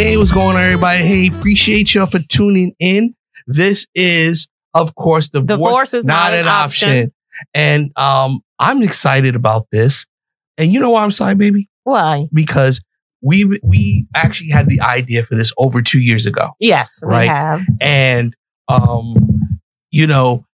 Hi. 0.00 0.06
Hello, 0.06 0.12
everyone. 0.12 0.12
Hey, 0.12 0.16
what's 0.16 0.32
going 0.32 0.56
on, 0.56 0.62
everybody? 0.62 1.02
Hey, 1.02 1.28
appreciate 1.28 1.94
y'all 1.94 2.06
for 2.06 2.20
tuning 2.20 2.74
in. 2.78 3.14
This 3.46 3.86
is, 3.94 4.48
of 4.74 4.94
course, 4.94 5.28
the 5.28 5.40
divorce, 5.42 5.68
Divorce 5.68 5.94
is 5.94 6.04
not 6.04 6.32
an 6.32 6.48
option. 6.48 7.12
And 7.54 7.90
um, 7.96 8.40
I'm 8.58 8.82
excited 8.82 9.36
about 9.36 9.66
this. 9.70 10.06
And 10.58 10.72
you 10.72 10.80
know 10.80 10.90
why 10.90 11.02
I'm 11.02 11.08
excited, 11.10 11.38
baby? 11.38 11.68
Why? 11.84 12.28
Because 12.32 12.80
we 13.22 13.58
we 13.62 14.06
actually 14.14 14.50
had 14.50 14.68
the 14.68 14.80
idea 14.80 15.22
for 15.22 15.34
this 15.34 15.52
over 15.58 15.82
two 15.82 16.00
years 16.00 16.26
ago. 16.26 16.50
Yes, 16.58 17.02
we 17.04 17.12
Right. 17.12 17.28
have. 17.28 17.60
And 17.80 18.34
um, 18.68 19.14
you 19.90 20.06
know, 20.06 20.46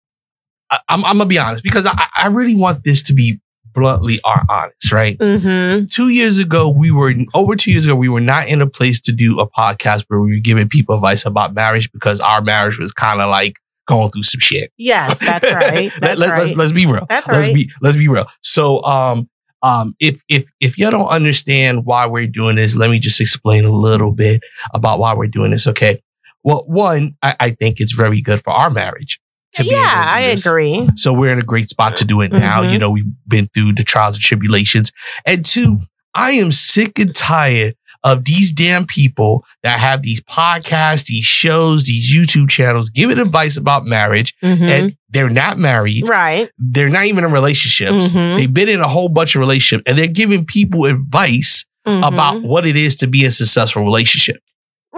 I, 0.70 0.78
I'm, 0.88 1.04
I'm 1.04 1.18
gonna 1.18 1.26
be 1.28 1.38
honest 1.38 1.62
because 1.64 1.86
I, 1.86 2.06
I 2.16 2.28
really 2.28 2.56
want 2.56 2.84
this 2.84 3.02
to 3.04 3.12
be 3.14 3.40
bluntly 3.74 4.20
are 4.24 4.44
honest, 4.48 4.92
right? 4.92 5.18
Mm-hmm. 5.18 5.86
two 5.86 6.08
years 6.08 6.38
ago, 6.38 6.70
we 6.70 6.90
were 6.90 7.12
over 7.34 7.56
two 7.56 7.72
years 7.72 7.84
ago, 7.84 7.96
we 7.96 8.08
were 8.08 8.20
not 8.20 8.48
in 8.48 8.62
a 8.62 8.66
place 8.66 9.00
to 9.02 9.12
do 9.12 9.40
a 9.40 9.50
podcast 9.50 10.04
where 10.08 10.20
we 10.20 10.34
were 10.34 10.40
giving 10.40 10.68
people 10.68 10.94
advice 10.94 11.26
about 11.26 11.54
marriage 11.54 11.90
because 11.92 12.20
our 12.20 12.40
marriage 12.40 12.78
was 12.78 12.92
kind 12.92 13.20
of 13.20 13.28
like 13.30 13.56
going 13.86 14.10
through 14.10 14.22
some 14.22 14.40
shit. 14.40 14.72
Yes, 14.76 15.18
that's 15.18 15.44
right. 15.52 15.92
That's 16.00 16.20
let, 16.20 16.30
right. 16.30 16.44
Let's, 16.44 16.56
let's 16.56 16.72
be 16.72 16.86
real. 16.86 17.06
That's 17.08 17.28
let's 17.28 17.48
right. 17.48 17.54
Be, 17.54 17.70
let's 17.80 17.96
be 17.96 18.08
real. 18.08 18.26
So, 18.42 18.82
um, 18.84 19.28
um, 19.62 19.96
if 19.98 20.22
if 20.28 20.50
if 20.60 20.76
you 20.78 20.90
don't 20.90 21.08
understand 21.08 21.86
why 21.86 22.06
we're 22.06 22.26
doing 22.26 22.56
this, 22.56 22.76
let 22.76 22.90
me 22.90 22.98
just 22.98 23.20
explain 23.20 23.64
a 23.64 23.72
little 23.72 24.12
bit 24.12 24.42
about 24.74 24.98
why 24.98 25.14
we're 25.14 25.26
doing 25.26 25.52
this. 25.52 25.66
Okay. 25.66 26.02
Well, 26.42 26.64
one, 26.66 27.16
I, 27.22 27.34
I 27.40 27.50
think 27.50 27.80
it's 27.80 27.92
very 27.94 28.20
good 28.20 28.42
for 28.42 28.50
our 28.50 28.68
marriage. 28.68 29.18
To 29.54 29.62
be 29.62 29.70
able 29.70 29.78
to 29.78 29.86
yeah, 29.88 30.04
I 30.06 30.20
agree. 30.20 30.88
So 30.96 31.12
we're 31.12 31.32
in 31.32 31.38
a 31.38 31.42
great 31.42 31.68
spot 31.68 31.96
to 31.96 32.04
do 32.04 32.20
it 32.20 32.32
now. 32.32 32.62
Mhm. 32.62 32.72
You 32.72 32.78
know, 32.78 32.90
we've 32.90 33.12
been 33.26 33.46
through 33.54 33.74
the 33.74 33.84
trials 33.84 34.16
and 34.16 34.22
tribulations. 34.22 34.92
And 35.26 35.44
two, 35.44 35.80
I 36.14 36.32
am 36.32 36.52
sick 36.52 36.98
and 36.98 37.14
tired 37.14 37.74
of 38.02 38.24
these 38.26 38.52
damn 38.52 38.84
people 38.86 39.44
that 39.62 39.80
have 39.80 40.02
these 40.02 40.20
podcasts, 40.20 41.06
these 41.06 41.24
shows, 41.24 41.84
these 41.84 42.14
YouTube 42.14 42.50
channels 42.50 42.90
giving 42.90 43.18
advice 43.18 43.56
about 43.56 43.86
marriage 43.86 44.34
Mhm. 44.44 44.60
and 44.68 44.96
they're 45.08 45.30
not 45.30 45.58
married. 45.58 46.06
right. 46.06 46.50
They're 46.58 46.90
not 46.90 47.06
even 47.06 47.24
in 47.24 47.30
relationships. 47.32 48.08
Mhm. 48.12 48.36
They've 48.36 48.52
been 48.52 48.68
in 48.68 48.80
a 48.80 48.88
whole 48.88 49.08
bunch 49.08 49.34
of 49.34 49.40
relationships 49.40 49.84
and 49.86 49.96
they're 49.98 50.06
giving 50.06 50.44
people 50.44 50.84
advice 50.84 51.64
Mhm. 51.86 52.06
about 52.06 52.42
what 52.42 52.66
it 52.66 52.76
is 52.76 52.96
to 52.96 53.06
be 53.06 53.22
in 53.22 53.28
a 53.28 53.32
successful 53.32 53.82
relationship. 53.84 54.36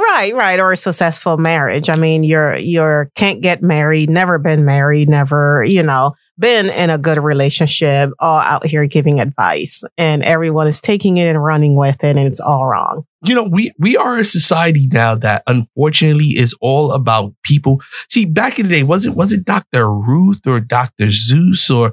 Right, 0.08 0.34
right, 0.34 0.60
or 0.60 0.72
a 0.72 0.76
successful 0.76 1.36
marriage. 1.36 1.90
I 1.90 1.96
mean, 1.96 2.22
you're 2.22 2.56
you're 2.56 3.10
can't 3.16 3.40
get 3.40 3.62
married, 3.62 4.08
never 4.08 4.38
been 4.38 4.64
married, 4.64 5.08
never, 5.08 5.64
you 5.66 5.82
know, 5.82 6.14
been 6.38 6.68
in 6.68 6.90
a 6.90 6.98
good 6.98 7.18
relationship, 7.18 8.10
all 8.18 8.38
out 8.38 8.66
here 8.66 8.86
giving 8.86 9.20
advice, 9.20 9.82
and 9.96 10.22
everyone 10.24 10.66
is 10.66 10.80
taking 10.80 11.16
it 11.18 11.28
and 11.28 11.42
running 11.42 11.76
with 11.76 12.02
it, 12.04 12.16
and 12.16 12.26
it's 12.26 12.40
all 12.40 12.66
wrong. 12.66 13.04
you 13.24 13.34
know, 13.34 13.42
we 13.42 13.72
we 13.78 13.96
are 13.96 14.18
a 14.18 14.24
society 14.24 14.86
now 14.92 15.14
that 15.16 15.42
unfortunately 15.46 16.36
is 16.36 16.54
all 16.60 16.92
about 16.92 17.32
people. 17.42 17.80
See, 18.08 18.24
back 18.26 18.58
in 18.58 18.68
the 18.68 18.74
day, 18.74 18.82
was 18.82 19.06
it 19.06 19.14
was 19.14 19.32
it 19.32 19.44
Dr. 19.44 19.90
Ruth 19.90 20.46
or 20.46 20.60
Dr. 20.60 21.06
Seuss 21.06 21.68
or 21.74 21.92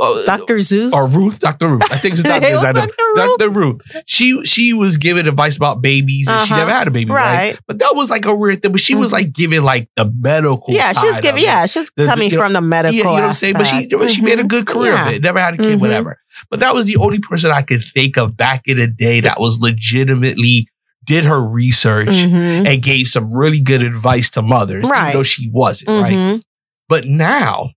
uh, 0.00 0.24
Dr. 0.24 0.56
Seuss 0.56 0.92
or 0.92 1.06
Ruth? 1.08 1.40
Dr. 1.40 1.68
Ruth. 1.68 1.82
I 1.92 1.98
think 1.98 2.14
it's 2.14 2.22
Dr. 2.32 2.46
It 2.48 2.54
was 2.54 2.62
Dr. 2.74 2.92
Ruth. 3.14 3.38
Dr. 3.38 3.50
Ruth. 3.50 3.80
She 4.06 4.42
she 4.44 4.72
was 4.72 4.96
giving 4.96 5.28
advice 5.28 5.56
about 5.56 5.82
babies 5.82 6.26
and 6.28 6.40
she 6.46 6.54
Uh-huh. 6.54 6.60
never 6.64 6.72
had 6.76 6.88
a 6.88 6.90
baby, 6.90 7.10
right? 7.10 7.34
Right. 7.52 7.58
But 7.68 7.78
that 7.78 7.94
was 7.94 8.10
like 8.10 8.24
a 8.26 8.34
weird 8.34 8.62
thing. 8.62 8.72
But 8.72 8.80
she 8.80 8.94
was 8.94 9.08
Mhm. 9.10 9.12
like 9.12 9.32
giving 9.32 9.62
like 9.62 9.88
the 9.96 10.10
medical. 10.18 10.74
Yeah, 10.74 10.92
She 10.94 11.06
was 11.06 11.20
giving. 11.20 11.44
Yeah, 11.44 11.66
she's 11.66 11.90
The- 11.96 12.04
the- 12.04 12.08
coming 12.08 12.32
know, 12.32 12.38
from 12.38 12.54
the 12.54 12.60
medical. 12.60 12.96
Yeah, 12.96 13.02
you 13.02 13.08
know 13.08 13.12
what 13.20 13.24
I'm 13.24 13.34
saying? 13.34 13.54
But 13.54 13.66
she 13.66 13.81
she 14.08 14.22
made 14.22 14.38
a 14.38 14.42
Mhm. 14.44 14.48
good 14.48 14.66
career 14.66 14.92
Yeah. 14.92 15.06
of 15.08 15.12
it. 15.14 15.22
Never 15.22 15.40
had 15.40 15.54
a 15.54 15.56
kid, 15.58 15.78
Mhm. 15.78 15.80
whatever. 15.80 16.18
But 16.50 16.60
that 16.60 16.74
was 16.74 16.86
the 16.86 16.96
only 16.96 17.18
person 17.18 17.50
I 17.50 17.62
could 17.62 17.82
think 17.94 18.16
of 18.16 18.36
back 18.36 18.62
in 18.66 18.78
the 18.78 18.86
day 18.86 19.20
that 19.20 19.40
was 19.40 19.60
legitimately 19.60 20.68
did 21.04 21.24
her 21.24 21.42
research 21.42 22.08
Mhm. 22.08 22.66
and 22.72 22.82
gave 22.82 23.08
some 23.08 23.32
really 23.34 23.60
good 23.60 23.82
advice 23.82 24.30
to 24.30 24.42
mothers, 24.42 24.84
Right. 24.84 25.08
even 25.08 25.12
though 25.18 25.22
she 25.24 25.50
wasn't, 25.52 25.90
right? 25.90 26.12
Mhm. 26.14 26.42
But 26.88 27.06
now 27.06 27.70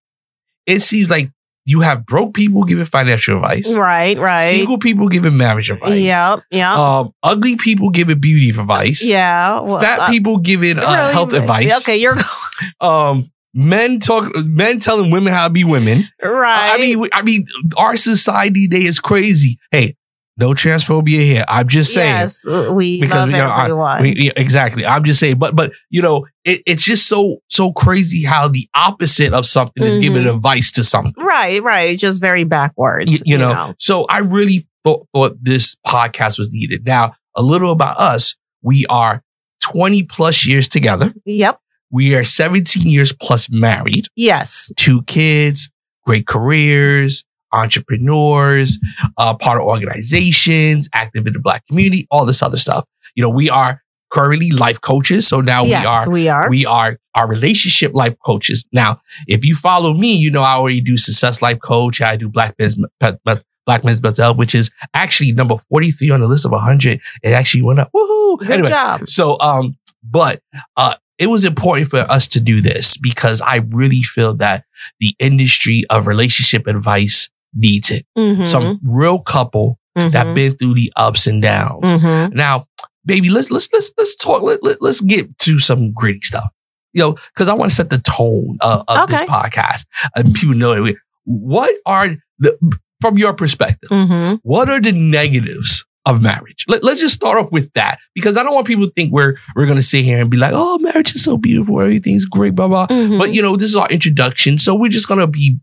it 0.67 0.81
seems 0.81 1.09
like 1.09 1.31
you 1.67 1.81
have 1.81 2.05
broke 2.05 2.35
people 2.35 2.63
giving 2.63 2.85
financial 2.85 3.37
advice, 3.37 3.67
Right, 3.73 4.15
right. 4.19 4.51
single 4.51 4.77
people 4.77 5.07
giving 5.07 5.35
marriage 5.35 5.71
advice, 5.71 5.99
Yep, 5.99 6.39
yep. 6.51 6.77
um, 6.77 7.11
ugly 7.23 7.55
people 7.55 7.89
giving 7.89 8.19
beauty 8.19 8.49
advice, 8.51 9.03
yeah. 9.03 9.59
well, 9.61 9.79
fat 9.79 10.01
uh, 10.01 10.07
people 10.07 10.37
giving 10.37 10.77
uh, 10.77 10.81
really? 10.85 11.13
health 11.13 11.33
advice, 11.33 11.75
Okay, 11.81 11.97
you're 11.97 12.15
um, 12.81 13.31
men 13.55 13.99
talk, 13.99 14.31
men 14.45 14.79
telling 14.79 15.09
women 15.09 15.33
how 15.33 15.47
to 15.47 15.53
be 15.53 15.63
women. 15.63 16.07
right. 16.21 16.73
I 16.75 16.77
mean, 16.77 17.03
I 17.13 17.21
mean, 17.23 17.45
our 17.77 17.97
society 17.97 18.67
today 18.67 18.83
is 18.83 18.99
crazy. 18.99 19.57
Hey, 19.71 19.95
no 20.37 20.49
transphobia 20.49 21.21
here. 21.21 21.45
I'm 21.47 21.67
just 21.69 21.93
saying. 21.93 22.13
yes, 22.13 22.45
uh, 22.45 22.69
we 22.73 22.99
Because, 22.99 23.15
love 23.15 23.29
you 23.29 23.37
know, 23.37 23.47
I- 23.47 23.63
everyone. 23.63 24.01
We- 24.01 24.15
yeah, 24.25 24.31
exactly. 24.35 24.85
I'm 24.85 25.05
just 25.05 25.19
saying, 25.19 25.37
but 25.39 25.55
but 25.55 25.71
you 25.89 26.01
know, 26.01 26.27
it, 26.43 26.61
it's 26.67 26.83
just 26.83 27.07
so 27.07 27.37
so 27.49 27.71
crazy 27.71 28.23
how 28.25 28.49
the 28.49 28.67
opposite 28.75 29.33
of 29.33 29.45
something 29.45 29.81
is 29.81 29.97
giving 29.99 30.23
Mhm. 30.23 30.35
advice 30.35 30.71
to 30.73 30.83
something. 30.83 31.13
right, 31.17 31.63
right. 31.63 31.97
Just 31.97 32.19
very 32.19 32.43
backwards. 32.43 33.11
You, 33.13 33.19
you 33.25 33.37
know? 33.37 33.73
so 33.79 34.05
I 34.09 34.19
really 34.19 34.67
thought 34.83 35.07
thought 35.13 35.37
this 35.41 35.77
podcast 35.87 36.37
was 36.37 36.51
needed. 36.51 36.85
Now, 36.85 37.15
a 37.35 37.41
little 37.41 37.71
about 37.71 37.97
us: 37.97 38.35
we 38.61 38.85
are 38.87 39.21
20 39.63 40.03
plus 40.03 40.45
years 40.45 40.67
together. 40.67 41.13
Yep. 41.25 41.59
We 41.91 42.15
are 42.15 42.23
17 42.23 42.89
years 42.89 43.13
plus 43.13 43.49
married, 43.49 44.05
Yes. 44.15 44.71
two 44.75 45.03
kids, 45.03 45.69
great 46.05 46.27
careers, 46.27 47.23
entrepreneurs, 47.53 48.77
uh, 49.17 49.33
part 49.35 49.59
of 49.61 49.67
organizations, 49.67 50.89
active 50.93 51.27
in 51.27 51.33
the 51.33 51.39
black 51.39 51.65
community, 51.67 52.07
all 52.11 52.25
this 52.25 52.41
other 52.41 52.57
stuff. 52.57 52.85
You 53.15 53.23
know, 53.23 53.29
we 53.29 53.49
are 53.49 53.81
currently 54.11 54.51
life 54.51 54.81
coaches. 54.81 55.27
So 55.27 55.41
now 55.41 55.63
yes, 55.65 55.83
we 55.83 55.87
are 55.87 56.09
we 56.11 56.27
are. 56.29 56.49
we 56.49 56.65
are 56.65 56.97
our 57.15 57.27
relationship 57.27 57.93
life 57.93 58.15
coaches. 58.25 58.65
Now, 58.71 59.01
if 59.27 59.45
you 59.45 59.55
follow 59.55 59.93
me, 59.93 60.15
you 60.15 60.31
know 60.31 60.41
I 60.41 60.55
already 60.55 60.81
do 60.81 60.97
success 60.97 61.41
life 61.41 61.59
coach. 61.61 62.01
I 62.01 62.15
do 62.15 62.29
black 62.29 62.55
men's 62.59 62.77
black 62.99 63.83
men's 63.83 64.01
mental 64.01 64.23
health, 64.23 64.37
which 64.37 64.53
is 64.53 64.69
actually 64.93 65.31
number 65.31 65.55
43 65.69 66.11
on 66.11 66.19
the 66.21 66.27
list 66.27 66.45
of 66.45 66.51
100. 66.51 66.99
It 67.23 67.29
actually 67.31 67.63
went 67.63 67.79
up. 67.79 67.89
Woohoo. 67.95 68.39
Good 68.39 68.51
anyway, 68.51 68.69
job. 68.69 69.09
so 69.09 69.39
um, 69.39 69.77
but 70.03 70.39
uh 70.77 70.95
it 71.17 71.27
was 71.27 71.43
important 71.43 71.89
for 71.89 71.99
us 71.99 72.27
to 72.29 72.39
do 72.39 72.61
this 72.61 72.97
because 72.97 73.41
I 73.41 73.57
really 73.69 74.01
feel 74.01 74.33
that 74.35 74.65
the 74.99 75.15
industry 75.19 75.83
of 75.89 76.07
relationship 76.07 76.67
advice 76.67 77.29
needs 77.53 77.89
it. 77.91 78.05
Mhm, 78.17 78.45
Some 78.45 78.79
real 78.87 79.19
couple 79.19 79.79
that 79.95 80.11
mhm, 80.25 80.35
been 80.35 80.55
through 80.57 80.73
the 80.73 80.91
ups 80.97 81.25
and 81.27 81.41
downs. 81.41 81.85
mhm. 81.85 82.33
Now, 82.33 82.65
baby, 83.05 83.29
let's 83.29 83.49
let's 83.49 83.69
let's 83.71 83.91
let's 83.97 84.15
talk. 84.15 84.41
Let, 84.43 84.61
let, 84.63 84.81
let's 84.81 84.99
get 85.01 85.37
to 85.39 85.57
some 85.59 85.93
gritty 85.93 86.19
stuff. 86.21 86.51
You 86.93 87.01
know, 87.01 87.11
because 87.33 87.47
I 87.49 87.53
want 87.53 87.69
to 87.71 87.75
set 87.75 87.89
the 87.89 87.99
tone 87.99 88.57
of, 88.61 88.83
of 88.87 89.09
this 89.09 89.21
podcast, 89.21 89.85
and 90.15 90.33
people 90.33 90.55
know 90.55 90.85
it. 90.85 90.95
What 91.25 91.73
are 91.85 92.09
the 92.39 92.57
from 93.01 93.17
your 93.17 93.33
perspective? 93.33 93.89
Mhm. 93.89 94.39
What 94.43 94.69
are 94.69 94.81
the 94.81 94.91
negatives 94.91 95.85
of 96.05 96.21
marriage? 96.21 96.65
Let, 96.67 96.83
let's 96.83 97.01
just 97.01 97.15
start 97.15 97.37
off 97.37 97.51
with 97.51 97.71
that 97.73 97.97
because 98.13 98.37
I 98.37 98.43
don't 98.43 98.53
want 98.53 98.67
people 98.67 98.85
to 98.85 98.91
think 98.91 99.11
we're 99.11 99.35
we're 99.55 99.65
going 99.65 99.77
to 99.77 99.83
sit 99.83 100.03
here 100.03 100.21
and 100.21 100.29
be 100.29 100.37
like, 100.37 100.51
"Oh, 100.53 100.77
marriage 100.79 101.15
is 101.15 101.23
so 101.23 101.37
beautiful, 101.37 101.81
everything's 101.81 102.25
great, 102.25 102.55
blah 102.55 102.67
blah." 102.67 102.87
Mhm. 102.87 103.19
But 103.19 103.33
you 103.33 103.41
know, 103.41 103.55
this 103.55 103.69
is 103.69 103.75
our 103.75 103.89
introduction, 103.89 104.57
so 104.57 104.75
we're 104.75 104.89
just 104.89 105.07
going 105.07 105.19
to 105.19 105.27
be 105.27 105.57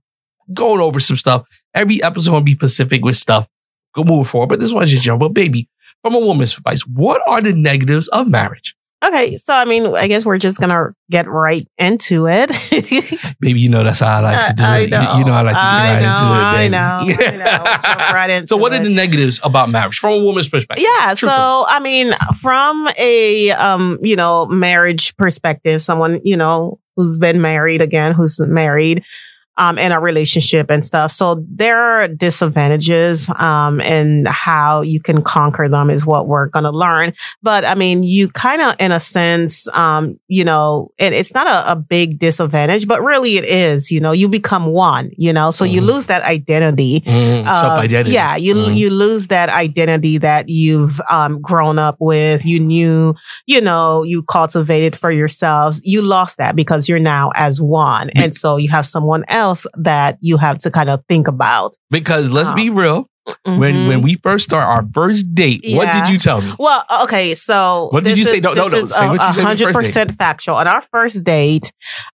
going 0.53 0.81
over 0.81 1.01
some 1.01 1.17
stuff. 1.17 1.45
Every 1.75 2.03
episode 2.03 2.31
going 2.31 2.43
to 2.43 2.45
be 2.45 2.55
specific 2.55 3.05
with 3.05 3.17
stuff. 3.17 3.49
Go 3.95 4.05
move 4.05 4.29
forward, 4.29 4.49
but 4.49 4.61
this 4.61 4.73
one's 4.73 4.91
just 4.91 5.03
general. 5.03 5.19
But 5.21 5.35
baby, 5.35 5.69
from 6.03 6.15
a 6.15 6.19
woman's 6.19 6.57
advice, 6.57 6.83
what 6.87 7.23
are 7.27 7.41
the 7.41 7.53
negatives 7.53 8.09
of 8.09 8.29
marriage? 8.29 8.75
Okay, 9.05 9.35
so 9.37 9.53
I 9.53 9.65
mean, 9.65 9.87
I 9.97 10.07
guess 10.09 10.25
we're 10.25 10.39
just 10.39 10.61
gonna 10.61 10.95
get 11.11 11.27
right 11.29 11.67
into 11.79 12.27
it. 12.29 12.51
Baby, 13.41 13.61
you 13.61 13.69
know 13.69 13.83
that's 13.83 14.01
how 14.01 14.19
I 14.19 14.21
like 14.21 14.49
to 14.51 14.55
do 14.55 14.63
I 14.63 14.79
it. 14.79 14.85
You- 14.85 14.91
know. 14.91 15.19
You 15.19 15.25
know 15.25 15.33
I 15.33 15.41
like 15.43 15.55
to 15.55 15.61
get 15.61 15.65
I 15.65 15.95
right 15.95 16.03
know, 16.03 16.13
into 16.13 16.25
it, 16.25 16.45
I 16.45 16.69
know, 16.69 17.59
I 17.59 18.07
know. 18.07 18.13
Right 18.15 18.31
into 18.31 18.49
so, 18.49 18.57
what 18.57 18.73
it. 18.73 18.81
are 18.81 18.85
the 18.85 18.91
negatives 18.95 19.41
about 19.43 19.69
marriage 19.71 19.99
from 19.99 20.13
a 20.13 20.19
woman's 20.19 20.49
perspective? 20.49 20.87
Yeah, 20.89 21.07
Truthfully. 21.07 21.31
so 21.33 21.65
I 21.69 21.81
mean, 21.81 22.13
from 22.41 22.89
a 22.99 23.51
um, 23.53 23.99
you 24.03 24.15
know, 24.17 24.47
marriage 24.47 25.17
perspective, 25.17 25.83
someone, 25.83 26.21
you 26.25 26.37
know, 26.37 26.79
who's 26.97 27.19
been 27.19 27.41
married 27.41 27.81
again, 27.81 28.13
who's 28.13 28.39
married, 28.41 29.03
um, 29.59 29.79
in 29.79 29.93
a 29.93 30.01
relationship 30.01 30.71
and 30.71 30.85
stuff. 30.85 31.13
So 31.13 31.45
there 31.49 31.79
are 31.79 32.09
disadvantages, 32.09 33.29
um, 33.37 33.81
and 33.83 34.27
how 34.29 34.81
you 34.83 35.01
can 35.01 35.23
conquer 35.23 35.69
them 35.69 35.91
is 35.91 36.07
what 36.07 36.27
we're 36.29 36.47
going 36.49 36.65
to 36.65 36.71
learn. 36.71 37.13
But 37.43 37.65
I 37.65 37.75
mean, 37.75 38.03
you 38.03 38.29
kind 38.29 38.63
of, 38.63 38.75
in 38.79 38.93
a 38.93 39.01
sense, 39.01 39.69
um, 39.69 40.19
you 40.29 40.45
know, 40.45 40.91
and 40.99 41.15
it's 41.15 41.35
not 41.35 41.47
a, 41.47 41.73
a 41.73 41.77
big 41.77 42.19
disadvantage, 42.19 42.87
but 42.87 43.03
really 43.03 43.37
it 43.37 43.45
is, 43.45 43.91
you 43.91 44.01
know, 44.01 44.13
you 44.13 44.29
become 44.29 44.67
one, 44.67 45.11
you 45.17 45.33
know, 45.33 45.51
so 45.51 45.65
you 45.65 45.81
Mhm. 45.81 45.87
lose 45.87 46.07
that 46.07 46.23
identity. 46.23 47.01
Mm, 47.07 47.47
Uh, 47.47 47.61
self-identity. 47.61 48.13
Yeah, 48.13 48.37
you 48.37 48.55
Mhm. 48.55 48.77
you 48.77 48.91
lose 48.91 49.27
that 49.29 49.49
identity 49.49 50.19
that 50.19 50.49
you've 50.49 51.01
um, 51.11 51.41
grown 51.41 51.79
up 51.79 51.97
with. 52.01 52.45
You 52.45 52.59
knew, 52.61 53.15
you 53.47 53.61
know, 53.61 54.03
you 54.03 54.23
cultivated 54.23 54.97
for 54.97 55.11
yourselves. 55.11 55.81
You 55.85 56.01
lost 56.03 56.37
that 56.39 56.55
because 56.57 56.89
you're 56.89 56.99
now 56.99 57.31
as 57.35 57.61
one, 57.61 58.11
and 58.15 58.35
so 58.35 58.57
you 58.57 58.69
have 58.71 58.87
someone 58.87 59.25
else 59.29 59.42
that 59.77 60.19
you 60.21 60.37
have 60.39 60.59
to 60.59 60.71
kind 60.71 60.91
of 60.91 61.03
think 61.09 61.29
about. 61.29 61.73
Because 61.91 62.31
let's 62.31 62.51
Um, 62.51 62.55
be 62.57 62.71
real, 62.71 63.07
When 63.45 63.57
Mhm. 63.75 63.87
when 63.89 64.03
we 64.03 64.17
first 64.17 64.43
start 64.51 64.67
our 64.67 64.83
first 64.93 65.33
date, 65.33 65.61
what 65.79 65.93
did 65.93 66.09
you 66.09 66.19
tell 66.19 66.41
me? 66.43 66.51
Well, 66.59 66.83
okay, 67.05 67.35
so 67.35 67.87
What 67.93 68.03
did 68.03 68.15
this 68.15 68.19
you 68.19 68.25
say? 68.25 68.37
is- 68.39 68.43
No, 68.43 68.53
no, 68.53 68.65
this 68.65 68.73
no, 68.73 68.79
is 68.81 68.91
say 68.97 69.07
what 69.07 69.13
you 69.13 69.15
a 69.15 69.21
said 69.21 69.27
on 69.29 69.33
the 69.35 69.43
first 69.43 69.47
hundred 69.63 69.73
percent 69.79 70.09
factual. 70.19 70.57
On 70.57 70.67
our 70.67 70.83
first 70.93 71.23
date, 71.23 71.71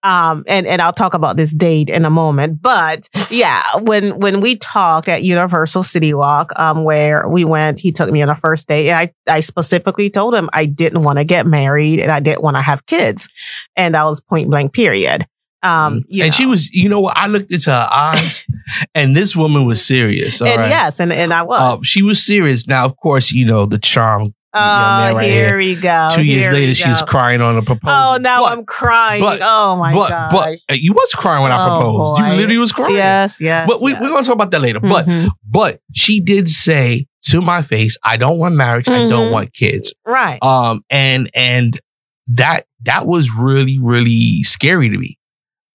um, 0.03 0.45
and 0.49 0.67
and 0.67 0.81
I'll 0.81 0.95
talk 0.95 1.13
about 1.13 1.37
this 1.37 1.53
date 1.53 1.91
in 1.91 2.07
a 2.07 2.11
moment. 2.11 2.63
But 2.63 3.07
yeah, 3.29 3.61
when 3.83 4.19
when 4.19 4.41
we 4.41 4.57
talked 4.57 5.11
at 5.11 5.23
Universal 5.23 5.83
City 5.83 6.15
Walk, 6.15 6.53
um, 6.57 6.85
where 6.85 7.29
we 7.29 7.45
went, 7.45 7.81
he 7.81 7.93
took 7.93 8.11
me 8.11 8.23
on 8.23 8.31
a 8.31 8.37
first 8.37 8.67
date, 8.67 8.89
and 8.89 8.99
I 8.99 9.13
I 9.31 9.41
specifically 9.41 10.09
told 10.09 10.35
him 10.35 10.49
I 10.55 10.65
didn't 10.65 11.03
want 11.03 11.19
to 11.19 11.25
get 11.25 11.45
married 11.47 12.01
and 12.01 12.11
I 12.11 12.21
didn't 12.21 12.43
want 12.43 12.57
to 12.57 12.63
have 12.63 12.87
kids, 12.87 13.29
and 13.77 13.95
that 13.95 14.07
was 14.07 14.23
point 14.23 14.49
blank. 14.49 14.73
Period. 14.73 15.27
Um, 15.65 16.03
you 16.09 16.23
Mm. 16.23 16.27
and 16.27 16.35
she 16.35 16.47
was, 16.47 16.71
you 16.73 16.89
know 16.89 17.01
what? 17.01 17.17
I 17.17 17.27
looked 17.27 17.51
into 17.51 17.71
her 17.73 17.89
eyes, 17.91 18.45
and 18.95 19.17
this 19.17 19.35
woman 19.35 19.65
was 19.67 19.85
serious. 19.85 20.41
And 20.41 20.57
right. 20.57 20.69
yes, 20.71 21.01
and 21.01 21.13
and 21.13 21.33
I 21.33 21.43
was. 21.43 21.61
Uh, 21.61 21.83
she 21.83 22.03
was 22.03 22.23
serious. 22.25 22.67
Now, 22.69 22.85
of 22.85 22.97
course, 22.99 23.33
you 23.33 23.45
know 23.47 23.65
the 23.67 23.79
charm. 23.79 24.35
oh, 24.57 24.61
right 24.61 25.23
here 25.29 25.57
we 25.57 25.75
go. 25.75 26.09
Two 26.13 26.23
years 26.23 26.45
Here 26.45 26.53
later, 26.53 26.67
we 26.69 26.75
she's 26.75 27.03
crying 27.03 27.41
on 27.41 27.57
a 27.57 27.63
proposal. 27.63 27.97
Oh, 28.15 28.17
now 28.19 28.43
But- 28.43 28.53
I'm 28.53 28.65
crying. 28.65 29.21
but- 29.21 29.41
oh 29.43 29.75
my 29.77 29.93
but, 29.93 30.09
god. 30.11 30.31
But 30.31 30.59
uh, 30.71 30.75
you 30.79 30.93
was 30.93 31.13
crying 31.13 31.43
when 31.43 31.51
I 31.51 31.57
Oh, 31.65 31.81
proposed. 31.81 32.15
boy. 32.23 32.27
You 32.29 32.33
literally 32.35 32.59
was 32.59 32.71
crying. 32.73 32.95
Yes, 32.95 33.41
yes. 33.41 33.67
But 33.69 33.83
we, 33.83 33.91
yes. 33.93 34.01
we're 34.01 34.11
going 34.11 34.23
to 34.23 34.27
talk 34.29 34.35
about 34.37 34.53
that 34.53 34.61
later. 34.61 34.79
But 34.81 35.07
Mhm. 35.07 35.31
but 35.51 35.81
she 35.95 36.21
did 36.21 36.49
say 36.49 37.07
to 37.31 37.41
my 37.43 37.63
face, 37.63 37.97
I 38.05 38.17
don't 38.17 38.39
want 38.39 38.55
marriage. 38.55 38.87
I 38.89 39.09
don't 39.09 39.29
Mhm. 39.31 39.33
want 39.33 39.53
kids. 39.55 39.93
right. 40.07 40.41
Um, 40.43 40.83
and 40.89 41.29
and 41.35 41.81
that 42.29 42.67
that 42.85 43.07
was 43.07 43.31
really 43.37 43.79
really 43.81 44.43
scary 44.45 44.89
to 44.89 44.97
me. 44.99 45.19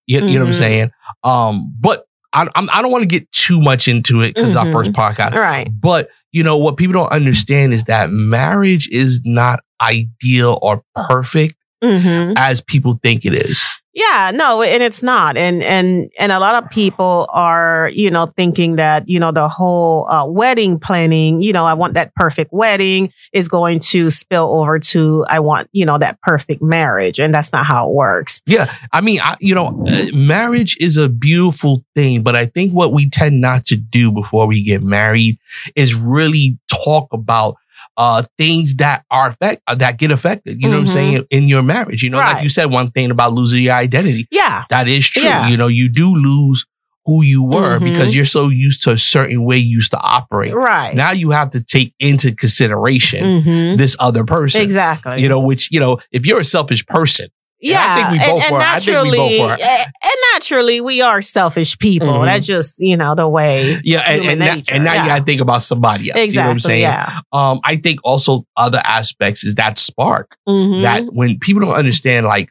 You, 0.09 0.21
you 0.25 0.39
know 0.39 0.45
what 0.45 0.49
I'm 0.49 0.53
Mhm. 0.53 0.57
saying? 0.57 0.91
Um, 1.23 1.73
but 1.79 2.03
I 2.33 2.47
I'm, 2.55 2.69
I 2.73 2.81
don't 2.81 2.91
want 2.91 3.03
to 3.03 3.07
get 3.07 3.31
too 3.31 3.61
much 3.61 3.87
into 3.87 4.21
it 4.21 4.35
because 4.35 4.55
our 4.55 4.65
Mhm. 4.65 4.71
first 4.71 4.91
podcast. 4.93 5.35
right. 5.35 5.69
But 5.81 6.09
you 6.31 6.43
know 6.43 6.57
what 6.57 6.77
people 6.77 6.93
don't 6.93 7.11
understand 7.11 7.73
is 7.73 7.83
that 7.85 8.09
marriage 8.09 8.89
is 8.89 9.21
not 9.23 9.59
ideal 9.81 10.59
or 10.61 10.83
perfect 10.95 11.55
hmm 11.83 12.33
as 12.35 12.59
people 12.61 12.99
think 13.03 13.25
it 13.25 13.33
is. 13.33 13.63
Yeah, 13.99 14.31
no, 14.33 14.61
and 14.61 14.81
it's 14.81 15.03
not, 15.03 15.35
and 15.35 15.61
and 15.61 16.09
and 16.17 16.31
a 16.31 16.39
lot 16.39 16.55
of 16.55 16.69
people 16.69 17.27
are, 17.31 17.89
you 17.91 18.09
know, 18.09 18.27
thinking 18.27 18.77
that 18.77 19.09
you 19.09 19.19
know 19.19 19.33
the 19.33 19.49
whole 19.49 20.09
uh, 20.09 20.25
wedding 20.25 20.79
planning, 20.79 21.41
you 21.41 21.51
know, 21.51 21.65
I 21.65 21.73
want 21.73 21.95
that 21.95 22.15
perfect 22.15 22.53
wedding 22.53 23.11
is 23.33 23.49
going 23.49 23.79
to 23.91 24.09
spill 24.09 24.55
over 24.55 24.79
to 24.79 25.25
I 25.27 25.41
want, 25.41 25.67
you 25.73 25.85
know, 25.85 25.97
that 25.97 26.21
perfect 26.21 26.61
marriage, 26.61 27.19
and 27.19 27.33
that's 27.33 27.51
not 27.51 27.65
how 27.65 27.89
it 27.89 27.93
works. 27.93 28.41
Yeah, 28.45 28.73
I 28.93 29.01
mean, 29.01 29.19
I, 29.19 29.35
you 29.41 29.53
know, 29.53 29.85
uh, 29.85 30.05
marriage 30.13 30.77
is 30.79 30.95
a 30.95 31.09
beautiful 31.09 31.83
thing, 31.93 32.23
but 32.23 32.37
I 32.37 32.45
think 32.45 32.71
what 32.71 32.93
we 32.93 33.09
tend 33.09 33.41
not 33.41 33.65
to 33.65 33.75
do 33.75 34.13
before 34.13 34.47
we 34.47 34.63
get 34.63 34.81
married 34.81 35.37
is 35.75 35.93
really 35.93 36.57
talk 36.69 37.11
about 37.11 37.57
uh 37.99 38.23
things 38.39 38.75
that 38.77 39.03
are 39.11 39.27
affect 39.27 39.61
uh, 39.67 39.75
that 39.75 39.97
get 39.99 40.09
affected. 40.11 40.59
You 40.61 40.69
know 40.69 40.77
what 40.77 40.81
I'm 40.81 40.85
Mhm. 40.87 40.93
saying 40.93 41.25
in 41.29 41.47
your 41.49 41.61
marriage. 41.61 42.01
You 42.01 42.09
know, 42.09 42.17
like 42.17 42.41
you 42.43 42.49
said, 42.49 42.65
one 42.71 42.89
thing 42.91 43.11
about 43.11 43.33
losing 43.33 43.61
your 43.61 43.75
identity 43.75 44.27
Yeah, 44.31 44.63
that 44.71 44.87
is 44.87 45.07
true. 45.07 45.23
Yeah. 45.29 45.47
You 45.49 45.57
know, 45.57 45.67
you 45.67 45.89
do 45.89 46.15
lose 46.15 46.65
who 47.05 47.23
you 47.23 47.43
were 47.43 47.79
Mhm. 47.79 47.83
because 47.85 48.15
you're 48.15 48.25
so 48.25 48.49
used 48.49 48.83
to 48.83 48.91
a 48.91 48.97
certain 48.97 49.43
way 49.43 49.57
you 49.57 49.75
used 49.77 49.91
to 49.91 49.99
operate. 49.99 50.53
right. 50.53 50.95
Now 50.95 51.11
you 51.11 51.31
have 51.31 51.49
to 51.51 51.61
take 51.61 51.93
into 51.99 52.31
consideration 52.33 53.41
hmm 53.43 53.75
this 53.75 53.95
other 53.99 54.23
person. 54.23 54.61
Exactly. 54.61 55.21
You 55.21 55.29
know, 55.29 55.39
which 55.39 55.69
you 55.71 55.79
know, 55.79 55.99
if 56.11 56.25
you're 56.25 56.39
a 56.39 56.45
selfish 56.45 56.85
person, 56.85 57.27
Yeah, 57.61 57.85
I 57.87 57.95
think 57.95 58.11
we 58.11 58.17
both 58.19 58.43
and, 58.43 58.51
were. 58.53 58.59
and 58.61 58.67
I 58.69 58.79
think 58.79 58.87
we 58.87 58.93
naturally, 58.93 59.37
both 59.39 59.59
were. 59.59 59.65
and 60.03 60.15
naturally, 60.33 60.81
we 60.81 61.01
are 61.01 61.21
selfish 61.21 61.77
people. 61.77 62.07
Mhm. 62.07 62.25
That's 62.25 62.45
just 62.47 62.79
you 62.79 62.95
know 62.97 63.15
the 63.15 63.27
way. 63.27 63.81
Yeah, 63.83 63.99
and, 63.99 64.25
and, 64.25 64.39
now, 64.39 64.61
and 64.71 64.83
now 64.85 64.93
you 64.93 65.05
gotta 65.09 65.23
think 65.23 65.41
about 65.41 65.63
somebody 65.63 66.09
else. 66.11 66.19
Exactly. 66.19 66.33
You 66.33 66.35
know 66.41 66.47
what 66.47 66.51
I'm 66.51 66.59
saying? 66.59 66.81
Yeah. 66.81 67.19
Um, 67.33 67.59
I 67.65 67.75
think 67.75 67.99
also 68.03 68.43
other 68.55 68.81
aspects 68.85 69.43
is 69.43 69.55
that 69.55 69.77
spark 69.77 70.37
Mm-hmm. 70.47 70.81
that 70.83 71.03
when 71.13 71.37
people 71.39 71.61
don't 71.61 71.73
understand 71.75 72.25
like 72.25 72.49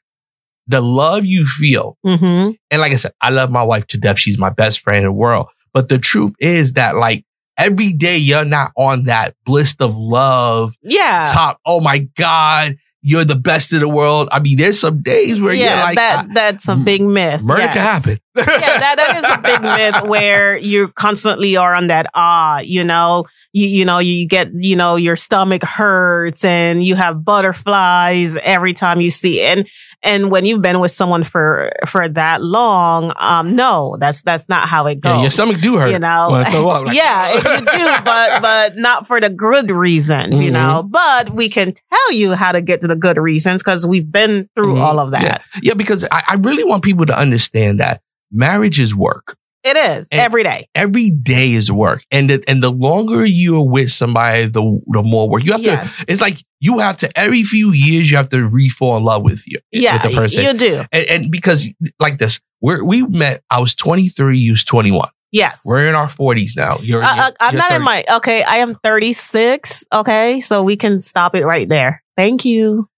the 0.66 0.81
love 0.82 1.25
you 1.25 1.46
feel, 1.46 1.96
mm-hmm. 2.04 2.50
and 2.70 2.81
like 2.81 2.93
I 2.93 2.96
said, 2.96 3.12
I 3.22 3.31
love 3.31 3.50
my 3.50 3.62
wife 3.62 3.87
to 3.88 3.99
death. 3.99 4.19
She's 4.19 4.38
my 4.38 4.50
best 4.50 4.81
friend 4.81 4.99
in 4.99 5.04
the 5.04 5.12
world. 5.12 5.46
But 5.72 5.88
the 5.88 5.99
truth 5.99 6.32
is 6.40 6.75
that 6.75 6.96
like 6.96 7.25
every 7.56 7.93
day 7.93 8.19
you're 8.19 8.44
not 8.44 8.72
on 8.76 9.04
that 9.04 9.34
bliss 9.46 9.75
of 9.81 9.96
love 9.96 10.75
Yeah. 10.82 11.25
top. 11.28 11.58
Oh 11.64 11.81
my 11.81 12.00
God, 12.16 12.76
you're 13.02 13.24
the 13.24 13.36
best 13.36 13.72
in 13.72 13.80
the 13.80 13.88
world. 13.88 14.28
I 14.32 14.40
mean, 14.40 14.58
there's 14.58 14.78
some 14.78 15.02
days 15.02 15.40
where 15.40 15.54
yeah, 15.54 15.74
you're 15.74 15.84
like, 15.84 15.96
that 15.96 16.26
that's 16.34 16.68
a 16.68 16.76
big 16.76 17.02
myth. 17.02 17.42
murder 17.42 17.62
yes. 17.62 17.74
can 17.74 17.82
happen. 17.82 18.20
yeah, 18.36 18.44
that, 18.44 18.96
that 18.96 19.16
is 19.16 19.24
a 19.24 19.38
big 19.40 19.62
myth 19.62 20.08
where 20.08 20.56
you 20.56 20.88
constantly 20.88 21.56
are 21.56 21.74
on 21.74 21.86
that 21.88 22.06
ah, 22.14 22.60
you 22.60 22.82
know, 22.82 23.26
you 23.52 23.66
you 23.66 23.84
know, 23.84 23.98
you 23.98 24.26
get, 24.26 24.52
you 24.52 24.76
know, 24.76 24.96
your 24.96 25.16
stomach 25.16 25.62
hurts 25.62 26.44
and 26.44 26.84
you 26.84 26.96
have 26.96 27.24
butterflies 27.24 28.36
every 28.38 28.72
time 28.72 29.00
you 29.00 29.10
see 29.10 29.40
It. 29.40 29.58
and 29.58 29.68
and 30.02 30.30
when 30.30 30.44
you've 30.44 30.62
been 30.62 30.78
with 30.80 30.90
someone 30.92 31.24
for 31.24 31.70
for 31.86 32.08
that 32.08 32.40
long, 32.42 33.12
um, 33.18 33.54
no, 33.56 33.96
that's 33.98 34.22
that's 34.22 34.48
not 34.48 34.68
how 34.68 34.86
it 34.86 35.00
goes. 35.00 35.16
Yeah, 35.16 35.22
your 35.22 35.30
stomach 35.30 35.60
do 35.60 35.76
hurt. 35.76 35.90
you 35.90 35.98
know 35.98 36.28
when 36.30 36.46
I 36.46 36.50
throw 36.50 36.68
up, 36.68 36.84
like- 36.86 36.96
yeah 36.96 37.32
you 37.34 37.40
do 37.42 38.04
but 38.04 38.40
but 38.42 38.76
not 38.76 39.06
for 39.06 39.20
the 39.20 39.28
good 39.30 39.70
reasons 39.70 40.40
you 40.40 40.50
Mhm. 40.50 40.52
know 40.52 40.82
but 40.84 41.30
we 41.34 41.48
can 41.48 41.72
tell 41.72 42.12
you 42.12 42.32
how 42.34 42.52
to 42.52 42.62
get 42.62 42.80
to 42.82 42.86
the 42.86 42.96
good 42.96 43.16
reasons 43.18 43.62
because 43.62 43.86
we've 43.86 44.10
been 44.10 44.48
through 44.54 44.74
Mhm. 44.74 44.80
all 44.80 44.98
of 45.00 45.10
that 45.12 45.42
Yeah, 45.62 45.74
because 45.74 46.04
I, 46.04 46.22
I 46.28 46.34
really 46.34 46.64
want 46.64 46.84
people 46.84 47.06
to 47.06 47.16
understand 47.18 47.80
that 47.80 48.00
marriage 48.30 48.78
is 48.78 48.94
work. 48.94 49.36
It 49.68 49.76
is 49.76 50.08
And- 50.10 50.20
every 50.20 50.42
day 50.42 50.66
Every 50.74 51.10
day 51.10 51.52
is 51.52 51.70
work, 51.72 52.02
and 52.10 52.28
the, 52.30 52.42
and 52.48 52.62
the 52.62 52.70
longer 52.70 53.24
you're 53.26 53.62
with 53.68 53.90
somebody, 53.90 54.46
the 54.46 54.80
the 54.86 55.02
more 55.02 55.28
work 55.28 55.44
you 55.44 55.52
have 55.52 55.62
yes 55.62 55.98
to. 55.98 56.04
It's 56.08 56.20
like 56.20 56.38
you 56.60 56.78
have 56.80 56.96
to 56.98 57.18
every 57.18 57.42
few 57.44 57.72
years 57.72 58.10
you 58.10 58.16
have 58.16 58.28
to 58.30 58.46
re-fall 58.48 58.96
in 58.96 59.04
love 59.04 59.22
with 59.22 59.44
you 59.46 59.58
yeah 59.72 59.94
with 59.94 60.02
the 60.10 60.16
person, 60.20 60.44
you 60.44 60.54
do 60.54 60.82
and, 60.92 61.06
and 61.08 61.30
because 61.30 61.66
like 62.00 62.18
this, 62.18 62.40
we 62.60 62.80
we 62.82 63.02
met. 63.02 63.42
I 63.50 63.60
was 63.60 63.74
23, 63.74 64.38
you 64.38 64.52
was 64.52 64.64
21. 64.64 65.08
yes 65.32 65.62
We're 65.66 65.86
in 65.88 65.94
our 65.94 66.06
40s 66.06 66.56
now. 66.56 66.78
You're, 66.82 67.02
uh, 67.02 67.10
uh, 67.10 67.14
you're- 67.16 67.36
i'm 67.40 67.52
you're 67.54 67.60
not 67.62 67.68
30. 67.70 67.76
in 67.76 67.82
my 67.82 68.04
okay 68.18 68.42
i 68.42 68.56
am 68.56 68.74
36 68.84 69.84
okay 69.92 70.40
so 70.40 70.62
we 70.64 70.76
can 70.76 70.98
stop 70.98 71.34
it 71.34 71.44
right 71.44 71.68
there 71.68 72.02
thank 72.16 72.44
you 72.44 72.88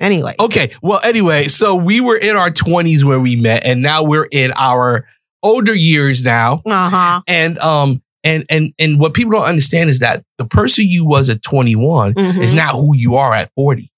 anyway 0.00 0.34
Okay. 0.40 0.70
Well, 0.82 1.00
anyway, 1.04 1.48
so 1.48 1.74
we 1.74 2.00
were 2.00 2.16
in 2.16 2.34
our 2.36 2.50
20s 2.50 3.04
where 3.04 3.20
we 3.20 3.36
met, 3.36 3.64
and 3.64 3.82
now 3.82 4.02
we're 4.02 4.28
in 4.30 4.52
our 4.56 5.06
older 5.42 5.74
years 5.74 6.22
now. 6.24 6.62
uh-huh 6.66 7.20
And 7.26 7.58
um 7.58 8.02
and 8.24 8.44
and 8.50 8.72
and 8.78 9.00
what 9.00 9.14
people 9.14 9.32
don't 9.32 9.44
understand 9.48 9.88
is 9.90 10.00
that 10.00 10.22
the 10.38 10.44
person 10.44 10.84
you 10.86 11.06
was 11.06 11.28
at 11.28 11.42
21 11.42 12.14
Mhm. 12.14 12.42
is 12.42 12.52
not 12.52 12.74
who 12.74 12.94
you 12.96 13.16
are 13.16 13.32
at 13.34 13.50
40. 13.54 13.90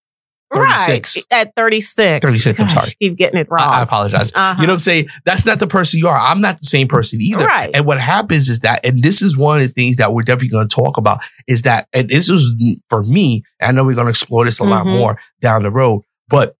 36. 0.55 1.17
right 1.17 1.25
at 1.41 1.55
36 1.57 2.23
36, 2.27 2.61
I'm 2.61 2.69
sorry. 2.69 2.91
keep 3.01 3.17
getting 3.17 3.41
it 3.41 3.49
I, 3.51 3.79
I 3.79 3.83
apologize. 3.83 4.31
uh-huh. 4.35 4.61
You 4.61 4.67
know 4.67 4.75
what 4.75 4.77
I'm 4.77 4.81
saying? 4.81 5.07
That's 5.25 5.47
not 5.47 5.59
the 5.61 5.67
person 5.67 5.99
you 5.99 6.09
are. 6.09 6.17
I'm 6.19 6.43
not 6.43 6.61
the 6.61 6.67
same 6.67 6.89
person 6.89 7.23
either. 7.23 7.45
right 7.47 7.71
And 7.73 7.87
what 7.87 7.99
happens 7.99 8.51
is 8.51 8.61
that, 8.61 8.81
and 8.85 9.03
this 9.03 9.23
is 9.23 9.35
one 9.35 9.61
of 9.61 9.67
the 9.67 9.73
things 9.73 9.97
that 9.97 10.13
we're 10.13 10.23
definitely 10.25 10.49
going 10.51 10.69
to 10.69 10.75
talk 10.75 10.99
about, 10.99 11.21
is 11.49 11.63
that, 11.63 11.89
and 11.95 12.09
this 12.11 12.29
is 12.29 12.53
for 12.91 13.03
me, 13.03 13.45
I 13.63 13.73
know 13.73 13.83
we're 13.85 13.95
going 13.95 14.07
to 14.09 14.11
explore 14.11 14.45
this 14.45 14.59
a 14.59 14.65
lot 14.65 14.85
Mhm. 14.85 14.99
more 14.99 15.19
down 15.41 15.63
the 15.63 15.71
road, 15.71 16.03
but 16.29 16.55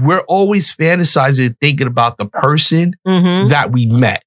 we're 0.00 0.22
always 0.28 0.74
fantasizing, 0.74 1.54
thinking 1.60 1.86
about 1.86 2.18
the 2.18 2.26
person 2.26 2.94
hmm 3.06 3.46
that 3.48 3.70
we 3.72 3.86
met. 3.86 4.22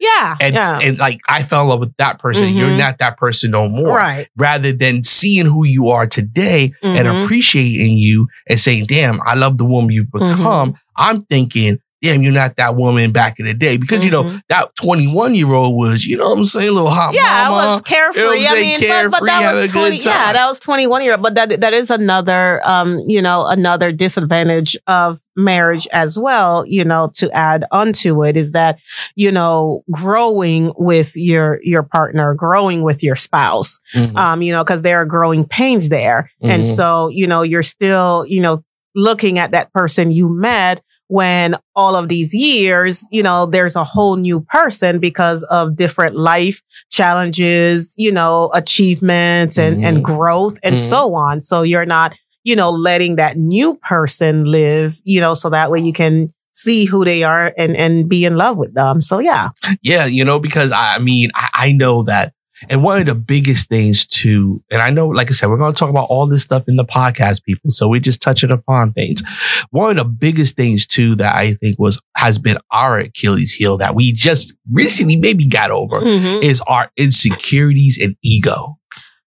yeah 0.00 0.36
And, 0.40 0.54
yeah 0.54 0.78
and 0.80 0.98
like, 0.98 1.20
I 1.28 1.42
fell 1.42 1.62
in 1.62 1.68
love 1.68 1.80
with 1.80 1.96
that 1.98 2.18
person. 2.18 2.48
You're 2.54 2.70
Mhm. 2.70 2.76
not 2.78 2.98
that 2.98 3.16
person 3.16 3.50
no 3.52 3.68
more. 3.68 3.96
right 3.96 4.28
Rather 4.36 4.72
than 4.72 5.02
seeing 5.04 5.46
who 5.46 5.64
you 5.64 5.88
are 5.90 6.06
today 6.06 6.72
and 6.82 7.06
Mhm. 7.08 7.22
appreciating 7.24 7.96
you 7.96 8.28
and 8.48 8.60
saying, 8.60 8.86
damn, 8.86 9.20
I 9.24 9.34
love 9.34 9.58
the 9.58 9.64
woman 9.64 9.90
you've 9.92 10.10
Mm-hmm. 10.10 10.28
become. 10.36 10.74
I'm 10.96 11.22
thinking, 11.24 11.78
damn, 12.04 12.22
you're 12.22 12.32
not 12.32 12.56
that 12.56 12.76
woman 12.76 13.10
back 13.12 13.40
in 13.40 13.46
the 13.46 13.54
day. 13.54 13.76
Because, 13.76 14.04
you 14.04 14.10
know, 14.10 14.24
Mhm. 14.24 14.42
that 14.48 14.74
21 14.76 15.34
year 15.34 15.52
old 15.52 15.76
was, 15.76 16.04
you 16.04 16.16
know 16.16 16.28
what 16.28 16.38
I'm 16.38 16.44
saying, 16.44 16.72
little 16.72 16.90
hot 16.90 17.14
Yeah, 17.14 17.22
I 17.26 17.50
was 17.50 17.80
carefree. 17.82 18.20
You 18.22 18.44
know 18.44 18.50
I 18.50 18.54
mean, 18.60 18.80
but, 18.80 19.10
but 19.20 19.26
that 19.26 19.54
was 19.54 19.72
twenty. 19.72 19.96
Yeah, 19.98 20.32
that 20.32 20.46
was 20.46 20.58
twenty 20.60 20.86
one 20.86 21.02
year. 21.02 21.12
Old. 21.12 21.22
But 21.22 21.34
that 21.36 21.60
that 21.60 21.72
is 21.72 21.90
another, 21.90 22.60
um, 22.68 23.00
you 23.08 23.20
know, 23.22 23.46
another 23.46 23.90
disadvantage 23.92 24.76
of 24.86 25.18
marriage 25.36 25.88
as 25.92 26.18
well. 26.18 26.64
You 26.66 26.84
know, 26.84 27.10
to 27.14 27.30
add 27.32 27.64
onto 27.72 28.22
it 28.24 28.36
is 28.36 28.52
that 28.52 28.78
you 29.16 29.32
know 29.32 29.82
growing 29.92 30.72
with 30.76 31.12
your 31.16 31.58
your 31.62 31.82
partner, 31.82 32.34
growing 32.34 32.82
with 32.82 33.02
your 33.02 33.16
spouse. 33.16 33.78
Mhm. 33.94 34.16
Um, 34.16 34.42
you 34.42 34.52
know, 34.52 34.62
because 34.62 34.82
there 34.82 34.98
are 35.00 35.06
growing 35.06 35.46
pains 35.46 35.88
there, 35.88 36.30
and 36.42 36.62
Mhm. 36.62 36.76
so 36.76 37.08
you 37.08 37.26
know 37.26 37.42
you're 37.42 37.62
still 37.62 38.24
you 38.28 38.40
know 38.40 38.62
looking 38.94 39.38
at 39.38 39.50
that 39.50 39.72
person 39.72 40.12
you 40.12 40.28
met 40.28 40.80
when 41.14 41.56
all 41.76 41.94
of 41.94 42.08
these 42.08 42.34
years, 42.34 43.06
you 43.12 43.22
know, 43.22 43.46
there's 43.46 43.76
a 43.76 43.84
whole 43.84 44.16
new 44.16 44.40
person 44.40 44.98
because 44.98 45.42
of 45.44 45.76
different 45.76 46.16
life 46.16 46.60
challenges, 46.90 47.94
you 47.96 48.10
know, 48.10 48.50
achievements 48.54 49.56
and, 49.58 49.78
Mhm. 49.78 49.86
and 49.88 50.04
growth 50.04 50.56
and 50.64 50.74
Mhm. 50.74 50.78
so 50.90 51.14
on. 51.14 51.40
So 51.40 51.62
you're 51.62 51.86
not, 51.86 52.12
you 52.42 52.56
know, 52.56 52.70
letting 52.70 53.16
that 53.16 53.36
new 53.36 53.78
person 53.88 54.44
live, 54.44 55.00
you 55.04 55.20
know, 55.20 55.34
so 55.34 55.48
that 55.50 55.70
way 55.70 55.80
you 55.80 55.92
can 55.92 56.32
see 56.52 56.84
who 56.84 57.04
they 57.04 57.22
are 57.22 57.52
and, 57.56 57.76
and 57.76 58.08
be 58.08 58.24
in 58.24 58.36
love 58.36 58.56
with 58.56 58.74
them. 58.74 59.00
So 59.00 59.18
yeah. 59.20 59.50
yeah, 59.82 60.06
you 60.06 60.24
know, 60.24 60.38
because 60.38 60.72
I 60.72 60.94
I 60.96 60.98
mean, 60.98 61.30
I, 61.34 61.48
I 61.54 61.72
know 61.72 62.02
that 62.04 62.32
And 62.70 62.82
one 62.82 63.00
of 63.00 63.06
the 63.06 63.14
biggest 63.14 63.68
things 63.68 64.06
too, 64.06 64.62
and 64.70 64.80
I 64.82 64.90
know, 64.90 65.08
like 65.08 65.28
I 65.30 65.32
said, 65.32 65.48
we're 65.50 65.56
going 65.58 65.72
to 65.72 65.78
talk 65.78 65.90
about 65.90 66.08
all 66.10 66.26
this 66.26 66.42
stuff 66.42 66.64
in 66.68 66.76
the 66.76 66.84
podcast, 66.84 67.42
people. 67.44 67.70
So 67.70 67.88
we're 67.88 68.00
just 68.00 68.20
touching 68.22 68.50
upon 68.50 68.92
things. 68.92 69.22
One 69.70 69.90
of 69.90 69.96
the 69.96 70.04
biggest 70.04 70.56
things 70.56 70.86
too 70.86 71.14
that 71.16 71.34
I 71.36 71.54
think 71.54 71.78
was 71.78 72.00
has 72.16 72.38
been 72.38 72.58
our 72.70 72.98
Achilles 72.98 73.52
heel 73.52 73.76
that 73.78 73.94
we 73.94 74.12
just 74.12 74.54
recently 74.72 75.16
maybe 75.16 75.46
got 75.46 75.70
over 75.70 76.00
Mhm. 76.00 76.42
is 76.42 76.60
our 76.66 76.90
insecurities 76.96 77.98
and 78.00 78.16
ego. 78.22 78.78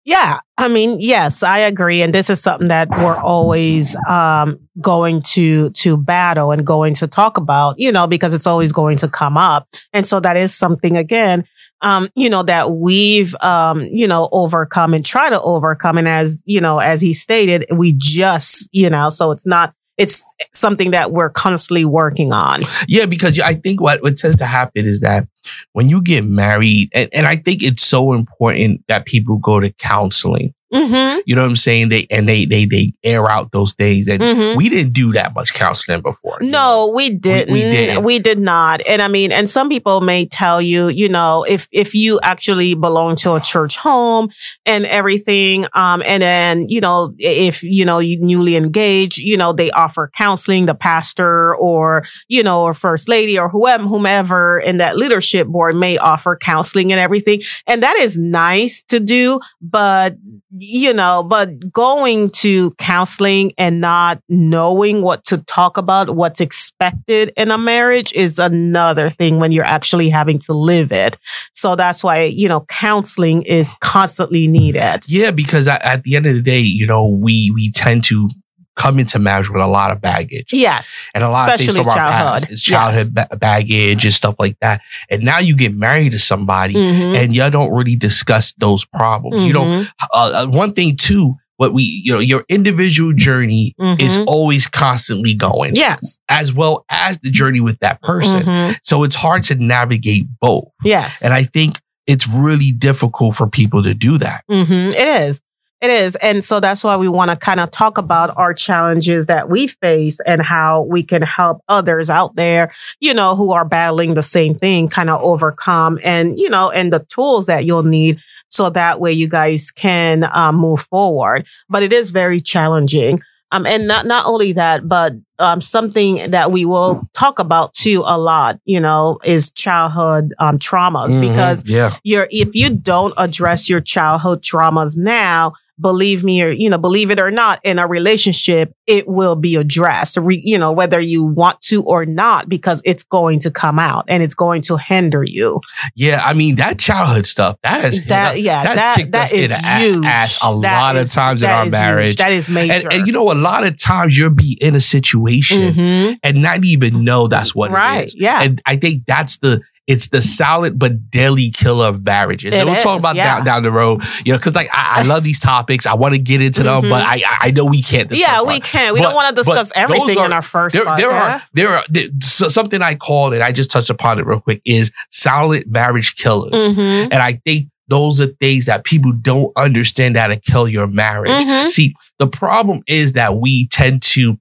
Yeah, 0.06 0.40
I 0.58 0.70
mean, 0.70 1.02
yes, 1.02 1.44
I 1.44 1.60
agree, 1.60 2.02
and 2.02 2.14
this 2.14 2.30
is 2.30 2.42
something 2.42 2.70
that 2.70 2.88
we're 2.90 3.18
always 3.18 3.94
um, 4.08 4.58
going 4.80 5.22
to 5.34 5.70
to 5.72 5.98
battle 5.98 6.54
and 6.54 6.66
going 6.66 6.94
to 6.94 7.08
talk 7.08 7.36
about, 7.36 7.76
you 7.78 7.92
know, 7.92 8.08
because 8.08 8.34
it's 8.34 8.48
always 8.48 8.72
going 8.72 8.96
to 9.00 9.10
come 9.10 9.36
up, 9.36 9.68
and 9.92 10.08
so 10.08 10.22
that 10.22 10.38
is 10.38 10.56
something 10.56 10.96
again, 10.96 11.44
um, 11.82 12.10
you 12.16 12.30
know, 12.30 12.44
that 12.44 12.72
we've 12.72 13.36
um, 13.42 13.86
you 13.86 14.08
know 14.08 14.30
overcome 14.32 14.94
and 14.94 15.06
try 15.06 15.30
to 15.30 15.42
overcome, 15.42 15.98
and 15.98 16.08
as 16.08 16.42
you 16.46 16.62
know, 16.62 16.80
as 16.80 17.02
he 17.02 17.14
stated, 17.14 17.66
we 17.72 17.94
just 17.94 18.70
you 18.74 18.90
know, 18.90 19.10
so 19.10 19.32
it's 19.32 19.46
not. 19.46 19.74
It's 19.98 20.24
something 20.52 20.92
that 20.92 21.12
we're 21.12 21.32
constantly 21.32 21.84
working 21.84 22.32
on. 22.32 22.66
Yeah, 22.88 23.08
because 23.08 23.40
I 23.40 23.56
think 23.56 23.82
what, 23.82 24.04
what 24.04 24.16
tends 24.16 24.38
to 24.38 24.46
happen 24.46 24.86
is 24.86 25.00
that 25.00 25.28
when 25.74 25.90
you 25.90 26.04
get 26.04 26.24
married, 26.24 26.90
and, 26.94 27.10
and 27.12 27.26
I 27.26 27.36
think 27.36 27.64
it's 27.64 27.88
so 27.88 28.14
important 28.14 28.84
that 28.90 29.08
people 29.08 29.40
go 29.40 29.60
to 29.60 29.72
counseling. 29.74 30.54
Mm-hmm. 30.74 31.20
You 31.26 31.36
know 31.36 31.44
what 31.44 31.50
I'm 31.50 31.56
saying? 31.56 31.90
They 31.90 32.08
and 32.12 32.28
they 32.28 32.46
they 32.46 32.66
they 32.66 32.94
air 33.04 33.30
out 33.32 33.52
those 33.52 33.74
things, 33.74 34.08
and 34.08 34.22
Mm-hmm. 34.28 34.58
we 34.58 34.68
didn't 34.68 34.92
do 34.94 35.14
that 35.14 35.34
much 35.34 35.54
counseling 35.54 36.02
before. 36.02 36.38
you 36.42 36.48
know? 36.50 36.88
No, 36.88 36.94
we 36.94 37.10
didn't. 37.12 37.54
we 37.54 37.62
didn't. 37.62 38.04
We 38.04 38.20
did 38.20 38.40
not. 38.40 38.82
And 38.88 39.02
I 39.02 39.08
mean, 39.08 39.32
and 39.32 39.50
some 39.50 39.70
people 39.70 40.02
may 40.02 40.26
tell 40.26 40.62
you, 40.62 40.90
you 40.90 41.08
know, 41.08 41.44
if 41.48 41.68
if 41.72 41.96
you 41.96 42.20
actually 42.24 42.74
belong 42.74 43.16
to 43.18 43.36
a 43.36 43.40
church 43.40 43.78
home 43.78 44.30
and 44.66 44.86
everything, 44.86 45.66
um, 45.74 46.04
and 46.06 46.22
then 46.22 46.68
you 46.68 46.82
know, 46.82 47.14
if 47.20 47.64
you 47.64 47.86
know 47.86 48.00
you 48.00 48.20
newly 48.20 48.56
engaged, 48.58 49.18
you 49.20 49.38
know, 49.38 49.54
they 49.54 49.72
offer 49.72 50.12
counseling, 50.16 50.66
the 50.66 50.76
pastor 50.76 51.56
or 51.56 52.04
you 52.28 52.44
know, 52.44 52.64
or 52.64 52.74
first 52.74 53.08
lady 53.08 53.40
or 53.40 53.48
whoever, 53.48 53.84
whomever 53.84 54.60
in 54.60 54.78
that 54.78 54.98
leadership 54.98 55.48
board 55.48 55.76
may 55.76 55.98
offer 55.98 56.36
counseling 56.36 56.92
and 56.92 57.00
everything, 57.00 57.42
and 57.68 57.82
that 57.84 57.96
is 57.98 58.18
nice 58.18 58.82
to 58.90 59.00
do, 59.00 59.40
but 59.62 60.16
you 60.60 60.94
know, 60.94 61.24
but 61.24 61.72
going 61.72 62.30
to 62.30 62.72
counseling 62.72 63.52
and 63.58 63.82
not 63.82 64.22
knowing 64.30 65.02
what 65.02 65.24
to 65.26 65.44
talk 65.46 65.78
about, 65.78 66.16
what's 66.16 66.40
expected 66.40 67.32
in 67.38 67.52
a 67.52 67.58
marriage 67.58 68.14
is 68.14 68.40
another 68.40 69.10
thing 69.10 69.40
when 69.40 69.52
you're 69.52 69.66
actually 69.66 70.10
having 70.10 70.40
to 70.40 70.54
live 70.54 70.92
it. 70.92 71.18
So 71.54 71.76
that's 71.76 72.04
why, 72.04 72.24
you 72.24 72.48
know, 72.48 72.62
counseling 72.62 73.44
is 73.44 73.74
constantly 73.80 74.48
needed. 74.48 75.04
Yeah, 75.08 75.32
because 75.32 75.68
at, 75.68 76.04
the 76.04 76.16
end 76.16 76.26
of 76.26 76.36
the 76.36 76.42
day, 76.42 76.60
you 76.60 76.86
know, 76.86 77.08
we 77.08 77.52
we 77.52 77.72
tend 77.72 78.04
to 78.06 78.30
come 78.78 79.00
into 79.00 79.20
marriage 79.20 79.50
with 79.50 79.62
a 79.62 79.68
lot 79.68 79.92
of 79.92 80.00
baggage. 80.00 80.54
Yes. 80.54 81.06
And 81.14 81.24
a 81.24 81.30
lot 81.30 81.50
Especially 81.50 81.80
of 81.80 81.86
things 81.86 81.94
from 81.96 82.04
our 82.06 82.12
past. 82.12 82.46
It's 82.52 82.62
childhood 82.62 83.14
ba- 83.14 83.36
baggage 83.38 84.06
and 84.06 84.14
stuff 84.14 84.36
like 84.40 84.58
that. 84.62 84.82
And 85.10 85.24
now 85.24 85.40
you 85.40 85.56
get 85.58 85.76
married 85.76 86.12
to 86.14 86.20
somebody 86.20 86.76
Mhm. 86.76 87.18
and 87.18 87.36
you 87.36 87.50
don't 87.50 87.74
really 87.74 87.96
discuss 87.96 88.54
those 88.60 88.86
problems. 88.86 89.44
You 89.44 89.52
don't 89.54 89.68
Mhm. 89.84 89.90
uh, 90.14 90.32
uh, 90.44 90.48
one 90.48 90.74
thing 90.74 90.96
too, 90.96 91.36
what 91.58 91.74
we, 91.74 91.84
you 92.06 92.14
know, 92.14 92.20
your 92.20 92.44
individual 92.50 93.14
journey 93.14 93.74
is 93.98 94.18
Mhm. 94.20 94.26
always 94.28 94.68
constantly 94.68 95.34
going, 95.34 95.76
Yes. 95.76 96.20
as 96.30 96.54
well 96.54 96.86
as 96.92 97.18
the 97.20 97.32
journey 97.32 97.60
with 97.60 97.80
that 97.80 98.00
person. 98.04 98.44
Mhm. 98.44 98.76
So 98.84 99.04
it's 99.04 99.16
hard 99.16 99.42
to 99.44 99.56
navigate 99.56 100.28
both. 100.40 100.66
Yes. 100.84 101.24
And 101.24 101.34
I 101.34 101.44
think 101.46 101.80
it's 102.06 102.28
really 102.28 102.72
difficult 102.72 103.36
for 103.36 103.48
people 103.48 103.82
to 103.84 103.94
do 103.96 104.18
that. 104.20 104.44
hmm 104.48 104.92
It 104.96 104.98
is. 104.98 105.42
It 105.80 105.92
is. 105.92 106.16
And 106.18 106.44
so 106.44 106.60
that's 106.60 106.84
why 106.84 106.96
we 106.98 107.08
want 107.08 107.30
to 107.30 107.36
kind 107.38 107.60
of 107.60 107.70
talk 107.70 108.00
about 108.00 108.36
our 108.36 108.52
challenges 108.54 109.28
that 109.28 109.48
we 109.50 109.68
face 109.68 110.20
and 110.26 110.42
how 110.42 110.82
we 110.84 111.04
can 111.04 111.22
help 111.22 111.62
others 111.68 112.10
out 112.10 112.36
there, 112.36 112.72
you 113.00 113.14
know, 113.14 113.36
who 113.36 113.52
are 113.52 113.64
battling 113.66 114.16
the 114.16 114.24
same 114.24 114.56
thing, 114.56 114.90
kind 114.90 115.10
of 115.10 115.22
overcome 115.22 116.00
and, 116.04 116.40
you 116.40 116.50
know, 116.50 116.72
and 116.72 116.92
the 116.92 117.06
tools 117.10 117.46
that 117.46 117.66
you'll 117.66 117.84
need. 117.84 118.18
So 118.50 118.70
that 118.72 119.00
way 119.00 119.12
you 119.12 119.28
guys 119.28 119.70
can 119.72 120.28
um, 120.34 120.56
move 120.56 120.82
forward. 120.90 121.46
But 121.70 121.84
it 121.84 121.94
is 121.94 122.10
very 122.10 122.40
challenging. 122.40 123.20
Um, 123.52 123.66
and 123.66 123.88
not, 123.88 124.06
not 124.06 124.26
only 124.26 124.54
that, 124.54 124.88
but 124.90 125.14
um, 125.40 125.62
something 125.62 126.32
that 126.32 126.52
we 126.52 126.66
will 126.66 127.08
talk 127.14 127.40
about 127.40 127.74
too 127.74 128.04
a 128.06 128.18
lot, 128.18 128.60
you 128.66 128.80
know, 128.80 129.20
is 129.24 129.52
childhood 129.52 130.34
um, 130.40 130.58
traumas 130.60 131.12
Mhm. 131.16 131.22
because 131.22 131.70
yeah, 131.70 131.96
your 132.04 132.28
if 132.32 132.54
you 132.56 132.76
don't 132.76 133.14
address 133.18 133.70
your 133.70 133.80
childhood 133.80 134.42
traumas 134.42 134.98
now 134.98 135.54
believe 135.80 136.24
me 136.24 136.42
or 136.42 136.50
you 136.50 136.70
know 136.70 136.78
believe 136.78 137.12
it 137.12 137.20
or 137.20 137.30
not 137.30 137.60
in 137.64 137.78
a 137.80 137.88
relationship 137.88 138.74
it 138.88 139.08
will 139.08 139.36
be 139.36 139.56
addressed 139.56 140.18
Re, 140.18 140.42
you 140.44 140.58
know 140.58 140.72
whether 140.72 141.00
you 141.00 141.24
want 141.24 141.62
to 141.62 141.84
or 141.84 142.06
not 142.06 142.50
because 142.50 142.82
it's 142.86 143.04
going 143.04 143.40
to 143.42 143.52
come 143.52 143.78
out 143.78 144.06
and 144.08 144.24
it's 144.24 144.34
going 144.34 144.62
to 144.64 144.78
hinder 144.78 145.24
you 145.24 145.62
yeah. 145.96 146.22
I 146.26 146.34
mean 146.34 146.56
that 146.56 146.80
childhood 146.80 147.28
stuff 147.28 147.58
that 147.64 147.86
is 147.86 148.04
that 148.06 148.42
yeah 148.42 148.74
that 148.74 149.12
that 149.12 149.32
in 149.32 149.40
is 149.46 149.56
huge 149.56 150.06
ass 150.06 150.40
a 150.44 150.48
That 150.62 150.80
lot 150.82 150.96
of 150.98 151.12
times 151.12 151.44
in 151.44 151.50
our 151.50 151.66
is 151.66 151.68
huge. 151.68 151.72
marriage. 151.82 152.16
that 152.18 152.32
is 152.32 152.50
major 152.50 152.74
and, 152.74 152.94
and 152.94 153.08
you 153.08 153.14
know, 153.14 153.32
a 153.32 153.36
lot 153.36 153.64
of 153.66 153.78
times 153.78 154.18
you'll 154.18 154.30
be 154.32 154.58
in 154.62 154.76
a 154.76 154.80
situation 154.82 155.74
Mhm. 155.74 156.20
and 156.24 156.42
not 156.42 156.64
even 156.66 157.04
know 157.04 157.28
that's 157.28 157.54
what 157.54 157.70
right 157.72 158.08
is. 158.08 158.16
yeah 158.16 158.42
And 158.44 158.62
I 158.66 158.78
think 158.78 159.06
that's 159.06 159.38
the 159.38 159.62
it's 159.88 160.10
the 160.10 160.22
silent 160.22 160.78
but 160.78 161.10
deadly 161.10 161.50
killer 161.50 161.88
of 161.88 162.04
marriages. 162.04 162.54
It 162.54 162.58
and 162.58 162.70
we'll 162.70 162.80
talk 162.80 163.00
about 163.00 163.16
yeah. 163.16 163.38
down 163.38 163.46
down 163.46 163.64
the 163.64 163.72
road, 163.72 164.02
you 164.26 164.34
know, 164.34 164.38
because 164.38 164.54
like 164.54 164.70
I, 164.74 165.00
I 165.00 165.04
love 165.04 165.24
these 165.24 165.40
topics. 165.40 165.86
I 165.86 165.94
want 165.94 166.14
to 166.14 166.20
get 166.20 166.42
into 166.42 166.62
them, 166.64 166.84
Mhm. 166.84 166.90
but 166.90 167.04
I 167.04 167.22
I- 167.40 167.52
know 167.52 167.64
we 167.66 167.82
can't. 167.82 168.10
discuss 168.10 168.28
yeah 168.28 168.42
we 168.44 168.60
can't. 168.60 168.94
we 168.94 169.00
But- 169.00 169.06
don't 169.08 169.16
want 169.16 169.36
to 169.36 169.42
discuss 169.42 169.72
everything 169.76 170.18
are- 170.20 170.26
in 170.26 170.34
our 170.34 170.42
first 170.42 170.74
there, 170.74 170.84
there 170.98 171.12
are 171.12 171.40
there 171.54 171.70
are 171.78 171.84
there, 171.90 172.04
so- 172.22 172.50
something 172.50 172.82
I 172.82 172.96
called 172.96 173.34
and 173.34 173.42
I 173.42 173.52
just 173.54 173.72
touched 173.72 173.90
upon 173.90 174.20
it 174.20 174.26
real 174.26 174.42
quick 174.42 174.62
is 174.66 174.92
silent 175.12 175.68
marriage 175.68 176.16
killers, 176.18 176.52
Mhm. 176.52 177.04
and 177.12 177.16
I 177.16 177.40
think 177.46 177.68
those 177.88 178.20
are 178.20 178.26
things 178.26 178.66
that 178.66 178.84
people 178.84 179.14
don't 179.14 179.52
understand 179.56 180.18
how 180.18 180.28
to 180.28 180.36
kill 180.36 180.68
your 180.68 180.88
marriage. 180.88 181.32
Mhm. 181.32 181.72
See, 181.72 181.94
the 182.20 182.28
problem 182.28 182.84
is 182.88 183.14
that 183.14 183.38
we 183.38 183.68
tend 183.70 184.02
to 184.02 184.38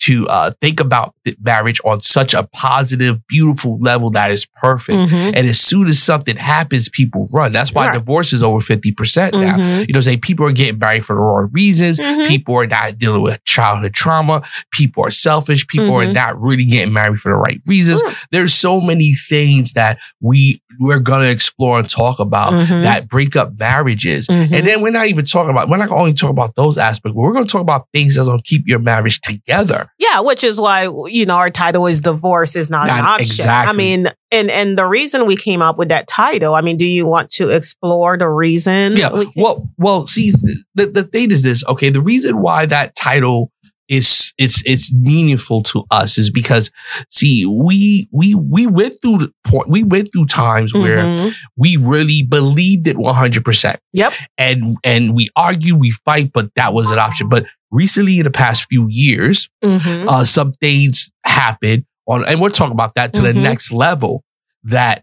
to 0.00 0.26
uh, 0.28 0.50
think 0.60 0.80
about 0.80 1.14
marriage 1.42 1.80
on 1.84 2.00
such 2.00 2.34
a 2.34 2.42
positive, 2.52 3.26
beautiful 3.26 3.78
level 3.78 4.10
that 4.10 4.30
is 4.30 4.46
perfect. 4.60 4.96
Mhm. 4.98 5.32
And 5.36 5.46
as 5.48 5.58
soon 5.60 5.86
as 5.88 6.02
something 6.02 6.36
happens, 6.36 6.88
people 6.88 7.28
run. 7.32 7.52
That's 7.52 7.72
why 7.72 7.86
Right. 7.88 7.94
divorce 7.94 8.32
is 8.32 8.42
over 8.42 8.60
50% 8.60 9.34
now. 9.34 9.56
Mhm. 9.56 9.86
You 9.88 9.94
know, 9.94 10.00
say 10.00 10.16
people 10.16 10.46
are 10.46 10.52
getting 10.52 10.78
married 10.78 11.04
for 11.04 11.14
the 11.14 11.20
wrong 11.20 11.48
reasons. 11.52 11.98
Mhm. 11.98 12.26
People 12.28 12.54
are 12.56 12.66
not 12.66 12.98
dealing 12.98 13.22
with 13.22 13.42
childhood 13.44 13.94
trauma. 13.94 14.42
People 14.72 15.04
are 15.04 15.10
selfish. 15.10 15.66
People 15.66 15.94
are 16.00 16.06
Mhm. 16.06 16.14
not 16.14 16.40
really 16.40 16.64
getting 16.64 16.92
married 16.92 17.20
for 17.20 17.30
the 17.30 17.36
right 17.36 17.60
reasons. 17.66 18.02
Mm. 18.02 18.14
There's 18.32 18.54
so 18.54 18.80
many 18.80 19.14
things 19.14 19.72
that 19.72 19.98
we 20.20 20.60
we're 20.78 20.98
gonna 21.00 21.26
explore 21.26 21.78
and 21.78 21.88
talk 21.88 22.18
about 22.18 22.52
Mhm. 22.52 22.82
that 22.82 23.08
break 23.08 23.36
up 23.36 23.52
marriages. 23.58 24.26
Mhm. 24.28 24.52
And 24.52 24.66
then 24.66 24.80
we're 24.82 24.90
not 24.90 25.06
even 25.08 25.24
talking 25.24 25.50
about 25.50 25.68
we're 25.68 25.76
not 25.76 25.88
gonna 25.88 26.00
only 26.00 26.14
talk 26.14 26.30
about 26.30 26.54
those 26.56 26.78
aspects, 26.78 27.14
but 27.14 27.20
we're 27.20 27.32
gonna 27.32 27.46
talk 27.46 27.60
about 27.62 27.86
things 27.92 28.14
that's 28.16 28.26
gonna 28.28 28.42
keep 28.42 28.62
your 28.66 28.78
marriage 28.78 29.20
together. 29.20 29.88
Yeah, 29.98 30.20
which 30.20 30.42
is 30.44 30.60
why 30.60 30.88
you 31.08 31.26
know 31.26 31.34
our 31.34 31.50
title 31.50 31.86
is 31.86 32.00
divorce 32.00 32.56
is 32.56 32.70
not, 32.70 32.88
an 32.88 33.04
option. 33.04 33.20
exactly. 33.22 33.70
I 33.70 33.76
mean, 33.76 34.10
and 34.32 34.50
and 34.50 34.76
the 34.78 34.86
reason 34.86 35.26
we 35.26 35.36
came 35.36 35.62
up 35.62 35.78
with 35.78 35.88
that 35.88 36.06
title. 36.08 36.54
I 36.54 36.60
mean, 36.60 36.76
do 36.76 36.86
you 36.86 37.06
want 37.06 37.30
to 37.32 37.50
explore 37.50 38.16
the 38.18 38.28
reason? 38.28 38.96
Yeah. 38.96 39.12
We- 39.12 39.30
Well, 39.36 39.68
well, 39.78 40.06
see, 40.06 40.32
the, 40.74 40.86
the 40.86 41.02
thing 41.02 41.30
is 41.30 41.42
this, 41.42 41.64
okay, 41.68 41.90
the 41.90 42.00
reason 42.00 42.40
why 42.40 42.66
that 42.66 42.94
title 42.96 43.50
is 43.88 44.32
it's 44.38 44.62
it's 44.66 44.92
meaningful 44.92 45.62
to 45.62 45.84
us 45.90 46.18
is 46.18 46.30
because 46.30 46.70
see, 47.10 47.46
we 47.46 48.08
we 48.12 48.34
we 48.34 48.66
went 48.66 48.94
through 49.00 49.18
the 49.18 49.32
point 49.46 49.68
we 49.68 49.82
went 49.84 50.10
through 50.12 50.26
times 50.26 50.74
where 50.74 50.98
Mhm. 50.98 51.34
we 51.56 51.76
really 51.76 52.22
believed 52.22 52.86
it 52.88 52.96
100%. 52.96 53.76
Yep. 53.92 54.12
And 54.38 54.76
and 54.84 55.14
we 55.14 55.30
argue, 55.36 55.76
we 55.76 55.90
fight, 56.04 56.32
but 56.32 56.50
that 56.56 56.74
was 56.74 56.90
an 56.90 56.98
option. 56.98 57.28
But 57.28 57.46
recently 57.70 58.18
in 58.18 58.24
the 58.24 58.30
past 58.30 58.66
few 58.68 58.88
years, 58.88 59.48
Mhm. 59.64 60.06
uh, 60.08 60.24
some 60.24 60.52
things 60.60 61.10
happened 61.24 61.84
on, 62.08 62.24
and 62.26 62.40
we'll 62.40 62.50
talk 62.50 62.72
about 62.72 62.94
that 62.96 63.12
to 63.14 63.22
the 63.22 63.32
Mhm. 63.32 63.42
next 63.42 63.72
level 63.72 64.22
that 64.64 65.02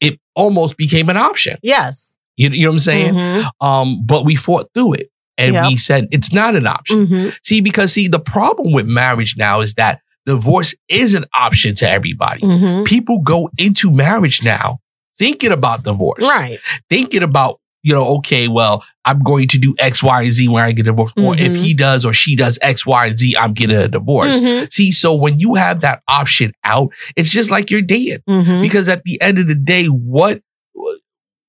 it 0.00 0.18
almost 0.34 0.76
became 0.76 1.08
an 1.08 1.16
option. 1.16 1.56
Yes. 1.62 2.16
You, 2.36 2.48
you 2.50 2.62
know 2.62 2.70
what 2.70 2.74
I'm 2.74 2.78
saying? 2.80 3.14
Mhm. 3.14 3.48
Um, 3.60 4.02
but 4.04 4.24
we 4.24 4.34
fought 4.34 4.68
through 4.74 4.94
it 4.94 5.08
and 5.40 5.54
Yep. 5.54 5.66
we 5.66 5.76
said 5.76 6.06
it's 6.12 6.32
not 6.32 6.54
an 6.54 6.66
option. 6.66 7.06
Mhm. 7.06 7.34
See, 7.42 7.60
because 7.60 7.92
see, 7.92 8.06
the 8.08 8.20
problem 8.20 8.72
with 8.72 8.86
marriage 8.86 9.34
now 9.36 9.60
is 9.60 9.74
that 9.74 10.00
divorce 10.26 10.74
is 10.88 11.14
an 11.14 11.24
option 11.34 11.74
to 11.76 11.88
everybody. 11.90 12.42
Mhm. 12.42 12.84
People 12.84 13.20
go 13.20 13.50
into 13.58 13.90
marriage 13.90 14.42
now 14.42 14.78
thinking 15.18 15.50
about 15.52 15.82
divorce, 15.84 16.22
Right. 16.22 16.58
thinking 16.88 17.22
about, 17.22 17.58
you 17.82 17.92
know, 17.94 18.04
okay, 18.18 18.46
well, 18.48 18.84
I'm 19.06 19.22
going 19.22 19.48
to 19.48 19.58
do 19.58 19.74
X, 19.78 20.02
Y, 20.02 20.22
and 20.22 20.32
Z 20.32 20.46
when 20.48 20.62
I 20.62 20.72
get 20.72 20.84
divorced. 20.84 21.18
Or 21.18 21.34
if 21.34 21.52
Mhm. 21.52 21.56
he 21.56 21.72
does 21.74 22.04
or 22.04 22.12
she 22.12 22.36
does 22.36 22.58
X, 22.60 22.84
Y, 22.86 23.06
and 23.06 23.18
Z, 23.18 23.34
I'm 23.38 23.54
getting 23.54 23.76
a 23.76 23.88
divorce. 23.88 24.38
Mhm. 24.38 24.70
See, 24.72 24.92
so 24.92 25.14
when 25.14 25.38
you 25.38 25.54
have 25.54 25.80
that 25.80 26.02
option 26.06 26.52
out, 26.64 26.90
it's 27.16 27.32
just 27.32 27.50
like 27.50 27.70
you're 27.70 27.80
dating 27.82 28.18
Mhm. 28.28 28.60
because 28.62 28.88
at 28.88 29.02
the 29.04 29.20
end 29.22 29.38
of 29.38 29.48
the 29.48 29.54
day, 29.54 29.86
what 29.86 30.40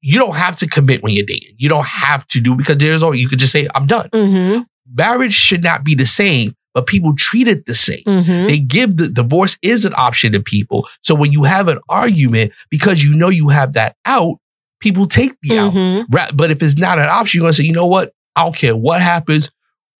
you 0.01 0.17
don't 0.19 0.35
have 0.35 0.57
to 0.57 0.67
commit 0.67 1.03
when 1.03 1.13
you're 1.13 1.25
dating. 1.25 1.55
You 1.57 1.69
don't 1.69 1.85
have 1.85 2.27
to 2.29 2.41
do 2.41 2.55
because 2.55 2.77
there's 2.77 3.03
all 3.03 3.13
you 3.15 3.27
could 3.29 3.39
just 3.39 3.51
say, 3.51 3.67
I'm 3.75 3.85
done. 3.87 4.09
Mm-hmm. 4.09 4.61
Marriage 4.93 5.33
should 5.33 5.63
not 5.63 5.83
be 5.83 5.93
the 5.95 6.05
same, 6.05 6.55
but 6.73 6.87
people 6.87 7.13
treat 7.15 7.47
it 7.47 7.65
the 7.65 7.75
same. 7.75 8.03
Mm-hmm. 8.05 8.47
They 8.47 8.59
give 8.59 8.97
the 8.97 9.09
divorce 9.09 9.57
is 9.61 9.85
an 9.85 9.93
option 9.95 10.31
to 10.33 10.39
people. 10.41 10.87
So 11.03 11.13
when 11.15 11.31
you 11.31 11.43
have 11.43 11.67
an 11.67 11.79
argument, 11.87 12.51
because 12.69 13.03
you 13.03 13.15
know 13.15 13.29
you 13.29 13.49
have 13.49 13.73
that 13.73 13.95
out, 14.05 14.37
people 14.79 15.05
take 15.07 15.33
the 15.43 15.59
out. 15.59 15.73
Mhm. 15.73 16.05
Ra- 16.09 16.31
But 16.33 16.49
if 16.51 16.63
it's 16.63 16.77
not 16.77 16.97
an 16.97 17.07
option, 17.07 17.37
you're 17.39 17.45
gonna 17.45 17.53
say, 17.53 17.63
you 17.63 17.73
know 17.73 17.85
what? 17.87 18.11
I 18.35 18.43
don't 18.43 18.55
care 18.55 18.75
what 18.75 19.01
happens. 19.01 19.49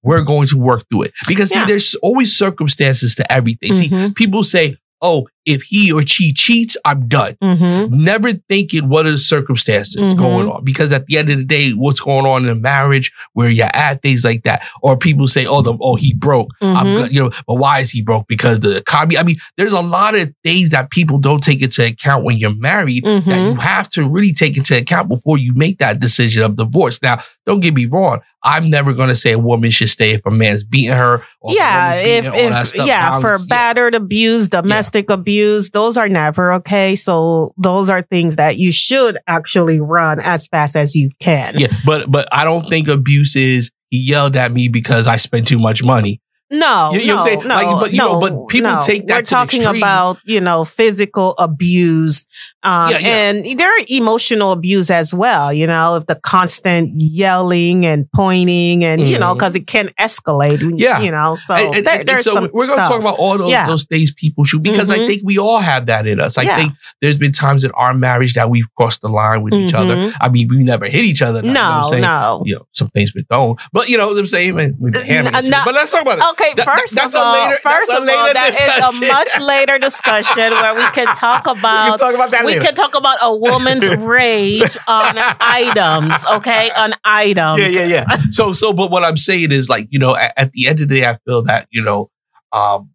We're 0.04 0.24
going 0.24 0.48
to 0.48 0.58
work 0.58 0.84
through 0.90 1.04
it. 1.04 1.12
Because 1.28 1.52
Yeah. 1.52 1.62
see, 1.62 1.68
there's 1.68 1.94
always 2.02 2.36
circumstances 2.36 3.14
to 3.16 3.32
everything. 3.32 3.74
See, 3.74 3.90
Mhm. 3.90 4.16
people 4.16 4.44
say, 4.44 4.78
oh, 5.02 5.28
if 5.46 5.64
he 5.64 5.92
or 5.92 6.06
she 6.06 6.34
cheats, 6.34 6.78
I'm 6.86 7.08
done. 7.08 7.36
Mhm. 7.44 7.90
Never 7.90 8.34
thinking 8.34 8.90
what 8.90 9.06
are 9.06 9.12
the 9.12 9.18
circumstances 9.18 9.96
Mhm. 10.02 10.18
going 10.18 10.50
on. 10.50 10.64
Because 10.64 10.94
at 10.94 11.08
the 11.08 11.18
end 11.18 11.30
of 11.30 11.38
the 11.38 11.44
day, 11.44 11.72
what's 11.72 12.00
going 12.00 12.26
on 12.26 12.44
in 12.44 12.50
a 12.50 12.56
marriage, 12.56 13.12
where 13.34 13.50
you're 13.50 13.70
at, 13.74 14.02
things 14.02 14.24
like 14.24 14.44
that. 14.44 14.62
Or 14.82 14.98
people 14.98 15.28
say, 15.28 15.46
oh, 15.46 15.62
the, 15.62 15.74
oh, 15.82 15.96
he 15.96 16.14
broke. 16.14 16.50
I'm 16.62 16.86
Mhm. 16.86 16.98
good. 16.98 17.14
You 17.14 17.24
know, 17.24 17.32
but 17.48 17.56
why 17.56 17.80
is 17.80 17.90
he 17.92 18.02
broke? 18.02 18.28
Because 18.28 18.60
the 18.60 18.78
economy. 18.78 19.18
I 19.18 19.24
mean, 19.24 19.38
there's 19.58 19.72
a 19.74 19.80
lot 19.82 20.16
of 20.16 20.32
things 20.44 20.70
that 20.70 20.92
people 20.92 21.18
don't 21.18 21.42
take 21.44 21.62
into 21.62 21.86
account 21.86 22.24
when 22.24 22.38
you're 22.38 22.56
married 22.56 23.04
that 23.04 23.24
Mhm. 23.26 23.54
you 23.54 23.56
have 23.60 23.90
to 23.92 24.08
really 24.08 24.34
take 24.34 24.58
into 24.58 24.78
account 24.78 25.10
before 25.10 25.38
you 25.38 25.54
make 25.56 25.80
that 25.80 26.00
decision 26.00 26.44
of 26.44 26.56
divorce. 26.56 27.00
Now, 27.02 27.20
don't 27.46 27.60
get 27.62 27.74
me 27.74 27.86
wrong. 27.86 28.20
I'm 28.44 28.72
never 28.72 28.92
going 28.92 29.10
to 29.10 29.16
say 29.16 29.34
a 29.34 29.38
woman 29.38 29.70
should 29.70 29.90
stay 29.90 30.14
if 30.14 30.26
a 30.26 30.32
man's 30.32 30.64
beating 30.64 30.94
her. 30.94 31.24
Or 31.42 31.54
yeah, 31.54 31.94
if 31.94 32.24
beating 32.26 32.40
her, 32.40 32.44
all 32.46 32.50
that 32.50 32.76
if 32.76 32.88
yeah, 32.88 33.20
for 33.20 33.38
battered 33.48 33.94
abuse, 33.94 34.48
domestic 34.48 35.12
abuse, 35.12 35.32
those 35.74 35.98
are 35.98 36.10
never 36.10 36.54
okay. 36.54 36.96
So 36.96 37.54
those 37.58 37.90
are 37.90 38.02
things 38.02 38.36
that 38.36 38.58
you 38.58 38.72
should 38.72 39.18
actually 39.28 39.80
run 39.80 40.20
as 40.20 40.48
fast 40.48 40.76
as 40.76 40.96
you 40.96 41.10
can. 41.20 41.58
Yeah, 41.58 41.74
but 41.86 42.12
but 42.12 42.28
I 42.32 42.44
don't 42.44 42.68
think 42.70 42.88
abuse 42.88 43.36
is 43.36 43.72
he 43.90 43.98
yelled 44.00 44.36
at 44.36 44.52
me 44.52 44.68
because 44.68 45.08
I 45.08 45.18
spent 45.18 45.48
too 45.48 45.60
much 45.60 45.84
money. 45.84 46.22
No, 46.54 46.92
You- 46.94 47.00
you 47.00 47.08
know 47.08 47.16
what 47.16 47.22
I'm 47.22 47.28
saying? 47.28 47.48
no, 47.48 47.56
Like, 47.56 47.80
but, 47.80 47.92
you 47.94 47.98
no, 47.98 48.14
know, 48.14 48.20
but 48.20 48.48
people 48.50 48.72
no. 48.72 48.82
take 48.86 49.08
that 49.08 49.16
We're 49.16 49.22
to 49.22 49.30
talking 49.30 49.66
about 49.66 50.18
you 50.26 50.42
know 50.42 50.66
physical 50.66 51.34
abuse, 51.38 52.28
um, 52.64 52.92
Yeah, 52.92 52.98
yeah. 53.00 53.08
and 53.30 53.60
there 53.60 53.70
are 53.70 53.84
emotional 53.90 54.52
abuse 54.52 54.90
as 54.92 55.14
well. 55.14 55.52
You 55.52 55.68
know, 55.68 55.96
if 55.96 56.06
the 56.08 56.16
constant 56.16 56.92
yelling 56.96 57.86
and 57.86 58.10
pointing, 58.14 58.84
and 58.84 59.02
you 59.08 59.18
know, 59.20 59.34
because 59.34 59.56
it 59.56 59.68
can 59.68 59.90
escalate. 60.00 60.62
Yeah. 60.78 61.00
you 61.00 61.12
know, 61.12 61.36
so 61.36 61.54
And- 61.56 61.76
and- 61.76 61.86
there, 61.88 62.16
and 62.18 62.24
so 62.24 62.50
we're 62.54 62.68
going 62.68 62.80
to 62.80 62.86
talk 62.88 63.00
about 63.00 63.16
all 63.18 63.38
those, 63.38 63.50
Yeah. 63.50 63.68
those 63.68 63.86
things 63.86 64.12
people 64.12 64.44
should 64.44 64.64
because 64.64 64.90
I 64.90 64.98
Mhm. 65.00 65.08
think 65.08 65.22
we 65.24 65.38
all 65.38 65.60
have 65.60 65.86
that 65.88 66.06
in 66.08 66.20
us. 66.20 66.38
I 66.38 66.46
think 66.56 66.74
there's 67.02 67.18
been 67.18 67.32
times 67.32 67.64
in 67.64 67.72
our 67.72 67.94
marriage 67.94 68.34
that 68.34 68.50
we've 68.50 68.68
crossed 68.76 69.02
the 69.02 69.10
line 69.10 69.42
with 69.44 69.54
each 69.54 69.74
other. 69.74 69.96
Mhm. 69.96 70.14
I 70.22 70.30
mean, 70.30 70.48
we 70.50 70.64
never 70.64 70.86
hit 70.86 71.04
each 71.06 71.22
other. 71.22 71.42
you 71.44 71.52
know 71.52 71.62
I'm 71.62 71.82
No, 71.82 71.88
saying? 71.90 72.02
no. 72.02 72.44
You 72.46 72.56
know, 72.56 72.68
some 72.72 72.90
things 72.90 73.14
we 73.16 73.24
don't. 73.30 73.60
But 73.74 73.90
you 73.90 73.98
know 73.98 74.08
what 74.10 74.18
I'm 74.18 74.28
saying? 74.28 74.56
We've 74.80 74.94
been 74.94 75.06
hammering 75.06 75.28
N- 75.28 75.34
this 75.34 75.48
no. 75.50 75.62
But 75.66 75.74
let's 75.76 75.92
talk 75.92 76.02
about 76.02 76.18
it. 76.20 76.24
Okay, 76.32 76.54
That- 76.56 76.66
that- 76.66 76.80
first 76.80 76.96
that's 76.96 77.08
of 77.08 77.14
a 77.16 77.18
all, 77.24 77.34
later- 77.34 77.60
first 77.64 77.64
that's 77.64 77.90
a 77.90 77.94
of 78.04 78.10
all, 78.10 78.34
that 78.34 78.50
is 78.50 78.58
discussion. 78.58 79.04
a 79.04 79.08
much 79.14 79.40
later 79.40 79.80
discussion 79.90 80.52
where 80.54 80.76
we 80.76 80.86
can 80.92 81.08
talk 81.16 81.46
we 81.46 81.54
can 81.54 81.60
about 81.60 82.00
talk 82.00 82.14
about 82.16 82.32
that 82.32 82.46
we 82.60 82.66
can 82.66 82.76
talk 82.76 82.96
about 82.96 83.18
a 83.22 83.36
woman's 83.36 83.88
rage 83.98 84.78
on 84.88 85.16
items, 85.40 86.26
okay? 86.26 86.70
On 86.76 86.94
items. 87.04 87.60
yeah, 87.76 87.84
yeah, 87.86 88.06
yeah. 88.10 88.18
So, 88.32 88.54
so, 88.54 88.74
but 88.74 88.92
what 88.92 89.04
I'm 89.04 89.18
saying 89.18 89.52
is, 89.52 89.70
like, 89.70 89.88
you 89.90 90.00
know, 90.00 90.16
at, 90.16 90.34
at 90.38 90.52
the 90.52 90.68
end 90.68 90.80
of 90.80 90.90
the 90.90 90.96
day, 90.96 91.06
I 91.06 91.18
feel 91.26 91.42
that 91.44 91.68
you 91.72 91.82
know, 91.84 92.10
um, 92.52 92.90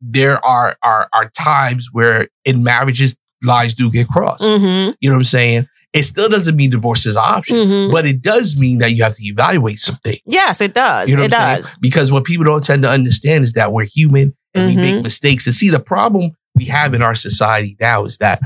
there 0.00 0.44
are 0.44 0.76
are 0.82 1.08
are 1.12 1.28
times 1.30 1.88
where 1.92 2.28
in 2.44 2.62
marriages 2.62 3.16
lines 3.42 3.74
do 3.74 3.90
get 3.90 4.08
crossed. 4.08 4.42
Mm-hmm. 4.42 4.92
You 5.00 5.10
know 5.10 5.16
what 5.16 5.20
I'm 5.20 5.24
saying? 5.24 5.66
It 5.92 6.04
still 6.04 6.28
doesn't 6.28 6.54
mean 6.54 6.70
divorce 6.70 7.04
is 7.04 7.16
an 7.16 7.22
option, 7.24 7.56
Mm-hmm. 7.56 7.92
but 7.92 8.06
it 8.06 8.22
does 8.22 8.56
mean 8.56 8.78
that 8.78 8.92
you 8.92 9.02
have 9.02 9.14
to 9.16 9.24
evaluate 9.24 9.80
some 9.80 9.96
things. 10.04 10.20
Yes, 10.24 10.60
it 10.60 10.72
does. 10.72 11.08
You 11.08 11.16
know 11.16 11.22
it 11.24 11.32
what 11.32 11.40
I'm 11.40 11.46
saying? 11.56 11.62
does. 11.62 11.78
Because 11.78 12.12
what 12.12 12.24
people 12.24 12.44
don't 12.44 12.62
tend 12.62 12.82
to 12.82 12.88
understand 12.88 13.42
is 13.42 13.54
that 13.54 13.72
we're 13.72 13.86
human 13.92 14.32
and 14.54 14.66
we 14.68 14.74
Mhm. 14.76 14.80
make 14.94 15.02
mistakes. 15.02 15.46
And 15.46 15.54
see, 15.54 15.68
the 15.68 15.80
problem 15.80 16.36
we 16.60 16.66
have 16.66 16.92
in 16.92 17.02
our 17.02 17.14
society 17.14 17.76
now 17.80 18.04
is 18.04 18.18
that 18.18 18.40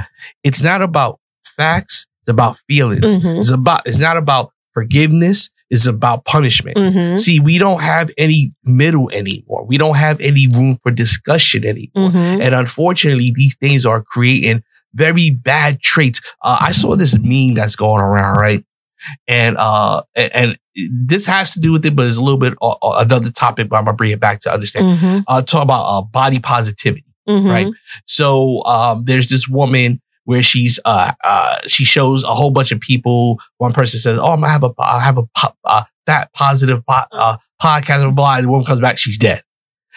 it's 0.44 0.62
not 0.62 0.82
about 0.82 1.18
facts, 1.44 2.06
it's 2.22 2.30
about 2.30 2.58
feelings. 2.68 3.04
Mhm. 3.04 3.38
It's 3.38 3.50
about 3.50 3.82
it's 3.86 3.98
not 3.98 4.16
about 4.16 4.52
forgiveness, 4.72 5.50
it's 5.70 5.86
about 5.86 6.24
punishment. 6.24 6.76
Mm-hmm. 6.76 7.16
See, 7.16 7.40
we 7.40 7.58
don't 7.58 7.80
have 7.80 8.10
any 8.16 8.52
middle 8.62 9.10
anymore. 9.10 9.64
We 9.66 9.78
don't 9.78 9.96
have 9.96 10.20
any 10.20 10.46
room 10.46 10.78
for 10.82 10.92
discussion 10.92 11.64
anymore. 11.64 12.10
Mm-hmm. 12.10 12.42
And 12.42 12.54
unfortunately, 12.54 13.32
these 13.34 13.56
things 13.56 13.84
are 13.84 14.00
creating 14.00 14.62
very 14.94 15.30
bad 15.30 15.80
traits. 15.80 16.20
Uh, 16.42 16.58
I 16.60 16.70
saw 16.70 16.94
this 16.94 17.18
meme 17.18 17.54
that's 17.54 17.74
going 17.74 18.00
around, 18.00 18.36
right? 18.36 18.64
And 19.26 19.56
uh, 19.58 20.02
and, 20.14 20.30
and 20.34 20.58
this 21.08 21.26
has 21.26 21.50
to 21.52 21.60
do 21.60 21.72
with 21.72 21.84
it, 21.84 21.94
but 21.96 22.06
it's 22.06 22.16
a 22.16 22.22
little 22.22 22.38
bit 22.38 22.54
uh, 22.62 22.76
uh, 22.82 23.04
another 23.04 23.30
topic. 23.30 23.68
But 23.68 23.76
I'm 23.76 23.84
gonna 23.84 23.96
bring 23.96 24.12
it 24.12 24.20
back 24.20 24.40
to 24.40 24.52
understand. 24.52 24.98
Mm-hmm. 24.98 25.20
Uh, 25.26 25.42
talk 25.42 25.62
about 25.62 25.82
uh, 25.84 26.02
body 26.02 26.38
positivity, 26.38 27.04
Mm-hmm. 27.28 27.48
right? 27.48 27.66
So 28.06 28.62
um, 28.64 29.04
there's 29.04 29.28
this 29.28 29.48
woman 29.48 30.00
where 30.24 30.42
she's 30.42 30.78
uh, 30.84 31.12
uh, 31.22 31.58
she 31.66 31.84
shows 31.84 32.24
a 32.24 32.28
whole 32.34 32.50
bunch 32.50 32.72
of 32.72 32.80
people. 32.80 33.38
One 33.58 33.72
person 33.72 34.00
says, 34.00 34.18
"Oh, 34.18 34.32
I'm 34.32 34.40
gonna 34.40 34.52
have 34.52 34.64
a 34.64 34.70
I 34.78 35.00
have 35.00 35.18
a 35.18 35.24
uh, 35.64 35.84
fat 36.06 36.30
positive 36.34 36.84
po- 36.86 37.04
uh, 37.12 37.36
podcast." 37.62 38.00
Blah, 38.02 38.10
blah. 38.10 38.40
The 38.40 38.48
woman 38.48 38.66
comes 38.66 38.80
back, 38.80 38.98
she's 38.98 39.18
dead. 39.18 39.42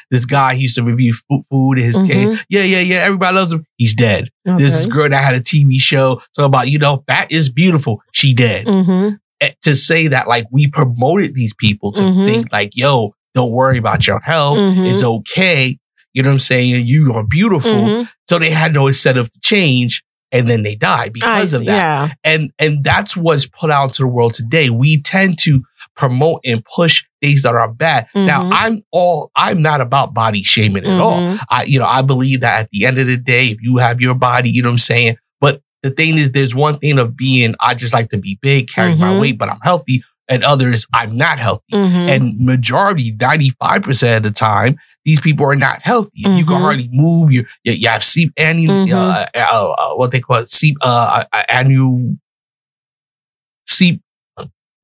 This 0.10 0.26
guy 0.26 0.56
he 0.56 0.64
used 0.64 0.76
to 0.76 0.84
review 0.84 1.14
food, 1.14 1.44
food 1.50 1.78
in 1.80 1.84
his 1.84 1.96
Mhm. 1.98 2.08
cave. 2.10 2.46
Yeah, 2.50 2.64
yeah, 2.64 2.80
yeah. 2.80 2.96
Everybody 2.98 3.36
loves 3.36 3.52
him. 3.52 3.66
He's 3.78 3.94
dead. 3.94 4.30
There's 4.46 4.62
this 4.74 4.86
Okay. 4.86 4.92
girl 4.94 5.10
that 5.10 5.22
had 5.22 5.36
a 5.36 5.42
TV 5.42 5.80
show 5.80 6.22
talking 6.34 6.46
about, 6.46 6.70
you 6.70 6.80
know, 6.80 7.04
fat 7.08 7.30
is 7.30 7.50
beautiful. 7.50 8.02
She 8.14 8.34
dead. 8.34 8.68
Mm-hmm. 8.68 9.16
And 9.42 9.56
to 9.64 9.76
say 9.76 10.08
that, 10.08 10.30
like, 10.30 10.46
we 10.50 10.68
promoted 10.68 11.36
these 11.36 11.54
people 11.60 11.92
to 11.92 12.02
Mhm. 12.02 12.26
think, 12.26 12.48
like, 12.54 12.72
yo, 12.78 13.14
don't 13.36 13.52
worry 13.52 13.78
about 13.78 14.08
your 14.08 14.20
health. 14.22 14.58
Mhm. 14.58 14.90
It's 14.92 15.04
okay. 15.04 15.78
You 16.14 16.24
know 16.24 16.30
what 16.30 16.34
I'm 16.36 16.40
saying? 16.40 16.86
You 16.86 17.14
are 17.14 17.24
beautiful. 17.24 17.72
Mhm. 17.72 18.10
So 18.30 18.40
they 18.40 18.50
had 18.50 18.74
no 18.74 18.88
incentive 18.88 19.32
to 19.32 19.40
change. 19.42 20.04
And 20.34 20.50
then 20.50 20.64
they 20.64 20.76
die 20.76 21.08
because 21.08 21.54
I- 21.54 21.58
of 21.60 21.66
that 21.68 21.74
Yeah. 21.78 22.10
and 22.26 22.52
and 22.60 22.84
that's 22.84 23.16
what's 23.16 23.46
put 23.46 23.72
out 23.72 23.86
into 23.86 24.02
the 24.02 24.08
world 24.08 24.34
today. 24.34 24.70
We 24.70 25.02
tend 25.02 25.40
to 25.40 25.64
promote 25.96 26.42
and 26.46 26.62
push 26.76 27.04
things 27.22 27.44
that 27.44 27.56
are 27.56 27.70
bad. 27.72 28.08
Now, 28.14 28.44
Mhm. 28.44 28.50
I'm 28.54 28.84
all 28.92 29.32
I'm 29.38 29.62
not 29.62 29.80
about 29.80 30.14
body 30.14 30.44
shaming 30.44 30.84
at 30.86 31.00
all. 31.00 31.18
Mhm. 31.22 31.40
I 31.50 31.64
you 31.64 31.80
know 31.80 31.86
I 31.88 32.02
believe 32.02 32.42
that 32.42 32.60
at 32.60 32.70
the 32.72 32.86
end 32.86 32.98
of 33.00 33.08
the 33.08 33.16
day, 33.16 33.48
if 33.48 33.58
you 33.62 33.78
have 33.78 34.02
your 34.02 34.16
body, 34.16 34.50
you 34.50 34.62
know 34.62 34.68
what 34.68 34.74
I'm 34.74 34.78
saying. 34.80 35.16
But 35.40 35.62
the 35.82 35.92
thing 35.92 36.18
is, 36.18 36.34
there's 36.34 36.54
one 36.54 36.78
thing 36.78 37.00
of 37.00 37.16
being 37.16 37.56
I 37.62 37.74
just 37.74 37.94
like 37.94 38.10
to 38.10 38.18
be 38.18 38.38
big, 38.42 38.68
carry 38.68 38.96
my 38.96 39.12
Mhm. 39.14 39.22
weight, 39.22 39.38
but 39.38 39.48
I'm 39.50 39.62
healthy, 39.64 40.04
and 40.28 40.44
others 40.44 40.86
I'm 40.94 41.16
not 41.16 41.40
healthy. 41.40 41.72
Mhm. 41.74 42.10
And 42.10 42.38
majority, 42.38 43.16
95% 43.18 44.18
of 44.18 44.24
the 44.24 44.32
time, 44.32 44.76
these 45.08 45.22
people 45.22 45.46
are 45.46 45.56
not 45.56 45.82
healthy. 45.82 46.12
You 46.16 46.44
can 46.46 46.58
Mhm. 46.58 46.62
hardly 46.62 46.90
move. 46.92 47.32
You, 47.32 47.46
you, 47.64 47.72
you 47.74 47.88
have 47.88 48.04
sleep 48.04 48.34
annual, 48.38 48.76
Mhm. 48.86 48.92
uh, 48.94 49.26
uh, 49.34 49.72
uh, 49.72 49.96
what 49.96 50.12
they 50.12 50.20
call 50.20 50.38
it, 50.44 50.52
sleep, 50.52 50.76
uh, 50.84 51.24
uh, 51.32 51.44
annual 51.48 52.18
sleep. 53.68 54.02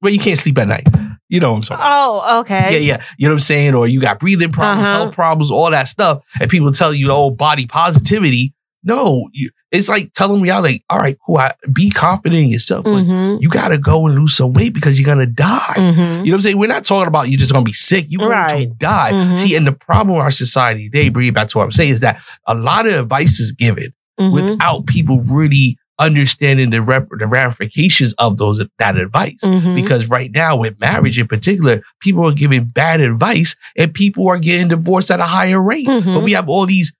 Well, 0.02 0.12
you 0.14 0.20
can't 0.20 0.40
sleep 0.40 0.58
at 0.58 0.68
night. 0.68 0.88
You 1.30 1.40
know 1.40 1.52
what 1.52 1.58
I'm 1.58 1.62
talking 1.64 1.76
about. 1.76 2.08
Oh, 2.08 2.40
okay. 2.42 2.74
Yeah, 2.74 2.80
yeah. 2.98 3.04
You 3.18 3.28
know 3.28 3.34
what 3.34 3.38
I'm 3.38 3.40
saying? 3.42 3.76
Or 3.76 3.88
you 3.88 4.00
got 4.02 4.20
breathing 4.20 4.52
problems, 4.52 4.88
Uh-huh. 4.88 4.98
health 5.00 5.14
problems, 5.16 5.52
all 5.52 5.70
that 5.72 5.88
stuff. 5.88 6.22
And 6.40 6.50
people 6.50 6.72
tell 6.72 6.94
you, 6.94 7.10
oh, 7.12 7.30
body 7.32 7.66
positivity. 7.68 8.54
No, 8.84 9.30
you, 9.34 9.50
it's 9.74 9.90
like 9.90 10.14
telling 10.14 10.42
me, 10.42 10.50
out 10.50 10.64
like, 10.64 10.84
all 10.90 11.00
right, 11.00 11.18
cool. 11.26 11.38
I, 11.40 11.52
be 11.74 11.90
confident 11.90 12.42
in 12.44 12.50
yourself, 12.50 12.86
but 12.86 12.92
Mm-hmm. 13.04 13.42
you 13.42 13.50
got 13.50 13.70
to 13.70 13.78
go 13.78 14.06
and 14.08 14.16
lose 14.18 14.38
some 14.38 14.54
weight 14.54 14.74
because 14.74 15.00
you're 15.00 15.06
going 15.14 15.26
to 15.28 15.34
die. 15.34 15.74
Mm-hmm. 15.76 16.00
You 16.00 16.08
know 16.08 16.20
what 16.20 16.34
I'm 16.36 16.42
saying? 16.42 16.58
We're 16.58 16.68
not 16.68 16.86
talking 16.86 17.08
about 17.08 17.28
you 17.30 17.38
just 17.38 17.52
gonna 17.52 17.66
be 17.66 17.74
sick. 17.74 18.06
You're 18.08 18.30
going 18.30 18.48
to 18.48 18.54
Right. 18.56 18.78
die. 18.80 19.12
Mhm. 19.12 19.40
See, 19.40 19.56
and 19.56 19.68
the 19.68 19.72
problem 19.74 20.16
in 20.18 20.22
our 20.22 20.32
society 20.32 20.90
today, 20.90 21.10
bring 21.10 21.28
it 21.28 21.34
back 21.34 21.48
to 21.50 21.58
what 21.58 21.64
I'm 21.66 21.72
saying, 21.74 21.90
is 21.90 22.00
that 22.02 22.22
a 22.48 22.56
lot 22.56 22.86
of 22.86 22.94
advice 22.94 23.40
is 23.42 23.52
given 23.52 23.92
Mm-hmm. 24.20 24.34
without 24.36 24.86
people 24.86 25.22
really 25.24 25.76
understanding 25.98 26.70
the 26.70 26.82
rep- 26.82 27.08
the 27.18 27.26
ramifications 27.26 28.14
of 28.20 28.38
those 28.38 28.62
that 28.80 28.98
advice. 28.98 29.38
Mhm. 29.44 29.74
Because 29.76 30.10
right 30.10 30.32
now, 30.32 30.56
with 30.56 30.80
marriage 30.80 31.18
in 31.18 31.28
particular, 31.28 31.82
people 32.00 32.28
are 32.28 32.32
giving 32.34 32.66
bad 32.66 33.00
advice 33.02 33.56
and 33.78 33.94
people 33.94 34.28
are 34.28 34.38
getting 34.38 34.68
divorced 34.68 35.10
at 35.12 35.20
a 35.20 35.24
higher 35.26 35.62
rate. 35.62 35.88
Mhm. 35.88 36.14
But 36.16 36.24
we 36.24 36.32
have 36.34 36.48
all 36.50 36.66
these 36.66 36.92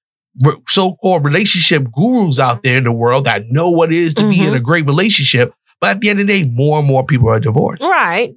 so-called 0.68 1.26
relationship 1.26 1.88
gurus 1.92 2.40
out 2.40 2.64
there 2.64 2.78
in 2.78 2.84
the 2.84 2.92
world 2.92 3.26
that 3.26 3.46
know 3.50 3.70
what 3.70 3.92
it 3.92 3.98
is 3.98 4.14
to 4.16 4.28
be 4.30 4.38
Mhm. 4.38 4.48
in 4.50 4.54
a 4.56 4.60
great 4.60 4.86
relationship. 4.86 5.54
But 5.80 5.92
at 5.92 6.02
the 6.02 6.10
end 6.10 6.20
of 6.22 6.28
the 6.28 6.34
day, 6.34 6.50
more 6.50 6.80
and 6.80 6.88
more 6.88 7.06
people 7.06 7.30
are 7.30 7.40
divorced. 7.40 7.84
Right. 7.84 8.34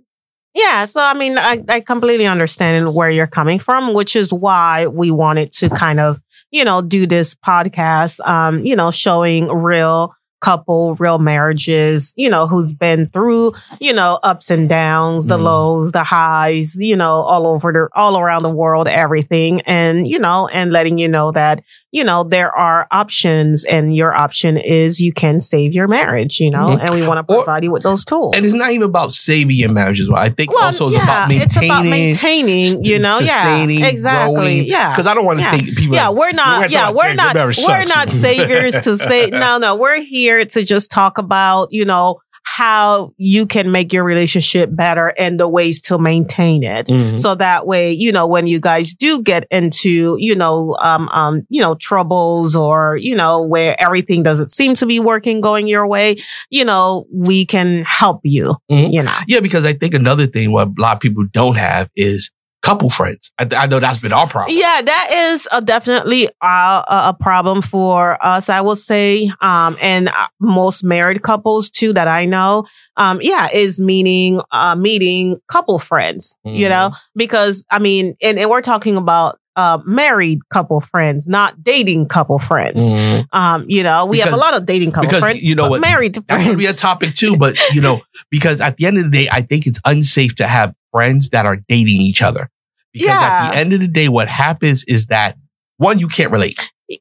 Yeah. 0.55 0.85
So, 0.85 1.01
I 1.03 1.15
mean, 1.15 1.39
I, 1.39 1.63
I 1.69 1.81
completely 1.81 2.27
understand 2.27 2.95
where 2.95 3.11
you're 3.11 3.27
coming 3.27 3.59
from, 3.59 3.95
which 3.95 4.17
is 4.17 4.33
why 4.33 4.87
we 4.87 5.11
wanted 5.11 5.53
to 5.55 5.69
kind 5.71 6.01
of, 6.01 6.19
you 6.51 6.65
know, 6.65 6.81
do 6.83 7.07
this 7.07 7.35
podcast, 7.35 8.21
um, 8.27 8.65
you 8.65 8.75
know, 8.77 8.91
showing 8.91 9.49
real 9.49 10.13
couple, 10.43 10.95
real 10.97 11.19
marriages, 11.19 12.13
you 12.17 12.29
know, 12.31 12.47
who's 12.47 12.73
been 12.73 13.07
through, 13.07 13.53
you 13.81 13.93
know, 13.93 14.19
ups 14.23 14.51
and 14.51 14.69
downs, 14.69 15.27
the 15.27 15.39
Mhm. 15.39 15.43
lows, 15.45 15.93
the 15.93 16.05
highs, 16.05 16.77
you 16.79 16.95
know, 16.95 17.23
all 17.23 17.47
over 17.47 17.73
the, 17.73 17.89
all 17.99 18.19
around 18.19 18.43
the 18.43 18.51
world, 18.51 18.87
everything. 18.87 19.63
And, 19.63 20.07
you 20.07 20.19
know, 20.19 20.47
and 20.47 20.73
letting 20.73 20.99
you 20.99 21.09
know 21.09 21.33
that, 21.33 21.63
you 21.97 22.05
know, 22.05 22.25
there 22.25 22.55
are 22.55 22.87
options 22.91 23.65
and 23.65 23.95
your 23.97 24.15
option 24.15 24.59
is 24.59 25.01
you 25.01 25.13
can 25.13 25.41
save 25.41 25.73
your 25.73 25.89
marriage, 25.89 26.39
you 26.41 26.51
know, 26.51 26.67
Mhm. 26.69 26.81
and 26.83 26.91
we 26.91 27.07
want 27.07 27.19
to 27.27 27.35
Or- 27.35 27.43
provide 27.45 27.65
you 27.65 27.73
with 27.73 27.83
those 27.83 28.05
tools. 28.05 28.35
And 28.37 28.45
it's 28.45 28.55
not 28.55 28.71
even 28.73 28.85
about 28.95 29.13
saving 29.13 29.57
your 29.57 29.71
marriage 29.73 30.01
as 30.01 30.09
well. 30.11 30.21
I 30.21 30.29
think 30.29 30.51
also 30.61 30.89
it's 30.89 30.97
about 31.03 31.29
maintaining, 31.29 31.43
it's 31.47 31.57
about 31.57 31.85
maintaining, 31.87 32.85
you 32.85 32.99
know, 32.99 33.19
sustaining, 33.21 33.81
yeah, 33.81 33.87
exactly, 33.87 34.35
growing. 34.35 34.65
yeah. 34.67 34.91
Because 34.91 35.07
I 35.07 35.15
don't 35.15 35.25
want 35.25 35.39
to 35.39 35.45
Yeah. 35.47 35.51
think 35.53 35.77
people. 35.79 35.97
yeah, 35.97 36.11
we're 36.11 36.27
we're 36.27 36.33
not. 36.33 36.71
Yeah, 36.73 36.91
we're 36.91 37.15
"Dang, 37.15 37.17
not. 37.17 37.35
We're 37.37 37.53
sucks." 37.53 37.95
not 37.95 38.11
saviors 38.11 38.75
to 38.79 38.97
say 38.97 39.29
no, 39.31 39.59
no. 39.59 39.77
We're 39.77 40.01
here 40.01 40.45
to 40.45 40.65
just 40.65 40.91
talk 40.91 41.19
about 41.19 41.69
you 41.71 41.85
know 41.85 42.19
how 42.49 43.13
you 43.17 43.45
can 43.45 43.73
make 43.73 43.93
your 43.93 44.05
relationship 44.05 44.71
better 44.73 45.13
and 45.19 45.39
the 45.41 45.49
ways 45.49 45.81
to 45.81 45.99
maintain 45.99 46.63
it. 46.63 46.87
Mhm. 46.87 47.19
So 47.19 47.35
that 47.35 47.67
way, 47.67 47.91
you 47.93 48.13
know, 48.13 48.25
when 48.25 48.47
you 48.47 48.61
guys 48.61 48.95
do 48.95 49.21
get 49.21 49.49
into, 49.51 50.15
you 50.21 50.35
know, 50.37 50.77
um, 50.81 51.09
um, 51.09 51.45
you 51.49 51.61
know, 51.61 51.75
troubles 51.75 52.55
or, 52.55 52.99
you 52.99 53.17
know, 53.17 53.43
where 53.43 53.75
everything 53.83 54.23
doesn't 54.23 54.53
seem 54.53 54.75
to 54.77 54.87
be 54.87 55.01
working, 55.01 55.41
going 55.41 55.67
your 55.67 55.89
way, 55.89 56.17
you 56.49 56.65
know, 56.65 57.05
we 57.13 57.45
can 57.45 57.83
help 57.85 58.21
you, 58.23 58.55
Mhm. 58.71 58.93
you 58.95 59.03
know. 59.03 59.13
Yeah, 59.27 59.41
because 59.41 59.65
I 59.65 59.73
think 59.73 59.93
another 59.93 60.29
thing 60.29 60.53
what 60.53 60.69
a 60.69 60.81
lot 60.81 60.95
of 60.95 61.01
people 61.01 61.25
don't 61.33 61.57
have 61.57 61.91
is 61.97 62.31
couple 62.67 62.91
friends. 62.91 63.31
I, 63.39 63.47
I 63.57 63.67
know 63.67 63.79
that's 63.81 64.01
been 64.01 64.13
our 64.13 64.29
problem. 64.29 64.57
Yeah, 64.59 64.83
that 64.83 65.31
is 65.33 65.49
a 65.53 65.63
definitely 65.63 66.29
uh, 66.43 66.83
a 66.89 66.99
a 67.11 67.17
problem 67.19 67.63
for 67.63 68.19
us, 68.25 68.49
I 68.49 68.61
will 68.61 68.77
say, 68.77 69.31
um, 69.41 69.77
and 69.81 70.09
uh, 70.09 70.27
most 70.41 70.85
married 70.85 71.23
couples 71.23 71.71
too 71.71 71.93
that 71.95 72.09
I 72.09 72.27
know. 72.27 72.67
Um, 72.99 73.19
yeah, 73.23 73.49
is 73.53 73.79
meaning 73.79 74.41
uh, 74.53 74.75
meeting 74.75 75.39
couple 75.49 75.79
friends, 75.79 76.35
you 76.45 76.67
Mhm. 76.67 76.71
know, 76.71 76.91
because 77.15 77.65
I 77.71 77.79
mean, 77.79 78.17
and, 78.23 78.39
and 78.39 78.51
we're 78.51 78.63
talking 78.63 78.97
about 78.97 79.39
uh, 79.55 79.79
married 79.87 80.41
couple 80.51 80.81
friends, 80.81 81.27
not 81.29 81.63
dating 81.63 82.07
couple 82.09 82.39
friends. 82.39 82.91
Mhm. 82.91 83.27
Um, 83.33 83.65
you 83.69 83.83
know, 83.83 84.05
we 84.07 84.19
have 84.21 84.33
a 84.33 84.37
lot 84.37 84.55
of 84.55 84.67
dating 84.67 84.93
couple 84.93 85.09
because 85.09 85.21
friends, 85.21 85.43
you 85.45 85.55
know 85.55 85.69
what? 85.71 85.81
married 85.81 86.15
That's 86.15 86.27
friends. 86.27 86.51
to 86.51 86.57
be 86.59 86.67
a 86.67 86.73
topic 86.75 87.15
too, 87.15 87.37
but 87.45 87.55
you 87.75 87.81
know, 87.81 88.01
because 88.31 88.61
at 88.61 88.77
the 88.77 88.87
end 88.87 88.99
of 88.99 89.05
the 89.05 89.11
day, 89.11 89.29
I 89.31 89.43
think 89.43 89.67
it's 89.67 89.81
unsafe 89.85 90.35
to 90.37 90.47
have 90.47 90.75
friends 90.93 91.31
that 91.31 91.45
are 91.47 91.57
dating 91.69 92.01
each 92.01 92.23
other. 92.23 92.49
Because 92.99 93.23
at 93.23 93.51
the 93.51 93.57
end 93.57 93.73
of 93.73 93.81
the 93.81 93.89
day, 93.89 94.09
what 94.09 94.29
happens 94.29 94.85
is 94.85 95.07
that 95.07 95.37
one, 95.79 95.99
you 95.99 96.09
can't 96.09 96.31
relate. 96.31 96.59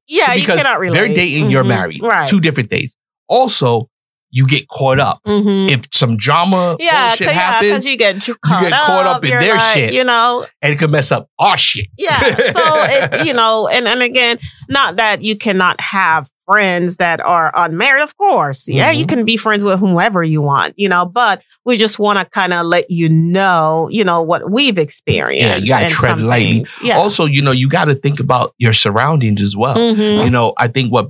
yeah, 0.07 0.33
you 0.33 0.41
because 0.41 0.57
cannot 0.57 0.79
relate. 0.79 0.97
They're 0.97 1.13
dating, 1.15 1.51
you're 1.51 1.63
Mhm. 1.63 1.67
married. 1.67 2.01
right? 2.03 2.27
Two 2.27 2.39
different 2.39 2.69
things. 2.69 2.95
Also, 3.29 3.87
you 4.31 4.45
get 4.47 4.67
caught 4.67 4.99
up. 4.99 5.19
Mhm. 5.25 5.69
If 5.69 5.85
some 5.93 6.17
drama 6.17 6.75
Yeah, 6.79 7.15
yeah, 7.19 7.29
happens, 7.31 7.69
because 7.69 7.87
you 7.87 7.95
get 7.97 8.27
you 8.27 8.35
get 8.43 8.71
caught 8.71 9.05
up 9.05 9.23
in 9.23 9.29
their 9.29 9.55
like, 9.55 9.73
shit. 9.73 9.93
You 9.93 10.03
know, 10.03 10.45
and 10.61 10.73
it 10.73 10.77
could 10.77 10.91
mess 10.91 11.11
up 11.11 11.29
our 11.39 11.57
shit. 11.57 11.87
yeah. 11.97 12.19
So 12.51 12.61
it, 12.83 13.25
you 13.25 13.33
know, 13.41 13.67
and 13.67 13.87
and 13.87 14.01
again, 14.01 14.37
not 14.69 14.97
that 14.97 15.23
you 15.23 15.37
cannot 15.37 15.79
have 15.79 16.27
friends 16.45 16.97
that 16.97 17.19
are 17.19 17.51
unmarried. 17.55 18.03
Of 18.03 18.17
course, 18.17 18.67
yeah, 18.67 18.91
you 18.91 19.05
Mhm. 19.05 19.09
can 19.09 19.25
be 19.25 19.37
friends 19.37 19.63
with 19.63 19.79
whomever 19.79 20.23
you 20.23 20.41
want, 20.41 20.73
you 20.77 20.87
know. 20.89 21.05
But 21.05 21.41
we 21.65 21.77
just 21.77 21.97
want 21.99 22.19
to 22.19 22.25
kind 22.25 22.53
of 22.53 22.65
let 22.65 22.89
you 22.91 23.09
know, 23.09 23.87
you 23.91 24.03
know, 24.03 24.21
what 24.21 24.51
we've 24.51 24.77
experienced. 24.77 25.41
Yeah, 25.41 25.55
you 25.57 25.67
gotta 25.67 25.89
tread 25.89 26.21
lightly. 26.21 26.65
Yeah. 26.83 26.97
Also, 26.97 27.25
you 27.25 27.41
know, 27.41 27.51
you 27.51 27.67
got 27.69 27.85
to 27.85 27.95
think 27.95 28.19
about 28.19 28.53
your 28.59 28.73
surroundings 28.73 29.41
as 29.41 29.55
well. 29.57 29.75
Mhm. 29.75 30.23
You 30.23 30.29
know, 30.29 30.53
I 30.57 30.67
think 30.67 30.91
what 30.91 31.09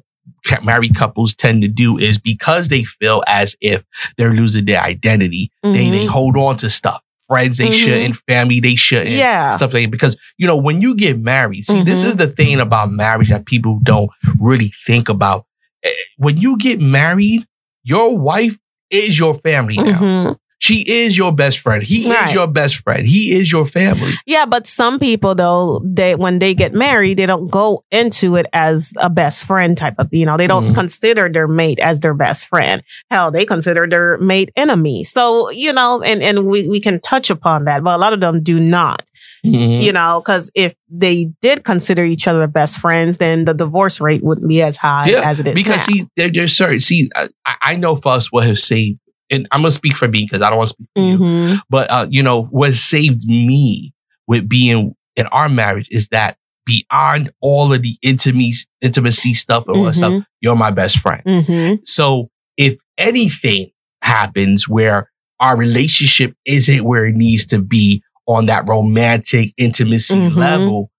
married 0.64 0.96
couples 0.96 1.34
tend 1.34 1.62
to 1.64 1.68
do 1.68 1.98
is 1.98 2.20
because 2.20 2.70
they 2.70 2.84
feel 2.84 3.24
as 3.28 3.56
if 3.62 3.84
they're 4.18 4.34
losing 4.34 4.66
their 4.66 4.82
identity, 4.84 5.52
they 5.64 5.90
they 5.90 6.06
Mhm. 6.06 6.08
hold 6.08 6.38
on 6.38 6.56
to 6.58 6.70
stuff. 6.70 7.02
Friends 7.28 7.58
they 7.58 7.70
Mhm. 7.70 7.74
shouldn't, 7.74 8.16
family 8.30 8.60
they 8.60 8.76
shouldn't, 8.76 9.10
Yeah. 9.10 9.52
stuff 9.56 9.74
like 9.74 9.86
that. 9.86 9.92
Because 9.92 10.16
you 10.38 10.46
know, 10.48 10.58
when 10.58 10.82
you 10.82 10.96
get 10.96 11.20
married, 11.20 11.66
see, 11.66 11.82
this 11.84 12.04
Mhm. 12.04 12.08
is 12.08 12.16
the 12.18 12.28
thing 12.28 12.60
about 12.60 12.92
marriage 12.92 13.30
that 13.30 13.46
people 13.46 13.80
don't 13.84 14.10
really 14.40 14.72
think 14.86 15.10
about. 15.10 15.46
Eh, 15.84 15.90
When 16.18 16.38
you 16.38 16.58
get 16.58 16.80
married, 16.82 17.46
your 17.84 18.18
wife 18.18 18.58
is 18.92 19.18
your 19.18 19.34
family 19.36 19.76
now. 19.78 20.00
Mhm. 20.00 20.36
She 20.60 20.84
is 20.90 21.18
your 21.18 21.34
best 21.36 21.60
friend. 21.60 21.84
He 21.84 22.10
is 22.10 22.34
your 22.34 22.48
best 22.48 22.78
friend. 22.78 23.06
He 23.06 23.34
is 23.34 23.52
your 23.52 23.66
family. 23.66 24.14
Yeah, 24.26 24.46
but 24.46 24.66
some 24.66 24.98
people 25.00 25.36
though, 25.36 25.82
they 25.86 26.16
when 26.16 26.40
they 26.40 26.54
get 26.54 26.74
married, 26.74 27.18
they 27.18 27.26
don't 27.26 27.52
go 27.52 27.84
into 27.92 28.36
it 28.38 28.46
as 28.54 28.94
a 28.98 29.10
best 29.10 29.46
friend 29.46 29.78
type 29.78 29.96
of, 30.00 30.08
you 30.12 30.26
know, 30.26 30.38
they 30.38 30.48
don't 30.48 30.70
Mhm. 30.72 30.74
consider 30.74 31.30
their 31.30 31.48
mate 31.48 31.80
as 31.80 32.00
their 32.00 32.14
best 32.14 32.48
friend. 32.48 32.82
Hell, 33.12 33.32
they 33.32 33.46
consider 33.46 33.86
their 33.88 34.18
mate 34.20 34.50
enemy. 34.56 35.04
So, 35.04 35.52
you 35.52 35.74
know, 35.74 36.02
and 36.02 36.24
and 36.24 36.46
we 36.46 36.68
we 36.70 36.80
can 36.80 37.00
touch 37.02 37.30
upon 37.30 37.66
that, 37.66 37.84
but 37.84 37.96
a 37.96 38.00
lot 38.00 38.14
of 38.14 38.22
them 38.22 38.42
do 38.42 38.60
not. 38.60 39.04
Mhm. 39.46 39.82
You 39.84 39.92
know, 39.92 40.22
cuz 40.26 40.50
if 40.56 40.74
they 40.90 41.28
did 41.42 41.64
consider 41.66 42.04
each 42.04 42.28
other 42.28 42.48
best 42.48 42.80
friends, 42.80 43.18
then 43.18 43.46
the 43.46 43.54
divorce 43.54 44.00
rate 44.02 44.24
wouldn't 44.24 44.48
be 44.48 44.62
as 44.64 44.78
high 44.78 45.08
Yeah, 45.10 45.30
as 45.30 45.40
it 45.40 45.48
is 45.48 45.54
because 45.54 45.88
now. 45.88 45.94
see, 45.94 46.06
there's 46.16 46.54
certain 46.54 46.80
see. 46.80 47.10
I, 47.16 47.28
I 47.62 47.76
know 47.76 48.00
us 48.06 48.32
what 48.32 48.48
has 48.48 48.64
saved, 48.64 49.00
and 49.36 49.48
I'm 49.52 49.62
gonna 49.62 49.72
speak 49.72 49.96
for 49.96 50.08
me 50.08 50.24
because 50.26 50.42
I 50.42 50.50
don't 50.50 50.58
want 50.58 50.70
to 50.70 50.74
speak 50.74 50.88
for 50.96 51.02
you. 51.02 51.18
Mhm. 51.18 51.60
But 51.70 51.90
uh, 51.92 52.08
you 52.10 52.24
know 52.24 52.44
what 52.44 52.74
saved 52.74 53.28
me 53.28 53.94
with 54.28 54.48
being 54.50 54.96
in 55.16 55.28
our 55.28 55.50
marriage 55.50 55.88
is 55.92 56.08
that 56.10 56.38
beyond 56.66 57.32
all 57.42 57.72
of 57.72 57.82
the 57.84 57.96
intimacy, 58.02 58.66
intimacy 58.82 59.34
stuff 59.34 59.68
and 59.68 59.78
all 59.78 59.84
that 59.86 59.94
stuff, 59.96 60.14
Mhm. 60.14 60.26
you're 60.42 60.56
my 60.56 60.72
best 60.72 60.98
friend. 60.98 61.22
Mhm. 61.26 61.80
So 61.88 62.30
if 62.58 62.78
anything 62.98 63.70
happens 64.02 64.68
where 64.68 65.12
our 65.40 65.56
relationship 65.58 66.34
isn't 66.46 66.84
where 66.84 67.06
it 67.06 67.16
needs 67.16 67.46
to 67.48 67.60
be 67.60 68.02
on 68.28 68.48
that 68.48 68.68
romantic 68.68 69.54
intimacy 69.58 70.16
Mhm. 70.16 70.36
level, 70.36 70.90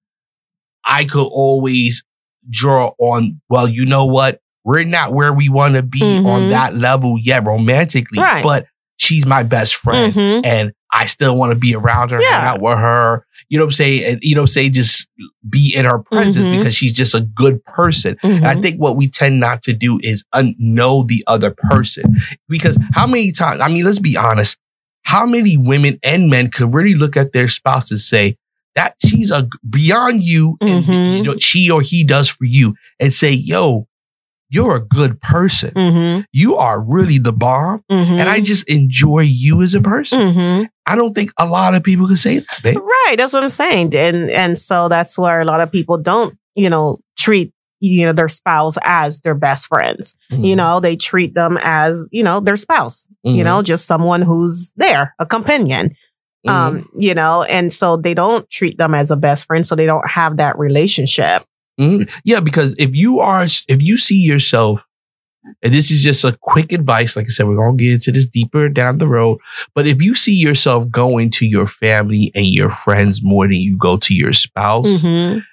I 0.85 1.05
could 1.05 1.27
always 1.27 2.05
draw 2.49 2.93
on, 3.01 3.41
well, 3.49 3.69
you 3.69 3.87
know 3.87 4.05
what? 4.07 4.39
We're 4.67 4.85
not 4.85 5.15
where 5.15 5.33
we 5.33 5.49
want 5.49 5.77
to 5.77 5.83
be 5.83 6.01
Mhm. 6.01 6.27
on 6.27 6.51
that 6.51 6.77
level 6.77 7.19
yet 7.19 7.45
romantically, 7.45 8.19
Right. 8.21 8.43
but 8.43 8.67
she's 8.99 9.25
my 9.25 9.43
best 9.45 9.77
friend 9.77 10.13
Mhm. 10.13 10.45
and 10.45 10.73
I 10.93 11.05
still 11.07 11.37
want 11.37 11.53
to 11.53 11.57
be 11.57 11.75
around 11.75 12.11
her, 12.11 12.19
hang 12.21 12.33
out 12.49 12.61
with 12.61 12.77
her. 12.79 13.25
You 13.49 13.59
know 13.59 13.65
what 13.65 13.69
I'm 13.69 13.73
saying? 13.73 14.05
And 14.05 14.19
you 14.23 14.35
know 14.35 14.41
what 14.43 14.51
I'm 14.51 14.55
saying? 14.55 14.73
Just 14.73 15.07
be 15.49 15.73
in 15.77 15.85
her 15.85 15.99
presence 16.01 16.47
Mhm. 16.47 16.59
because 16.59 16.75
she's 16.75 16.93
just 16.93 17.15
a 17.15 17.21
good 17.21 17.65
person. 17.65 18.17
And 18.25 18.45
I 18.47 18.55
Mhm. 18.57 18.63
think 18.63 18.81
what 18.81 18.97
we 18.97 19.07
tend 19.07 19.39
not 19.39 19.63
to 19.65 19.73
do 19.73 20.01
is 20.03 20.25
un- 20.33 20.57
know 20.59 21.05
the 21.05 21.23
other 21.29 21.55
person. 21.57 22.17
Because 22.49 22.77
how 22.93 23.07
many 23.07 23.31
times, 23.33 23.61
I 23.61 23.69
mean, 23.69 23.85
let's 23.85 23.99
be 24.01 24.17
honest, 24.17 24.57
how 25.03 25.27
many 25.27 25.57
women 25.57 25.99
and 26.03 26.29
men 26.29 26.49
could 26.51 26.75
really 26.75 26.95
look 26.95 27.17
at 27.17 27.33
their 27.33 27.47
spouse 27.49 27.91
and 27.93 28.01
say, 28.01 28.37
that 28.75 28.95
she's 29.07 29.31
a 29.31 29.49
beyond 29.71 30.23
you 30.23 30.57
and 30.61 30.85
Mhm. 30.85 31.17
you 31.19 31.23
know, 31.23 31.37
she 31.39 31.71
or 31.71 31.81
he 31.81 32.05
does 32.05 32.29
for 32.29 32.45
you 32.45 32.75
and 33.01 33.15
say, 33.15 33.33
yo, 33.33 33.87
you're 34.51 34.77
a 34.77 34.81
good 34.81 35.21
person. 35.21 35.71
Mhm. 35.75 36.25
You 36.33 36.57
are 36.57 36.81
really 36.81 37.19
the 37.19 37.33
bomb. 37.33 37.83
Mhm. 37.91 38.19
And 38.21 38.29
I 38.29 38.41
just 38.41 38.69
enjoy 38.69 39.21
you 39.27 39.63
as 39.63 39.75
a 39.75 39.81
person. 39.81 40.21
Mhm. 40.21 40.69
I 40.87 40.95
don't 40.95 41.15
think 41.15 41.33
a 41.39 41.47
lot 41.47 41.75
of 41.75 41.83
people 41.83 42.07
can 42.07 42.17
say 42.17 42.39
that, 42.39 42.63
babe. 42.63 42.77
Right. 42.77 43.17
That's 43.17 43.33
what 43.33 43.43
I'm 43.43 43.51
saying. 43.51 43.95
And 43.95 44.31
and 44.31 44.57
so 44.57 44.89
that's 44.89 45.19
where 45.19 45.41
a 45.41 45.45
lot 45.45 45.61
of 45.61 45.73
people 45.73 45.99
don't, 45.99 46.37
you 46.55 46.71
know, 46.71 46.99
treat 47.19 47.53
you 47.81 48.07
know 48.07 48.13
their 48.15 48.29
spouse 48.29 48.77
as 48.85 49.21
their 49.21 49.35
best 49.35 49.67
friends. 49.67 50.15
Mm-hmm. 50.33 50.45
You 50.45 50.57
know, 50.57 50.81
they 50.81 50.97
treat 50.97 51.35
them 51.35 51.59
as, 51.63 52.09
you 52.11 52.23
know, 52.23 52.41
their 52.41 52.57
spouse, 52.57 53.07
you 53.23 53.43
Mhm. 53.43 53.45
know, 53.45 53.63
just 53.63 53.87
someone 53.87 54.23
who's 54.23 54.73
there, 54.77 55.15
a 55.19 55.27
companion. 55.27 55.95
Mhm. 56.47 56.51
Um, 56.53 56.89
you 56.97 57.13
know, 57.13 57.43
and 57.43 57.71
so 57.73 57.97
they 57.99 58.15
don't 58.15 58.49
treat 58.49 58.79
them 58.79 58.95
as 58.95 59.11
a 59.11 59.17
best 59.17 59.47
friend, 59.47 59.67
so 59.67 59.75
they 59.75 59.85
don't 59.85 60.09
have 60.09 60.39
that 60.39 60.59
relationship. 60.59 61.43
Mhm. 61.81 62.11
Yeah, 62.25 62.41
because 62.41 62.75
if 62.79 62.91
you 62.95 63.21
are, 63.21 63.45
if 63.45 63.83
you 63.83 63.97
see 63.97 64.17
yourself, 64.23 64.83
and 65.63 65.73
this 65.75 65.91
is 65.91 66.03
just 66.03 66.25
a 66.25 66.37
quick 66.43 66.73
advice, 66.73 67.17
like 67.17 67.27
I 67.27 67.29
said, 67.29 67.47
we're 67.47 67.57
going 67.57 67.77
to 67.79 67.85
get 67.85 67.95
into 67.95 68.13
this 68.13 68.27
deeper 68.27 68.69
down 68.69 68.99
the 68.99 69.09
road. 69.09 69.39
But 69.75 69.87
if 69.87 70.03
you 70.03 70.15
see 70.15 70.35
yourself 70.35 70.91
going 70.91 71.31
to 71.33 71.47
your 71.47 71.67
family 71.67 72.33
and 72.35 72.47
your 72.47 72.71
friends 72.71 73.23
more 73.23 73.47
than 73.47 73.57
you 73.57 73.79
go 73.79 73.97
to 73.99 74.15
your 74.15 74.33
spouse, 74.33 75.03
Mhm. 75.03 75.45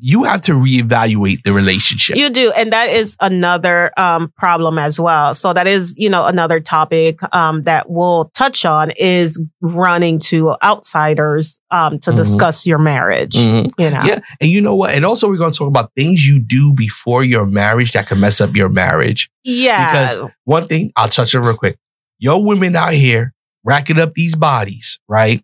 You 0.00 0.24
have 0.24 0.42
to 0.42 0.52
reevaluate 0.52 1.42
the 1.42 1.52
relationship. 1.54 2.16
You 2.16 2.28
do, 2.28 2.52
and 2.54 2.70
that 2.72 2.90
is 2.90 3.16
another 3.20 3.90
um, 3.96 4.30
problem 4.36 4.78
as 4.78 5.00
well. 5.00 5.32
So 5.32 5.52
that 5.54 5.66
is, 5.66 5.94
you 5.96 6.10
know, 6.10 6.26
another 6.26 6.60
topic 6.60 7.18
um, 7.34 7.62
that 7.62 7.88
we'll 7.88 8.30
touch 8.34 8.66
on 8.66 8.90
is 8.98 9.40
running 9.62 10.18
to 10.20 10.54
outsiders 10.62 11.58
um, 11.70 11.98
to 12.00 12.10
Mhm. 12.10 12.16
discuss 12.16 12.66
your 12.66 12.76
marriage. 12.78 13.36
Mhm. 13.36 13.70
You 13.78 13.90
know, 13.90 14.02
Yeah. 14.04 14.18
And 14.40 14.50
you 14.50 14.60
know 14.60 14.74
what? 14.74 14.90
And 14.94 15.04
also, 15.06 15.28
we're 15.28 15.38
going 15.38 15.52
to 15.52 15.58
talk 15.58 15.68
about 15.68 15.92
things 15.96 16.26
you 16.26 16.38
do 16.40 16.74
before 16.74 17.24
your 17.24 17.46
marriage 17.46 17.92
that 17.92 18.06
can 18.06 18.20
mess 18.20 18.40
up 18.40 18.54
your 18.54 18.68
marriage. 18.68 19.30
yeah, 19.44 20.10
Because 20.12 20.30
one 20.44 20.66
thing, 20.68 20.92
I'll 20.96 21.08
touch 21.08 21.34
on 21.34 21.42
real 21.42 21.56
quick. 21.56 21.76
Yo, 22.18 22.38
women 22.38 22.76
out 22.76 22.92
here 22.92 23.32
racking 23.64 23.98
up 23.98 24.12
these 24.14 24.34
bodies, 24.34 24.98
right? 25.08 25.42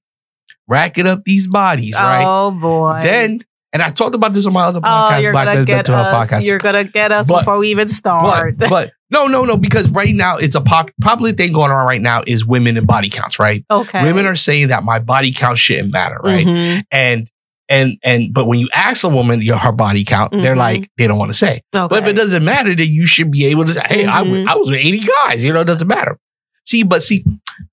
Racking 0.68 1.06
up 1.06 1.22
these 1.24 1.46
bodies, 1.46 1.94
right? 1.94 2.24
Oh 2.26 2.50
boy. 2.50 3.00
Then, 3.02 3.42
and 3.76 3.82
I 3.82 3.90
talked 3.90 4.14
about 4.14 4.32
this 4.32 4.46
on 4.46 4.54
my 4.54 4.64
other 4.64 4.80
oh, 4.82 4.86
podcast, 4.88 5.22
you're 5.22 5.32
Black 5.32 5.44
gonna 5.46 5.64
get 5.66 5.88
us. 5.90 6.30
podcast. 6.30 6.46
You're 6.46 6.58
gonna 6.58 6.84
get 6.84 7.12
us 7.12 7.28
But- 7.28 7.40
before 7.40 7.58
we 7.58 7.68
even 7.70 7.86
start. 7.88 8.56
But, 8.56 8.70
but 8.70 8.90
no, 9.10 9.26
no, 9.26 9.44
no, 9.44 9.58
because 9.58 9.90
right 9.90 10.14
now 10.14 10.36
it's 10.38 10.54
a 10.54 10.62
pop, 10.62 10.88
popular 11.02 11.32
thing 11.32 11.52
going 11.52 11.70
on 11.70 11.86
right 11.86 12.00
now 12.00 12.22
is 12.26 12.46
women 12.46 12.78
and 12.78 12.86
body 12.86 13.10
counts, 13.10 13.38
right? 13.38 13.62
okay. 13.70 14.02
Women 14.02 14.24
are 14.24 14.34
saying 14.34 14.68
that 14.68 14.82
my 14.82 14.98
body 14.98 15.30
count 15.30 15.58
shouldn't 15.58 15.92
matter, 15.92 16.18
right? 16.24 16.46
Mhm. 16.46 16.84
And 16.90 17.28
And 17.68 17.98
and 18.04 18.32
but 18.32 18.46
when 18.46 18.58
you 18.60 18.68
ask 18.72 19.02
a 19.04 19.08
woman 19.08 19.42
your 19.42 19.58
her 19.58 19.72
body 19.72 20.04
count, 20.04 20.30
they're 20.32 20.54
Mhm. 20.54 20.58
like 20.58 20.90
they 20.96 21.06
don't 21.08 21.18
want 21.18 21.32
to 21.32 21.36
say. 21.36 21.62
Okay. 21.74 21.86
But 21.90 22.02
if 22.04 22.08
it 22.08 22.16
doesn't 22.16 22.44
matter, 22.44 22.74
then 22.74 22.86
you 22.88 23.06
should 23.06 23.30
be 23.30 23.44
able 23.46 23.64
to 23.64 23.72
say, 23.72 23.82
"Hey, 23.88 24.04
I, 24.06 24.22
was, 24.22 24.30
Mhm. 24.30 24.48
I 24.48 24.54
was 24.56 24.70
with 24.70 24.78
eighty 24.78 25.00
guys." 25.00 25.44
You 25.44 25.52
know, 25.52 25.60
it 25.60 25.66
doesn't 25.66 25.88
matter. 25.88 26.16
See, 26.64 26.84
but 26.84 27.02
see, 27.02 27.24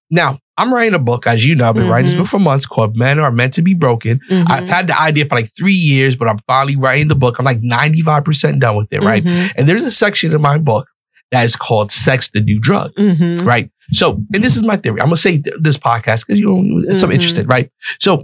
now 0.09 0.39
I'm 0.57 0.71
writing 0.73 0.93
a 0.93 0.99
book, 0.99 1.25
as 1.25 1.43
you 1.45 1.55
know, 1.55 1.67
I've 1.69 1.75
been 1.75 1.89
writing 1.89 2.05
this 2.05 2.15
Mhm. 2.15 2.19
book 2.19 2.27
for 2.27 2.39
months 2.39 2.65
called 2.67 2.95
"Men 2.95 3.19
Are 3.19 3.31
Meant 3.31 3.53
to 3.55 3.61
Be 3.63 3.73
Broken." 3.73 4.19
Mhm. 4.29 4.45
I've 4.51 4.69
had 4.69 4.87
the 4.87 4.99
idea 4.99 5.25
for 5.25 5.35
like 5.35 5.49
three 5.57 5.73
years, 5.73 6.15
but 6.15 6.27
I'm 6.27 6.39
finally 6.45 6.75
writing 6.75 7.07
the 7.07 7.15
book. 7.15 7.39
I'm 7.39 7.45
like 7.45 7.61
95 7.63 8.23
percent 8.23 8.59
done 8.59 8.75
with 8.75 8.93
it, 8.93 9.01
right? 9.01 9.23
Mhm. 9.23 9.51
And 9.57 9.67
there's 9.67 9.83
a 9.83 9.91
section 9.91 10.31
in 10.33 10.41
my 10.41 10.57
book 10.59 10.87
that 11.31 11.43
is 11.43 11.55
called 11.55 11.91
"Sex: 11.91 12.29
The 12.31 12.41
New 12.41 12.59
Drug." 12.59 12.91
Mhm. 12.95 13.43
right? 13.45 13.69
So, 13.91 14.21
and 14.33 14.43
this 14.43 14.55
is 14.55 14.63
my 14.63 14.77
theory. 14.77 15.01
I'm 15.01 15.07
gonna 15.07 15.15
say 15.17 15.39
th- 15.39 15.55
this 15.59 15.77
podcast 15.77 16.25
because 16.27 16.39
you 16.39 16.45
know 16.49 16.81
it's 16.87 17.01
I'm 17.03 17.09
Mhm. 17.09 17.15
interested, 17.15 17.47
right? 17.49 17.69
So, 17.99 18.21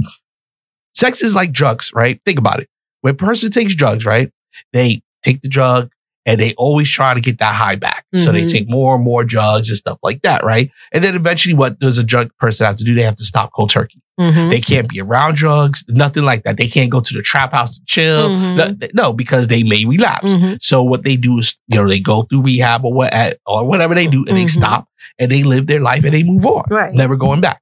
sex 0.96 1.22
is 1.22 1.34
like 1.36 1.52
drugs, 1.52 1.92
right? 1.94 2.20
Think 2.26 2.38
about 2.40 2.60
it. 2.60 2.68
When 3.02 3.12
a 3.12 3.18
person 3.18 3.52
takes 3.52 3.74
drugs, 3.76 4.06
right? 4.06 4.30
They 4.74 5.02
take 5.24 5.42
the 5.42 5.50
drug 5.50 5.90
and 6.26 6.40
they 6.40 6.54
always 6.56 6.90
try 6.90 7.14
to 7.14 7.22
get 7.22 7.40
that 7.40 7.54
high 7.56 7.76
back. 7.76 8.06
So 8.18 8.32
they 8.32 8.42
Mhm. 8.44 8.52
take 8.52 8.70
more 8.70 8.96
and 8.96 9.04
more 9.04 9.24
drugs 9.24 9.70
and 9.70 9.78
stuff 9.78 9.98
like 10.04 10.22
that, 10.24 10.44
right? 10.44 10.70
And 10.92 11.04
then 11.04 11.16
eventually, 11.16 11.54
what 11.54 11.80
does 11.80 11.98
a 11.98 12.04
drug 12.04 12.30
person 12.40 12.66
have 12.66 12.76
to 12.78 12.84
do? 12.84 12.94
They 12.96 13.04
have 13.04 13.16
to 13.18 13.26
stop 13.26 13.52
cold 13.54 13.70
turkey. 13.70 14.02
Mhm. 14.20 14.50
They 14.50 14.60
can't 14.60 14.90
be 14.90 15.00
around 15.00 15.36
drugs, 15.36 15.84
nothing 15.88 16.24
like 16.24 16.44
that. 16.44 16.58
They 16.58 16.68
can't 16.68 16.90
go 16.90 17.00
to 17.00 17.14
the 17.14 17.22
trap 17.22 17.54
house 17.54 17.76
to 17.78 17.82
chill. 17.86 18.30
Mhm. 18.30 18.56
No, 18.58 18.88
No, 18.94 19.14
because 19.14 19.48
they 19.48 19.64
may 19.64 19.86
relapse. 19.86 20.34
Mhm. 20.34 20.58
So 20.62 20.84
what 20.84 21.04
they 21.06 21.16
do 21.16 21.40
is, 21.40 21.56
you 21.68 21.78
know, 21.82 21.88
they 21.88 22.00
go 22.00 22.24
through 22.24 22.42
rehab 22.42 22.84
or 22.84 22.94
what, 22.94 23.14
or 23.46 23.66
whatever 23.66 23.96
they 23.96 24.08
do, 24.08 24.26
and 24.28 24.38
they 24.38 24.46
Mhm. 24.46 24.50
stop 24.50 24.88
and 25.20 25.32
they 25.32 25.44
live 25.44 25.68
their 25.68 25.80
life 25.80 26.04
and 26.04 26.14
they 26.14 26.24
move 26.24 26.46
on, 26.46 26.64
Right. 26.70 26.92
never 26.94 27.16
going 27.16 27.40
back. 27.42 27.62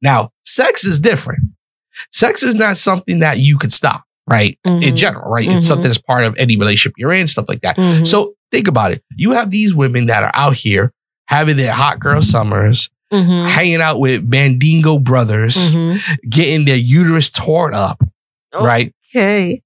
Now, 0.00 0.30
sex 0.44 0.84
is 0.84 1.00
different. 1.00 1.40
Sex 2.12 2.42
is 2.42 2.54
not 2.54 2.76
something 2.76 3.18
that 3.20 3.38
you 3.38 3.56
could 3.58 3.72
stop, 3.72 4.04
right? 4.28 4.58
In 4.64 4.80
Mhm. 4.80 4.96
general, 4.96 5.30
right? 5.30 5.46
Mhm. 5.48 5.58
It's 5.58 5.66
something 5.66 5.86
that's 5.86 5.98
part 5.98 6.24
of 6.24 6.34
any 6.38 6.56
relationship 6.56 6.94
you're 6.98 7.12
in, 7.12 7.26
stuff 7.28 7.46
like 7.48 7.60
that. 7.62 7.76
Mhm. 7.76 8.06
So 8.06 8.34
think 8.52 8.68
about 8.68 8.92
it. 8.92 9.02
You 9.16 9.32
have 9.32 9.50
these 9.50 9.74
women 9.74 10.06
that 10.06 10.22
are 10.22 10.32
out 10.34 10.54
here 10.56 10.92
having 11.26 11.56
their 11.56 11.72
hot 11.72 11.98
girl 12.00 12.22
summers, 12.22 12.88
Mhm. 13.12 13.48
hanging 13.48 13.80
out 13.80 14.00
with 14.00 14.24
Mandingo 14.24 14.98
brothers, 14.98 15.72
Mhm. 15.72 16.00
getting 16.28 16.64
their 16.64 16.76
uterus 16.76 17.30
torn 17.30 17.74
up, 17.74 18.02
Oh. 18.52 18.64
right? 18.64 18.92
Okay. 19.14 19.62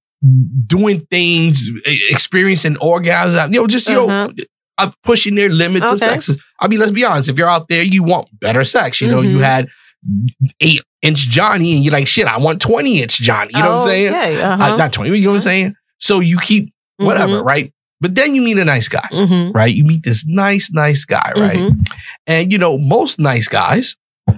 doing 0.67 0.99
things, 1.09 1.67
experiencing 2.11 2.75
orgasms, 2.75 3.51
you 3.51 3.59
know, 3.59 3.65
just, 3.65 3.87
you 3.87 3.95
know, 3.95 4.07
Uh-huh. 4.07 4.29
uh, 4.77 4.91
pushing 5.03 5.33
their 5.33 5.49
limits 5.49 5.91
of 5.91 5.97
sex. 5.99 6.29
I 6.59 6.67
mean, 6.67 6.77
let's 6.79 6.91
be 6.91 7.03
honest. 7.03 7.27
If 7.27 7.39
you're 7.39 7.49
out 7.49 7.67
there, 7.69 7.81
you 7.81 8.03
want 8.03 8.27
better 8.39 8.63
sex. 8.63 9.01
You 9.01 9.07
know, 9.07 9.21
you 9.21 9.37
Mhm. 9.37 9.41
had 9.43 9.67
eight 10.59 10.81
inch 11.01 11.27
Johnny 11.29 11.75
and 11.75 11.83
you're 11.83 11.93
like, 11.93 12.07
shit, 12.07 12.25
I 12.27 12.37
want 12.37 12.61
20 12.61 13.01
inch 13.01 13.19
Johnny. 13.21 13.51
You 13.53 13.61
know 13.61 13.69
what 13.77 13.81
I'm 13.81 13.87
saying? 13.87 14.13
Okay. 14.13 14.41
Uh, 14.41 14.49
Uh-huh. 14.55 14.77
not 14.77 14.93
20, 14.93 15.09
you 15.17 15.23
know 15.25 15.29
what 15.31 15.35
I'm 15.35 15.39
saying? 15.41 15.75
So 15.99 16.19
you 16.19 16.37
keep 16.39 16.73
whatever, 16.97 17.41
right? 17.43 17.71
But 17.99 18.15
then 18.15 18.33
you 18.33 18.41
meet 18.41 18.57
a 18.57 18.65
nice 18.65 18.87
guy, 18.87 19.07
Mhm. 19.11 19.53
right? 19.53 19.73
You 19.73 19.83
meet 19.83 20.03
this 20.03 20.25
nice, 20.25 20.71
nice 20.71 21.05
guy, 21.05 21.31
right? 21.37 21.59
Mhm. 21.59 21.85
And 22.25 22.51
you 22.51 22.57
know, 22.57 22.77
most 22.79 23.19
nice 23.19 23.47
guys 23.47 23.95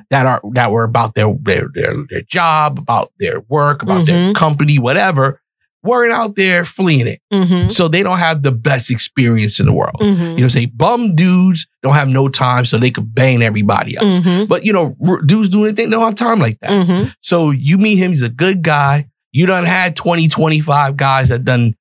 that 0.09 0.25
are 0.25 0.41
that 0.53 0.71
were 0.71 0.83
about 0.83 1.15
their 1.15 1.33
their 1.43 1.67
their, 1.73 1.93
their 2.09 2.21
job, 2.23 2.77
about 2.77 3.11
their 3.19 3.39
work, 3.47 3.81
about 3.83 4.05
their 4.05 4.17
Mhm. 4.31 4.35
company, 4.35 4.79
whatever, 4.79 5.39
weren't 5.83 6.13
out 6.13 6.35
there 6.35 6.63
fleeing 6.65 7.07
it. 7.07 7.19
Mhm. 7.33 7.71
So 7.71 7.87
they 7.87 8.03
don't 8.03 8.19
have 8.19 8.41
the 8.43 8.51
best 8.51 8.89
experience 8.89 9.59
in 9.59 9.65
the 9.65 9.73
world. 9.73 9.97
Mhm. 10.01 10.35
You 10.37 10.41
know, 10.43 10.47
say 10.47 10.65
bum 10.65 11.15
dudes 11.15 11.67
don't 11.83 11.93
have 11.93 12.07
no 12.07 12.29
time, 12.29 12.65
so 12.65 12.77
they 12.77 12.91
could 12.91 13.13
bang 13.13 13.41
everybody 13.41 13.97
else. 13.97 14.19
Mhm. 14.19 14.47
But 14.47 14.65
you 14.65 14.71
know, 14.73 14.95
r- 15.05 15.21
dudes 15.21 15.49
doing 15.49 15.65
anything, 15.65 15.89
they 15.89 15.95
don't 15.95 16.05
have 16.05 16.15
time 16.15 16.39
like 16.39 16.57
that. 16.61 16.71
Mhm. 16.71 17.13
So 17.21 17.51
you 17.51 17.77
meet 17.77 17.97
him, 17.97 18.11
he's 18.11 18.21
a 18.21 18.29
good 18.29 18.61
guy. 18.63 19.07
You 19.33 19.45
done 19.45 19.65
had 19.65 19.95
20, 19.95 20.27
25 20.27 20.95
guys 20.95 21.29
that 21.29 21.43
done 21.43 21.75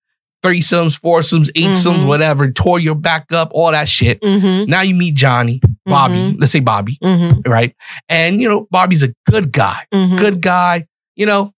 threesomes, 0.44 0.98
foursomes, 0.98 1.52
eightsomes, 1.52 1.98
Mhm. 2.00 2.06
whatever, 2.06 2.50
tore 2.50 2.80
your 2.80 2.96
back 2.96 3.30
up, 3.32 3.50
all 3.52 3.70
that 3.70 3.88
shit. 3.88 4.20
Mhm. 4.22 4.66
Now 4.66 4.80
you 4.80 4.94
meet 4.94 5.14
Johnny, 5.14 5.60
Bobby, 5.86 6.34
let's 6.38 6.50
say 6.50 6.58
Bobby, 6.60 6.98
right? 7.46 7.72
And 8.08 8.42
you 8.42 8.48
know, 8.48 8.66
Bobby's 8.70 9.04
a 9.04 9.12
good 9.30 9.52
guy, 9.52 9.84
good 9.92 10.40
guy, 10.40 10.86
you 11.14 11.26
know. 11.26 11.52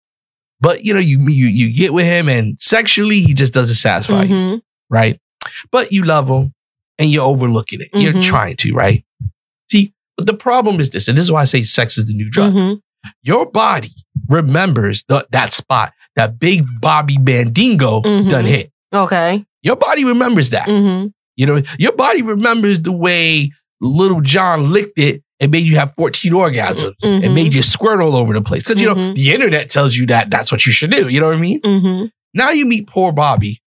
But 0.62 0.84
you 0.84 0.94
know, 0.94 1.00
you 1.00 1.18
you 1.28 1.46
you 1.48 1.74
get 1.74 1.92
with 1.92 2.06
him 2.06 2.28
and 2.28 2.56
sexually 2.60 3.20
he 3.20 3.34
just 3.34 3.52
doesn't 3.52 3.74
satisfy 3.74 4.22
you, 4.22 4.34
Mhm. 4.34 4.60
right? 4.88 5.18
But 5.70 5.92
you 5.92 6.04
love 6.04 6.28
him 6.28 6.54
and 6.98 7.10
you're 7.10 7.26
overlooking 7.26 7.80
it. 7.82 7.88
You're 7.92 8.12
Mhm. 8.14 8.22
trying 8.22 8.56
to, 8.56 8.72
right? 8.72 9.04
See, 9.70 9.92
but 10.16 10.26
the 10.26 10.34
problem 10.34 10.78
is 10.80 10.90
this, 10.90 11.08
and 11.08 11.18
this 11.18 11.24
is 11.24 11.32
why 11.32 11.42
I 11.42 11.46
say 11.46 11.64
sex 11.64 11.98
is 11.98 12.06
the 12.06 12.14
new 12.14 12.30
drug. 12.30 12.54
Mhm. 12.54 12.80
Your 13.24 13.44
body 13.50 13.90
remembers 14.28 15.04
the, 15.08 15.26
that 15.32 15.52
spot, 15.52 15.92
that 16.16 16.38
big 16.38 16.64
Bobby 16.80 17.16
Bandingo 17.16 18.04
Mhm. 18.04 18.30
done 18.30 18.44
hit. 18.44 18.70
Okay. 18.94 19.44
Your 19.62 19.76
body 19.76 20.04
remembers 20.04 20.50
that. 20.50 20.68
Mhm. 20.68 21.12
You 21.36 21.46
know, 21.46 21.62
your 21.78 21.92
body 21.92 22.22
remembers 22.22 22.82
the 22.82 22.92
way 22.92 23.50
little 23.80 24.20
John 24.20 24.70
licked 24.72 24.98
it 24.98 25.21
and 25.42 25.50
made 25.50 25.64
you 25.64 25.76
have 25.76 25.92
14 25.98 26.32
orgasms 26.32 26.94
and 27.02 27.24
Mhm. 27.24 27.34
made 27.34 27.52
you 27.52 27.60
squirt 27.62 28.00
all 28.00 28.16
over 28.16 28.32
the 28.32 28.40
place. 28.40 28.62
Because, 28.62 28.80
you 28.80 28.88
know, 28.88 28.94
Mhm. 28.94 29.14
the 29.16 29.32
internet 29.32 29.68
tells 29.70 29.96
you 29.96 30.06
that 30.06 30.30
that's 30.30 30.50
what 30.50 30.64
you 30.64 30.72
should 30.72 30.90
do. 30.90 31.08
You 31.08 31.20
know 31.20 31.26
what 31.26 31.36
I 31.36 31.40
mean? 31.40 31.60
Mhm. 31.60 32.10
Now 32.32 32.50
you 32.50 32.64
meet 32.64 32.86
poor 32.86 33.12
Bobby 33.12 33.60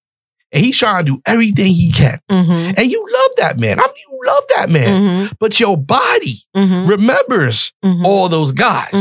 and 0.54 0.64
he's 0.64 0.78
trying 0.78 1.06
to 1.06 1.12
do 1.14 1.22
everything 1.26 1.74
he 1.74 1.92
can. 1.92 2.20
Mhm. 2.32 2.76
And 2.78 2.90
you 2.92 3.06
love 3.12 3.32
that 3.38 3.58
man. 3.60 3.80
I 3.80 3.84
mean, 3.84 3.96
you 4.10 4.20
love 4.26 4.44
that 4.56 4.70
man. 4.70 5.02
Mhm. 5.02 5.32
But 5.40 5.60
your 5.60 5.76
body 5.76 6.44
Mhm. 6.56 6.88
remembers 6.88 7.74
all 8.06 8.30
those 8.30 8.52
guys. 8.54 8.92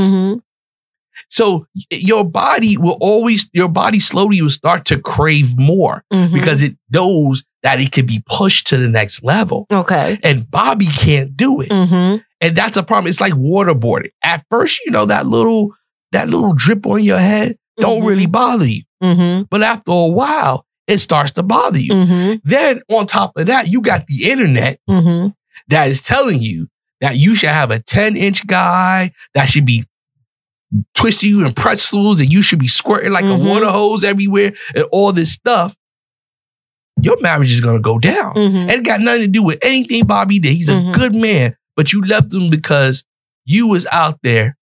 So 1.29 1.67
your 1.91 2.25
body 2.29 2.77
will 2.77 2.99
always, 3.01 3.49
your 3.53 3.69
body 3.69 4.01
slowly 4.01 4.43
will 4.43 4.51
start 4.51 4.85
to 4.87 4.99
crave 4.99 5.57
more 5.59 6.05
Mhm. 6.13 6.33
because 6.35 6.63
it 6.63 6.75
knows 6.91 7.45
that 7.63 7.81
it 7.81 7.91
can 7.93 8.07
be 8.07 8.23
pushed 8.27 8.67
to 8.67 8.77
the 8.77 8.89
next 8.89 9.23
level. 9.23 9.67
Okay. 9.73 10.19
And 10.23 10.51
Bobby 10.51 10.87
can't 10.87 11.37
do 11.37 11.61
it. 11.61 11.71
Mhm. 11.71 12.23
And 12.43 12.55
that's 12.57 12.77
a 12.77 12.83
problem. 12.83 13.09
It's 13.09 13.21
like 13.21 13.33
waterboarding. 13.33 14.11
At 14.23 14.45
first, 14.51 14.81
you 14.85 14.91
know, 14.93 15.07
that 15.07 15.27
little, 15.27 15.75
that 16.13 16.29
little 16.29 16.53
drip 16.53 16.85
on 16.87 17.03
your 17.03 17.19
head 17.19 17.57
don't 17.79 18.03
Mhm. 18.03 18.07
really 18.07 18.27
bother 18.27 18.67
you. 18.67 18.83
Mhm. 19.03 19.47
But 19.51 19.63
after 19.63 19.93
a 19.93 20.09
while, 20.09 20.67
it 20.87 20.99
starts 20.99 21.33
to 21.33 21.43
bother 21.43 21.79
you. 21.79 21.93
Mhm. 21.93 22.41
Then 22.45 22.83
on 22.91 23.07
top 23.07 23.37
of 23.37 23.47
that, 23.47 23.69
you 23.69 23.81
got 23.81 24.07
the 24.09 24.31
internet 24.31 24.79
Mhm. 24.91 25.33
that 25.69 25.89
is 25.89 26.01
telling 26.03 26.41
you 26.43 26.69
that 27.01 27.17
you 27.17 27.35
should 27.35 27.49
have 27.49 27.71
a 27.71 27.79
10 27.79 28.17
inch 28.17 28.47
guy 28.47 29.13
that 29.35 29.49
should 29.49 29.65
be 29.65 29.85
twisting 30.95 31.31
you 31.31 31.47
in 31.47 31.53
pretzels 31.53 32.19
and 32.19 32.33
you 32.33 32.43
should 32.43 32.59
be 32.59 32.69
squirting 32.69 33.13
like 33.13 33.25
a 33.25 33.37
water 33.39 33.67
hose 33.71 34.05
everywhere 34.05 34.53
and 34.75 34.85
all 34.91 35.13
this 35.13 35.31
stuff. 35.33 35.77
Your 37.01 37.21
marriage 37.21 37.53
is 37.53 37.61
going 37.61 37.77
to 37.77 37.83
go 37.83 37.99
down. 37.99 38.35
Mhm. 38.35 38.63
And 38.63 38.71
it 38.71 38.85
got 38.85 39.01
nothing 39.01 39.23
to 39.23 39.29
do 39.29 39.43
with 39.43 39.59
anything 39.63 40.05
Bobby 40.07 40.39
did. 40.39 40.53
He's 40.55 40.69
a 40.69 40.75
Mhm. 40.75 40.95
good 40.95 41.15
man, 41.15 41.57
but 41.77 41.93
you 41.93 42.03
left 42.03 42.31
them 42.31 42.51
because 42.51 43.05
you 43.45 43.67
was 43.69 43.87
out 43.93 44.19
there 44.23 44.57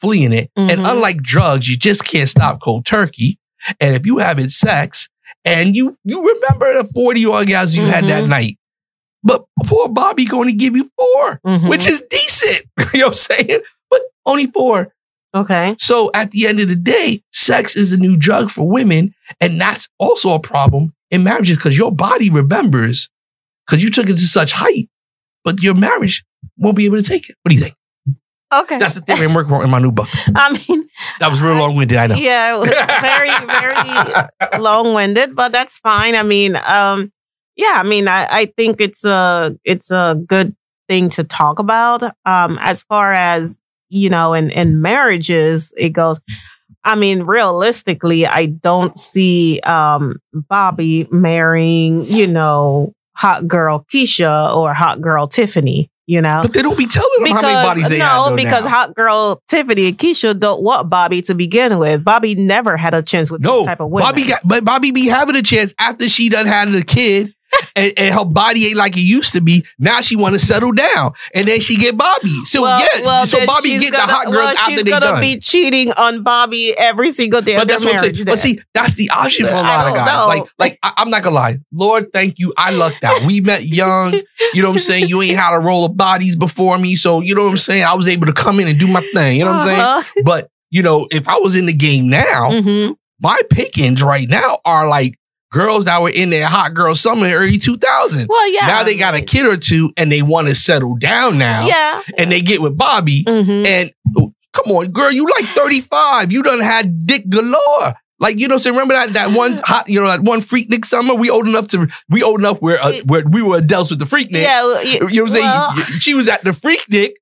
fleeing 0.00 0.32
it. 0.32 0.50
And 0.56 0.80
Mhm. 0.80 0.90
unlike 0.92 1.22
drugs, 1.22 1.68
you 1.68 1.76
just 1.76 2.04
can't 2.06 2.28
stop 2.28 2.60
cold 2.62 2.86
turkey. 2.86 3.38
And 3.80 3.94
if 3.94 4.06
you 4.06 4.18
having 4.18 4.48
sex 4.48 5.08
and 5.44 5.76
you 5.76 5.96
you 6.04 6.18
remember 6.34 6.82
the 6.82 6.88
40 6.94 7.24
orgasms 7.24 7.76
you 7.76 7.82
had 7.84 8.04
that 8.08 8.24
Mhm. 8.24 8.28
night, 8.28 8.58
but 9.22 9.44
poor 9.64 9.88
Bobby 9.88 10.24
going 10.24 10.48
to 10.48 10.54
give 10.54 10.74
you 10.76 10.88
4 10.96 11.40
Mhm. 11.46 11.68
which 11.68 11.86
is 11.86 12.02
decent. 12.10 12.62
you 12.94 13.00
know 13.00 13.08
what 13.08 13.28
I'm 13.30 13.36
saying? 13.36 13.60
But 13.90 14.00
only 14.26 14.46
four. 14.46 14.94
okay. 15.34 15.76
So 15.78 16.10
at 16.14 16.30
the 16.30 16.46
end 16.46 16.60
of 16.60 16.68
the 16.68 16.76
day, 16.76 17.22
sex 17.32 17.76
is 17.76 17.92
a 17.92 17.96
new 17.96 18.16
drug 18.16 18.50
for 18.50 18.66
women. 18.68 19.14
And 19.40 19.60
that's 19.60 19.88
also 19.98 20.34
a 20.34 20.40
problem 20.40 20.94
in 21.10 21.22
marriages 21.24 21.56
because 21.56 21.76
your 21.76 21.92
body 21.92 22.30
remembers 22.30 23.08
because 23.66 23.82
you 23.82 23.90
took 23.90 24.08
it 24.08 24.14
to 24.16 24.26
such 24.26 24.52
height, 24.52 24.88
but 25.44 25.60
your 25.62 25.74
marriage 25.74 26.24
won't 26.56 26.76
be 26.76 26.84
able 26.84 26.96
to 26.98 27.02
take 27.02 27.28
it. 27.28 27.36
What 27.42 27.50
do 27.50 27.56
you 27.56 27.62
think? 27.62 27.74
Okay. 28.52 28.78
That's 28.78 28.94
the 28.94 29.00
theory 29.02 29.26
I'm 29.26 29.34
working 29.34 29.52
on 29.52 29.62
in 29.62 29.70
my 29.70 29.78
new 29.78 29.92
book. 29.92 30.08
I 30.34 30.52
mean, 30.68 30.82
That 31.20 31.30
was 31.30 31.40
real 31.40 31.54
long 31.54 31.76
winded, 31.76 31.96
I 31.98 32.06
know. 32.08 32.16
yeah, 32.16 32.56
it 32.56 32.58
was 32.58 32.70
very, 33.00 33.30
very 33.46 34.60
long 34.60 34.92
winded, 34.94 35.36
but 35.36 35.52
that's 35.52 35.78
fine. 35.78 36.16
I 36.16 36.22
mean, 36.24 36.56
um, 36.56 37.12
yeah, 37.56 37.74
I 37.76 37.82
mean, 37.84 38.08
I, 38.08 38.26
I 38.28 38.46
think 38.46 38.80
it's 38.80 39.04
a 39.04 39.56
it's 39.64 39.90
a 39.90 40.16
good 40.26 40.54
thing 40.88 41.10
to 41.10 41.24
talk 41.24 41.58
about. 41.60 42.02
Um, 42.24 42.58
as 42.60 42.82
far 42.84 43.12
as 43.12 43.60
you 43.88 44.08
know, 44.10 44.34
in 44.34 44.50
in 44.50 44.80
marriages, 44.82 45.72
it 45.76 45.90
goes. 45.90 46.20
I 46.82 46.94
mean, 46.94 47.24
realistically, 47.24 48.26
I 48.26 48.46
don't 48.46 48.96
see 48.98 49.60
um 49.60 50.16
Bobby 50.32 51.06
marrying, 51.10 52.04
you 52.06 52.26
know, 52.26 52.94
hot 53.14 53.46
girl 53.46 53.84
Keisha 53.92 54.56
or 54.56 54.72
hot 54.72 55.00
girl 55.02 55.26
Tiffany. 55.28 55.89
You 56.10 56.20
know, 56.20 56.40
But 56.42 56.54
they 56.54 56.62
don't 56.62 56.76
be 56.76 56.88
telling 56.88 57.08
them 57.20 57.30
how 57.36 57.40
many 57.40 57.54
bodies 57.54 57.88
they 57.88 57.98
no, 57.98 58.04
have. 58.04 58.30
though, 58.30 58.36
because 58.36 58.64
now. 58.64 58.70
hot 58.70 58.96
girl 58.96 59.40
Tiffany 59.46 59.86
and 59.86 59.96
Keisha 59.96 60.36
don't 60.36 60.60
want 60.60 60.90
Bobby 60.90 61.22
to 61.22 61.34
begin 61.34 61.78
with. 61.78 62.02
Bobby 62.02 62.34
never 62.34 62.76
had 62.76 62.94
a 62.94 63.02
chance 63.02 63.30
with 63.30 63.42
no, 63.42 63.58
this 63.58 63.66
type 63.66 63.78
of 63.78 63.90
women. 63.90 64.08
Bobby 64.08 64.24
got, 64.26 64.40
but 64.44 64.64
Bobby 64.64 64.90
be 64.90 65.06
having 65.06 65.36
a 65.36 65.42
chance 65.42 65.72
after 65.78 66.08
she 66.08 66.28
done 66.28 66.46
had 66.46 66.74
a 66.74 66.82
kid 66.82 67.32
and, 67.76 67.92
and 67.96 68.14
her 68.14 68.24
body 68.24 68.66
ain't 68.66 68.76
like 68.76 68.96
it 68.96 69.02
used 69.02 69.32
to 69.32 69.40
be. 69.40 69.64
Now 69.78 70.00
she 70.00 70.16
want 70.16 70.34
to 70.34 70.38
settle 70.38 70.72
down, 70.72 71.12
and 71.34 71.46
then 71.48 71.60
she 71.60 71.76
get 71.76 71.96
Bobby. 71.96 72.28
So 72.44 72.62
Well, 72.62 72.80
yeah, 72.80 73.04
well, 73.04 73.26
so 73.26 73.44
Bobby 73.46 73.70
get 73.78 73.92
gonna, 73.92 74.06
the 74.06 74.12
hot 74.12 74.24
girls 74.26 74.36
well, 74.36 74.48
after 74.58 74.70
she's 74.72 74.84
they 74.84 74.90
gonna 74.90 75.20
be 75.20 75.38
cheating 75.38 75.92
on 75.92 76.22
Bobby 76.22 76.72
every 76.78 77.10
single 77.12 77.40
day 77.40 77.54
But 77.54 77.62
of 77.62 77.68
that's 77.68 77.84
what 77.84 77.94
I'm 77.94 78.00
saying. 78.00 78.24
But 78.24 78.38
see, 78.38 78.60
that's 78.74 78.94
the 78.94 79.10
option 79.10 79.46
for 79.46 79.52
a 79.54 79.56
lot 79.56 79.88
of 79.88 79.94
guys. 79.96 80.06
know. 80.06 80.26
Like, 80.28 80.42
like 80.58 80.78
I, 80.82 80.92
I'm 80.98 81.10
not 81.10 81.22
gonna 81.22 81.34
lie. 81.34 81.58
Lord, 81.72 82.12
thank 82.12 82.38
you. 82.38 82.52
I 82.56 82.72
lucked 82.72 83.04
out. 83.04 83.22
We 83.24 83.40
met 83.40 83.64
young. 83.64 84.12
You 84.54 84.62
know 84.62 84.68
what 84.68 84.74
I'm 84.74 84.78
saying? 84.80 85.08
You 85.08 85.22
ain't 85.22 85.36
had 85.36 85.54
a 85.54 85.58
roll 85.60 85.84
of 85.84 85.96
bodies 85.96 86.36
before 86.36 86.78
me, 86.78 86.96
so 86.96 87.20
you 87.20 87.34
know 87.34 87.44
what 87.44 87.50
I'm 87.50 87.56
saying. 87.56 87.84
I 87.84 87.94
was 87.94 88.08
able 88.08 88.26
to 88.26 88.32
come 88.32 88.58
in 88.60 88.68
and 88.68 88.78
do 88.78 88.86
my 88.88 89.06
thing. 89.14 89.38
You 89.38 89.44
know 89.44 89.52
what 89.52 89.62
I'm 89.62 89.66
saying? 89.68 89.80
Uh-huh. 89.80 90.22
But 90.24 90.50
you 90.70 90.82
know, 90.82 91.06
if 91.10 91.28
I 91.28 91.36
was 91.38 91.56
in 91.56 91.66
the 91.66 91.72
game 91.72 92.08
now, 92.08 92.50
Mhm. 92.50 92.94
my 93.20 93.40
pickings 93.50 94.02
right 94.02 94.28
now 94.28 94.58
are 94.64 94.88
like 94.88 95.18
girls 95.50 95.84
that 95.86 96.00
were 96.00 96.10
in 96.10 96.30
their 96.30 96.46
hot 96.46 96.74
girl 96.74 96.94
summer 96.94 97.24
in 97.26 97.30
the 97.32 97.36
early 97.36 97.58
2000. 97.58 98.26
Well, 98.28 98.52
yeah. 98.52 98.66
now 98.66 98.82
they 98.84 98.96
got 98.96 99.14
a 99.14 99.20
kid 99.20 99.46
or 99.46 99.56
two 99.56 99.90
and 99.96 100.10
they 100.10 100.22
want 100.22 100.48
to 100.48 100.54
settle 100.54 100.96
down 100.96 101.38
now. 101.38 101.66
Yeah. 101.66 102.02
And 102.18 102.30
they 102.30 102.40
get 102.40 102.60
with 102.62 102.76
Bobby. 102.78 103.24
Mhm. 103.24 103.66
And 103.66 103.90
oh, 104.18 104.32
come 104.52 104.72
on, 104.76 104.92
girl, 104.92 105.10
you 105.12 105.24
like 105.24 105.44
35. 105.46 106.32
You 106.32 106.42
done 106.42 106.60
had 106.60 107.06
dick 107.06 107.28
galore. 107.28 107.94
Like, 108.20 108.38
you 108.38 108.48
know 108.48 108.56
what 108.56 108.66
I'm? 108.66 108.74
Remember 108.74 108.92
that 108.94 109.12
that 109.14 109.32
one 109.32 109.62
hot, 109.64 109.88
you 109.88 109.98
know, 109.98 110.06
that 110.06 110.20
one 110.22 110.40
freaknik 110.42 110.84
summer? 110.84 111.14
We 111.14 111.30
old 111.30 111.48
enough 111.48 111.68
to 111.68 111.88
we 112.10 112.22
old 112.22 112.40
enough 112.40 112.58
where 112.58 112.78
uh, 112.80 112.92
where 113.06 113.24
we 113.26 113.42
were 113.42 113.56
adults 113.56 113.88
with 113.90 113.98
the 113.98 114.04
freaknik. 114.04 114.42
Yeah. 114.42 114.62
well, 114.62 114.84
You 114.84 114.98
know 115.00 115.06
what 115.06 115.18
I'm 115.22 115.28
saying? 115.28 115.44
well, 115.44 115.76
she 116.00 116.12
was 116.14 116.28
at 116.28 116.42
the 116.42 116.50
freaknik. 116.50 117.12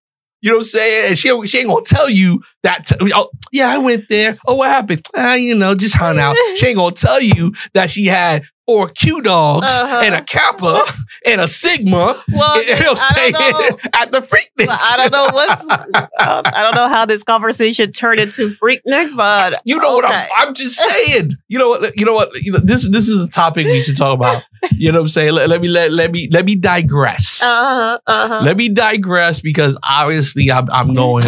You 0.41 0.51
know 0.51 0.57
what 0.57 0.61
I'm 0.61 0.65
saying? 0.65 1.09
And 1.09 1.19
she, 1.19 1.47
she 1.47 1.59
ain't 1.59 1.69
gonna 1.69 1.85
tell 1.85 2.09
you 2.09 2.41
that. 2.63 2.87
T- 2.87 3.11
oh, 3.15 3.29
yeah, 3.53 3.69
I 3.69 3.79
went 3.79 4.09
there. 4.09 4.37
Oh, 4.47 4.57
what 4.57 4.71
happened? 4.71 5.05
Ah, 5.17 5.35
you 5.35 5.55
know, 5.55 5.75
just 5.75 5.97
hung 5.97 6.19
out. 6.19 6.37
She 6.57 6.67
ain't 6.69 6.77
gonna 6.77 6.95
tell 6.95 7.21
you 7.21 7.53
that 7.75 7.91
she 7.91 8.07
had 8.07 8.43
four 8.69 8.89
Q 8.91 9.23
dogs 9.23 9.67
Uh-huh. 9.67 10.01
and 10.05 10.15
a 10.15 10.23
Kappa 10.23 10.85
and 11.27 11.41
a 11.41 11.49
Sigma. 11.49 12.23
well, 12.31 12.63
you 12.63 12.69
know 12.85 12.93
what 12.93 13.01
I'm 13.17 13.33
don't 13.33 13.35
saying? 13.35 13.53
know. 13.73 13.79
At 13.95 14.13
the 14.13 14.21
freaknik. 14.21 14.69
I 14.69 14.95
don't 14.99 15.13
know 15.13 15.29
what's. 15.33 15.69
uh, 15.71 16.43
I 16.45 16.63
don't 16.63 16.75
know 16.75 16.87
how 16.89 17.07
this 17.07 17.23
conversation 17.23 17.93
turned 17.93 18.21
into 18.21 18.49
Freaknik, 18.51 19.17
but 19.17 19.59
You 19.65 19.79
know 19.81 19.95
what 19.97 20.05
I'm. 20.05 20.29
I'm 20.37 20.55
just 20.55 20.77
saying. 20.79 21.33
You 21.49 21.59
know 21.59 21.71
what 21.71 21.97
you 21.99 22.05
know 22.05 22.15
what 22.15 22.29
you 22.43 22.53
know 22.53 22.59
this 22.63 22.87
this 22.91 23.09
is 23.09 23.21
a 23.21 23.29
topic 23.29 23.65
we 23.67 23.83
should 23.83 23.97
talk 23.97 24.15
about. 24.15 24.43
You 24.73 24.93
know 24.93 24.99
what 24.99 25.03
I'm 25.05 25.09
saying? 25.09 25.33
Let, 25.33 25.49
let 25.49 25.61
me 25.63 25.69
let, 25.69 25.91
let 25.93 26.13
me 26.13 26.29
let 26.31 26.45
me 26.45 26.55
digress. 26.57 27.43
Uh-huh, 27.43 27.99
uh-huh. 28.07 28.41
Let 28.45 28.57
me 28.59 28.69
digress 28.69 29.41
because 29.41 29.79
obviously 29.89 30.51
I'm 30.53 30.69
I'm 30.71 30.93
going 30.95 31.25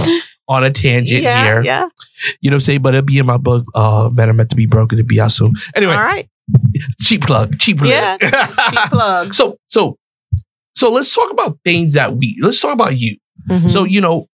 on 0.48 0.64
a 0.64 0.70
tangent 0.70 1.22
yeah, 1.22 1.44
here. 1.44 1.62
yeah. 1.62 1.88
You 2.40 2.50
know 2.50 2.54
what 2.54 2.58
I'm 2.58 2.60
saying? 2.62 2.82
But 2.82 2.94
it'll 2.94 3.06
be 3.06 3.18
in 3.18 3.26
my 3.26 3.38
book, 3.38 3.64
uh 3.74 4.10
Men 4.12 4.28
Are 4.28 4.32
Meant 4.34 4.50
to 4.50 4.56
Be 4.56 4.66
Broken 4.66 4.98
to 4.98 5.04
Be 5.04 5.20
Out 5.20 5.32
Soon. 5.32 5.54
Anyway, 5.74 5.94
All 5.94 5.98
right. 6.02 6.28
Cheap 7.00 7.22
plug, 7.22 7.58
cheap 7.58 7.78
plug. 7.78 7.90
Yeah, 7.90 8.16
Cheap 8.18 8.90
plug. 8.90 9.34
so 9.40 9.56
so 9.68 9.96
so 10.74 10.90
let's 10.92 11.14
talk 11.14 11.30
about 11.30 11.58
things 11.64 11.92
that 11.94 12.12
we 12.14 12.38
let's 12.42 12.60
talk 12.60 12.72
about 12.72 12.96
you. 12.98 13.16
Mhm. 13.48 13.70
So, 13.70 13.84
you 13.84 14.00
know, 14.00 14.26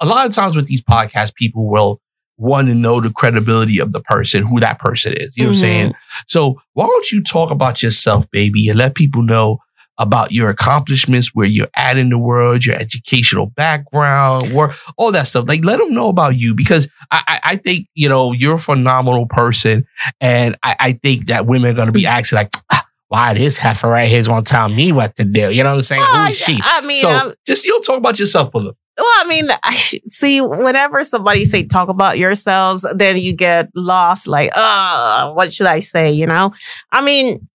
a 0.00 0.06
lot 0.06 0.26
of 0.26 0.32
times 0.32 0.54
with 0.56 0.66
these 0.66 0.82
podcasts, 0.82 1.34
people 1.34 1.68
will 1.68 2.00
want 2.36 2.68
to 2.68 2.74
know 2.74 3.00
the 3.00 3.10
credibility 3.10 3.80
of 3.80 3.90
the 3.92 4.00
person, 4.00 4.46
who 4.46 4.60
that 4.60 4.78
person 4.78 5.12
is. 5.14 5.36
You 5.36 5.44
know 5.44 5.48
what 5.50 5.56
I'm 5.56 5.56
Mhm. 5.56 5.60
saying? 5.60 5.94
So, 6.28 6.60
why 6.74 6.86
don't 6.86 7.10
you 7.10 7.22
talk 7.22 7.50
about 7.50 7.82
yourself, 7.82 8.30
baby, 8.30 8.68
and 8.68 8.78
let 8.78 8.94
people 8.94 9.22
know 9.22 9.58
about 9.98 10.32
your 10.32 10.48
accomplishments, 10.50 11.34
where 11.34 11.46
you're 11.46 11.68
at 11.76 11.98
in 11.98 12.08
the 12.10 12.18
world, 12.18 12.64
your 12.64 12.76
educational 12.76 13.46
background, 13.46 14.52
work, 14.52 14.74
all 14.96 15.12
that 15.12 15.26
stuff. 15.28 15.48
Like, 15.48 15.64
let 15.64 15.78
them 15.78 15.92
know 15.92 16.08
about 16.08 16.36
you 16.36 16.54
because 16.54 16.88
I, 17.10 17.22
I, 17.26 17.40
I 17.52 17.56
think, 17.56 17.88
you 17.94 18.08
know, 18.08 18.32
you're 18.32 18.54
a 18.54 18.58
phenomenal 18.58 19.26
person. 19.26 19.86
And 20.20 20.56
I, 20.62 20.76
I 20.78 20.92
think 20.92 21.26
that 21.26 21.46
women 21.46 21.70
are 21.70 21.74
going 21.74 21.86
to 21.86 21.92
be 21.92 22.06
asking, 22.06 22.36
like, 22.36 22.52
"Ah, 22.70 22.84
why 23.08 23.34
this 23.34 23.56
heifer 23.56 23.88
right 23.88 24.06
here 24.08 24.20
is 24.20 24.28
going 24.28 24.44
to 24.44 24.50
tell 24.50 24.68
me 24.68 24.92
what 24.92 25.16
to 25.16 25.24
do? 25.24 25.52
You 25.52 25.62
know 25.62 25.70
what 25.70 25.76
I'm 25.76 25.82
saying? 25.82 26.02
Well, 26.02 26.24
Who 26.26 26.30
is 26.30 26.38
she? 26.38 26.58
I 26.62 26.80
mean, 26.82 27.00
so 27.00 27.08
I'm- 27.08 27.34
just 27.46 27.64
you 27.64 27.72
know, 27.72 27.80
talk 27.80 27.98
about 27.98 28.18
yourself 28.18 28.54
a 28.54 28.58
little. 28.58 28.76
Well, 28.96 29.06
I 29.06 29.28
mean, 29.28 29.48
I, 29.62 29.74
see, 29.76 30.40
whenever 30.40 31.04
somebody 31.04 31.44
say 31.44 31.64
talk 31.64 31.88
about 31.88 32.18
yourselves, 32.18 32.84
then 32.96 33.16
you 33.16 33.32
get 33.32 33.68
lost. 33.76 34.26
Like, 34.26 34.50
uh, 34.54 35.32
what 35.32 35.52
should 35.52 35.68
I 35.68 35.78
say? 35.80 36.10
You 36.10 36.26
know, 36.26 36.52
I 36.90 37.00
mean, 37.04 37.48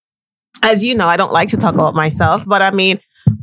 as 0.64 0.84
you 0.84 0.96
know, 0.96 1.08
I 1.08 1.18
don't 1.18 1.32
like 1.34 1.50
to 1.50 1.58
talk 1.58 1.76
about 1.76 1.94
myself, 1.94 2.44
but 2.48 2.62
I 2.62 2.72
mean, 2.72 3.00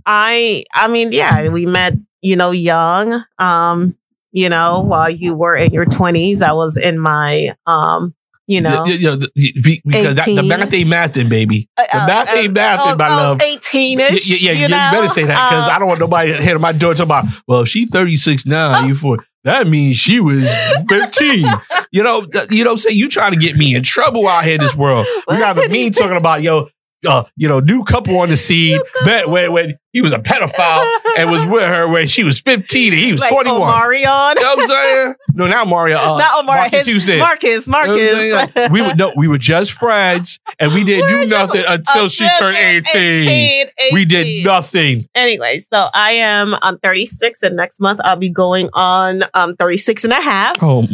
I, 0.06 0.64
I 0.74 0.88
mean, 0.88 1.12
yeah, 1.12 1.48
we 1.48 1.66
met, 1.66 1.94
you 2.22 2.34
know, 2.36 2.50
young. 2.50 3.22
Um, 3.38 3.96
you 4.32 4.48
know, 4.48 4.80
while 4.80 5.10
you 5.10 5.34
were 5.34 5.56
in 5.56 5.72
your 5.72 5.84
twenties, 5.84 6.42
I 6.42 6.52
was 6.52 6.76
in 6.76 6.98
my, 6.98 7.54
um, 7.66 8.14
you 8.46 8.60
know, 8.60 8.84
You- 8.86 8.94
you- 8.94 9.20
you- 9.34 9.62
be- 9.62 9.82
because 9.84 10.14
that, 10.16 10.26
the 10.26 10.42
math 10.42 10.72
ain't 10.74 10.90
mathing, 10.92 11.28
baby. 11.28 11.68
The 11.76 11.84
math 12.06 12.34
ain't 12.34 12.54
mathing, 12.54 12.98
my 12.98 13.08
love. 13.08 13.42
Eighteen 13.42 13.98
Yeah, 13.98 14.08
yeah, 14.10 14.36
yeah, 14.40 14.52
you, 14.52 14.60
you, 14.62 14.68
know? 14.68 14.88
better 14.92 15.08
say 15.08 15.24
that 15.24 15.50
because 15.50 15.68
Uh, 15.68 15.70
I 15.72 15.78
don't 15.78 15.88
want 15.88 16.00
nobody 16.00 16.32
hitting 16.32 16.60
my 16.60 16.72
door 16.72 16.94
talking 16.94 17.06
about, 17.06 17.24
well, 17.46 17.64
she's 17.64 17.90
36 17.90 18.46
now, 18.46 18.84
you 18.86 18.94
four. 18.94 19.18
That 19.44 19.66
means 19.68 19.96
she 19.96 20.20
was 20.20 20.52
15. 20.88 21.44
you 21.92 22.02
know, 22.02 22.26
you 22.50 22.62
know 22.64 22.70
what 22.70 22.72
I'm 22.72 22.78
saying? 22.78 22.98
You 22.98 23.08
trying 23.08 23.32
to 23.32 23.38
get 23.38 23.56
me 23.56 23.74
in 23.74 23.82
trouble 23.82 24.28
out 24.28 24.44
here 24.44 24.54
in 24.54 24.60
this 24.60 24.74
world. 24.76 25.06
You 25.30 25.38
got 25.38 25.56
me 25.70 25.90
talking 25.90 26.16
about, 26.16 26.42
yo, 26.42 26.68
uh, 27.06 27.24
you 27.36 27.48
know, 27.48 27.60
new 27.60 27.84
couple 27.84 28.18
on 28.18 28.30
the 28.30 28.36
scene. 28.36 28.76
New 28.76 28.84
couple. 28.84 29.06
Bet 29.06 29.28
when, 29.28 29.52
when 29.52 29.78
he 29.92 30.02
was 30.02 30.12
a 30.12 30.18
pedophile 30.18 30.86
and 31.18 31.30
was 31.30 31.44
with 31.46 31.64
her 31.64 31.88
when 31.88 32.06
she 32.06 32.22
was 32.22 32.40
15 32.40 32.92
and 32.92 33.02
he 33.02 33.12
was 33.12 33.20
like 33.20 33.30
21. 33.30 33.60
Omarion. 33.60 33.94
You 33.94 34.04
know 34.04 34.30
what 34.34 34.58
I'm 34.60 34.66
saying? 34.66 35.14
No, 35.32 35.46
now 35.46 35.64
Mario. 35.64 35.96
Uh, 35.96 36.18
Not 36.18 36.38
Omar. 36.40 36.56
Marques 36.56 36.76
his- 36.78 36.86
Houston. 36.86 37.18
Marques. 37.18 37.42
You 37.44 37.72
know 37.72 38.36
Marques. 38.36 38.54
Like, 38.56 38.70
we 38.72 38.82
were 38.82 38.94
no, 38.94 39.12
we 39.16 39.28
were 39.28 39.38
just 39.38 39.72
friends, 39.72 40.38
and 40.58 40.74
we 40.74 40.84
didn't 40.84 41.10
We're 41.10 41.22
do 41.22 41.28
nothing 41.28 41.62
until 41.66 42.08
she 42.08 42.28
turned 42.38 42.56
18. 42.56 43.28
18, 43.28 43.66
We 43.92 44.04
did 44.04 44.44
nothing. 44.44 45.02
Anyway, 45.14 45.58
so 45.58 45.88
I 45.94 46.12
am 46.12 46.54
I'm 46.62 46.78
36 46.78 47.42
and 47.42 47.56
next 47.56 47.80
month 47.80 48.00
I'll 48.04 48.16
be 48.16 48.28
going 48.28 48.68
on 48.74 49.22
um 49.34 49.56
36 49.56 50.04
and 50.04 50.12
a 50.12 50.20
half. 50.20 50.58
Oh, 50.62 50.86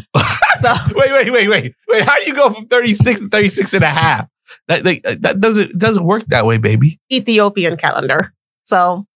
So 0.60 0.72
wait, 0.94 1.12
wait, 1.12 1.30
wait, 1.32 1.48
wait, 1.48 1.74
wait. 1.88 2.02
How 2.04 2.18
do 2.20 2.26
you 2.26 2.34
go 2.34 2.50
from 2.52 2.66
36 2.68 3.20
to 3.20 3.28
36 3.28 3.74
and 3.74 3.84
a 3.84 3.88
half? 3.90 4.28
That, 4.68 4.84
that, 4.84 5.22
that 5.22 5.40
doesn't 5.40 5.78
doesn't 5.78 6.04
work 6.04 6.24
that 6.26 6.46
way, 6.46 6.58
baby. 6.58 7.00
Ethiopian 7.12 7.76
calendar. 7.76 8.32
So 8.64 9.06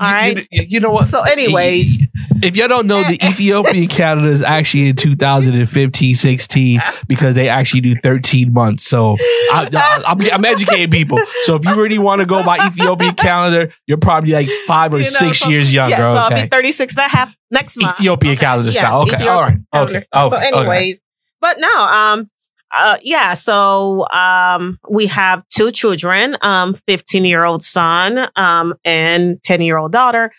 all 0.00 0.10
right. 0.10 0.46
You, 0.50 0.62
you 0.66 0.80
know 0.80 0.92
what? 0.92 1.08
So 1.08 1.20
anyways, 1.22 2.06
if 2.42 2.56
y'all 2.56 2.68
don't 2.68 2.86
know, 2.86 3.02
the 3.02 3.18
Ethiopian 3.22 3.86
calendar 3.88 4.30
is 4.30 4.42
actually 4.42 4.88
in 4.88 4.96
2015, 4.96 6.14
16 6.14 6.80
because 7.06 7.34
they 7.34 7.50
actually 7.50 7.82
do 7.82 7.94
13 7.96 8.50
months. 8.50 8.84
So 8.84 9.16
I, 9.20 10.02
I'm, 10.08 10.18
I'm 10.32 10.44
educating 10.46 10.90
people. 10.90 11.18
So 11.42 11.56
if 11.56 11.66
you 11.66 11.74
really 11.74 11.98
want 11.98 12.22
to 12.22 12.26
go 12.26 12.42
by 12.42 12.56
Ethiopian 12.66 13.12
calendar, 13.14 13.74
you're 13.86 13.98
probably 13.98 14.32
like 14.32 14.48
five 14.66 14.94
or 14.94 14.98
You 14.98 15.04
know, 15.04 15.10
six 15.10 15.40
so- 15.40 15.50
years 15.50 15.72
younger. 15.72 15.96
yeah, 15.96 16.14
so 16.28 16.34
I'll 16.34 16.42
be 16.44 16.48
36 16.48 16.96
and 16.96 17.04
a 17.04 17.08
half 17.08 17.34
next 17.50 17.76
month. 17.76 17.96
Ethiopian 18.00 18.36
calendar 18.36 18.70
Yes, 18.70 18.76
style. 18.78 19.02
Okay. 19.02 19.16
Ethiopian 19.16 19.66
All 19.74 19.84
right. 19.84 19.90
Okay. 19.90 20.06
okay. 20.14 20.30
So 20.30 20.36
anyways, 20.58 21.02
but 21.42 21.58
no, 21.60 21.68
um 21.78 22.30
uh 22.76 22.96
yeah, 23.02 23.34
so 23.34 24.06
um 24.10 24.78
we 24.88 25.06
have 25.06 25.46
two 25.48 25.70
children, 25.72 26.36
um 26.42 26.74
15-year-old 26.88 27.62
son 27.62 28.28
um 28.36 28.74
and 28.84 29.40
10-year-old 29.42 29.92
daughter. 29.92 30.32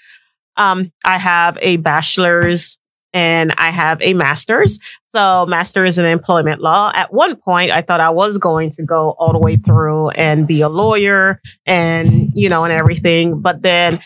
Um 0.57 0.91
I 1.05 1.17
have 1.17 1.57
a 1.61 1.77
bachelor's 1.77 2.77
and 3.13 3.53
I 3.57 3.71
have 3.71 4.01
a 4.01 4.13
master's. 4.13 4.79
So 5.09 5.45
master's 5.45 5.97
in 5.97 6.05
employment 6.05 6.61
law. 6.61 6.91
At 6.95 7.13
one 7.13 7.35
point 7.35 7.71
I 7.71 7.81
thought 7.81 7.99
I 7.99 8.09
was 8.09 8.37
going 8.37 8.69
to 8.71 8.83
go 8.83 9.11
all 9.19 9.33
the 9.33 9.39
way 9.39 9.57
through 9.57 10.09
and 10.11 10.47
be 10.47 10.61
a 10.61 10.69
lawyer 10.69 11.41
and 11.65 12.31
you 12.33 12.47
know 12.49 12.63
and 12.63 12.71
everything, 12.71 13.41
but 13.41 13.61
then 13.61 13.99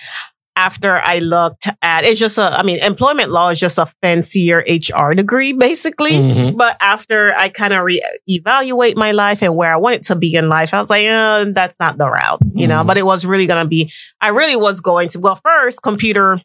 after 0.55 0.95
I 0.97 1.19
looked 1.19 1.67
at 1.81 2.05
it's 2.05 2.19
just 2.19 2.37
a 2.37 2.43
I 2.57 2.63
mean 2.63 2.79
employment 2.83 3.29
law 3.31 3.49
is 3.49 3.59
just 3.59 3.77
a 3.77 3.87
fancier 4.01 4.63
HR 4.67 5.13
degree 5.13 5.53
basically. 5.53 6.11
Mhm. 6.13 6.57
But 6.57 6.77
after 6.79 7.33
I 7.35 7.49
kind 7.49 7.73
of 7.73 7.83
re-evaluate 7.83 8.95
my 8.97 9.11
life 9.11 9.41
and 9.43 9.55
where 9.55 9.73
I 9.73 9.77
wanted 9.77 10.03
to 10.03 10.15
be 10.15 10.33
in 10.35 10.49
life, 10.49 10.73
I 10.73 10.77
was 10.77 10.89
like, 10.89 11.05
uh, 11.07 11.45
that's 11.53 11.75
not 11.79 11.97
the 11.97 12.09
route, 12.09 12.39
you 12.53 12.67
know. 12.67 12.83
Mhm. 12.83 12.87
But 12.87 12.97
it 12.97 13.05
was 13.05 13.25
really 13.25 13.47
gonna 13.47 13.67
be. 13.67 13.91
I 14.21 14.29
really 14.29 14.55
was 14.55 14.81
going 14.81 15.09
to 15.09 15.19
well 15.19 15.39
first 15.43 15.81
computer 15.81 16.39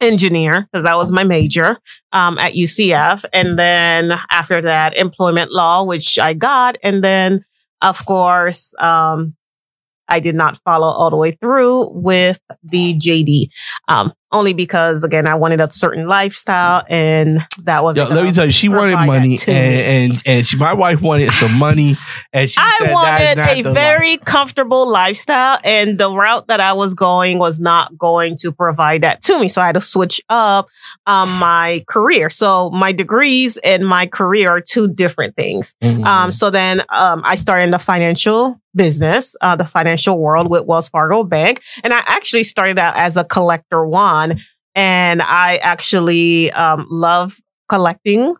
engineer 0.00 0.62
because 0.72 0.84
that 0.84 0.96
was 0.96 1.12
my 1.12 1.24
major 1.24 1.78
um, 2.12 2.36
at 2.38 2.52
UCF, 2.54 3.24
and 3.32 3.58
then 3.58 4.12
after 4.30 4.60
that 4.62 4.96
employment 4.96 5.52
law, 5.52 5.84
which 5.84 6.18
I 6.18 6.34
got, 6.34 6.76
and 6.82 7.02
then 7.04 7.44
of 7.80 8.04
course 8.04 8.74
um, 8.80 9.34
I 10.08 10.20
did 10.20 10.34
not 10.34 10.58
follow 10.64 10.88
all 10.88 11.10
the 11.10 11.16
way 11.16 11.32
through 11.32 11.90
with 11.90 12.40
the 12.62 12.94
JD. 12.98 13.48
Um, 13.88 14.12
only 14.32 14.52
because 14.54 15.04
again 15.04 15.26
I 15.26 15.34
wanted 15.34 15.60
a 15.60 15.70
certain 15.70 16.06
lifestyle 16.06 16.84
and 16.88 17.40
that 17.62 17.84
was 17.84 17.96
Yo, 17.96 18.06
let 18.06 18.24
me 18.24 18.32
tell 18.32 18.46
you, 18.46 18.52
she 18.52 18.68
wanted 18.68 18.96
money, 19.06 19.38
and 19.46 20.12
and, 20.12 20.22
and 20.26 20.46
she, 20.46 20.56
my 20.56 20.72
wife 20.72 21.00
wanted 21.00 21.30
some 21.32 21.58
money, 21.58 21.96
and 22.32 22.50
she 22.50 22.56
I 22.58 22.88
wanted 22.90 23.38
a 23.38 23.62
the 23.62 23.68
life. 23.70 23.74
very 23.74 24.16
comfortable 24.18 24.88
lifestyle, 24.88 25.58
and 25.64 25.98
the 25.98 26.10
route 26.10 26.46
that 26.48 26.60
I 26.60 26.72
was 26.72 26.94
going 26.94 27.38
was 27.38 27.60
not 27.60 27.96
going 27.98 28.36
to 28.38 28.52
provide 28.52 29.02
that 29.02 29.22
to 29.22 29.38
me. 29.38 29.48
So 29.48 29.60
I 29.60 29.66
had 29.66 29.74
to 29.74 29.80
switch 29.80 30.20
up 30.28 30.68
um, 31.06 31.38
my 31.38 31.84
career. 31.88 32.30
So 32.30 32.70
my 32.70 32.92
degrees 32.92 33.56
and 33.58 33.86
my 33.86 34.06
career 34.06 34.50
are 34.50 34.60
two 34.60 34.88
different 34.88 35.36
things. 35.36 35.74
Mhm. 35.82 36.06
Um, 36.06 36.32
so 36.32 36.50
then 36.50 36.80
um, 36.90 37.22
I 37.24 37.34
started 37.34 37.64
in 37.64 37.70
the 37.70 37.78
financial 37.78 38.58
business, 38.74 39.36
uh, 39.42 39.54
the 39.54 39.66
financial 39.66 40.18
world 40.18 40.48
with 40.48 40.64
Wells 40.64 40.88
Fargo 40.88 41.24
Bank, 41.24 41.60
and 41.84 41.92
I 41.92 42.02
actually 42.06 42.44
started 42.44 42.78
out 42.78 42.96
as 42.96 43.16
a 43.18 43.24
collector 43.24 43.84
one, 43.84 44.21
and 44.74 45.22
I 45.22 45.56
actually 45.56 46.50
um, 46.52 46.86
love 46.90 47.38
collecting 47.68 48.36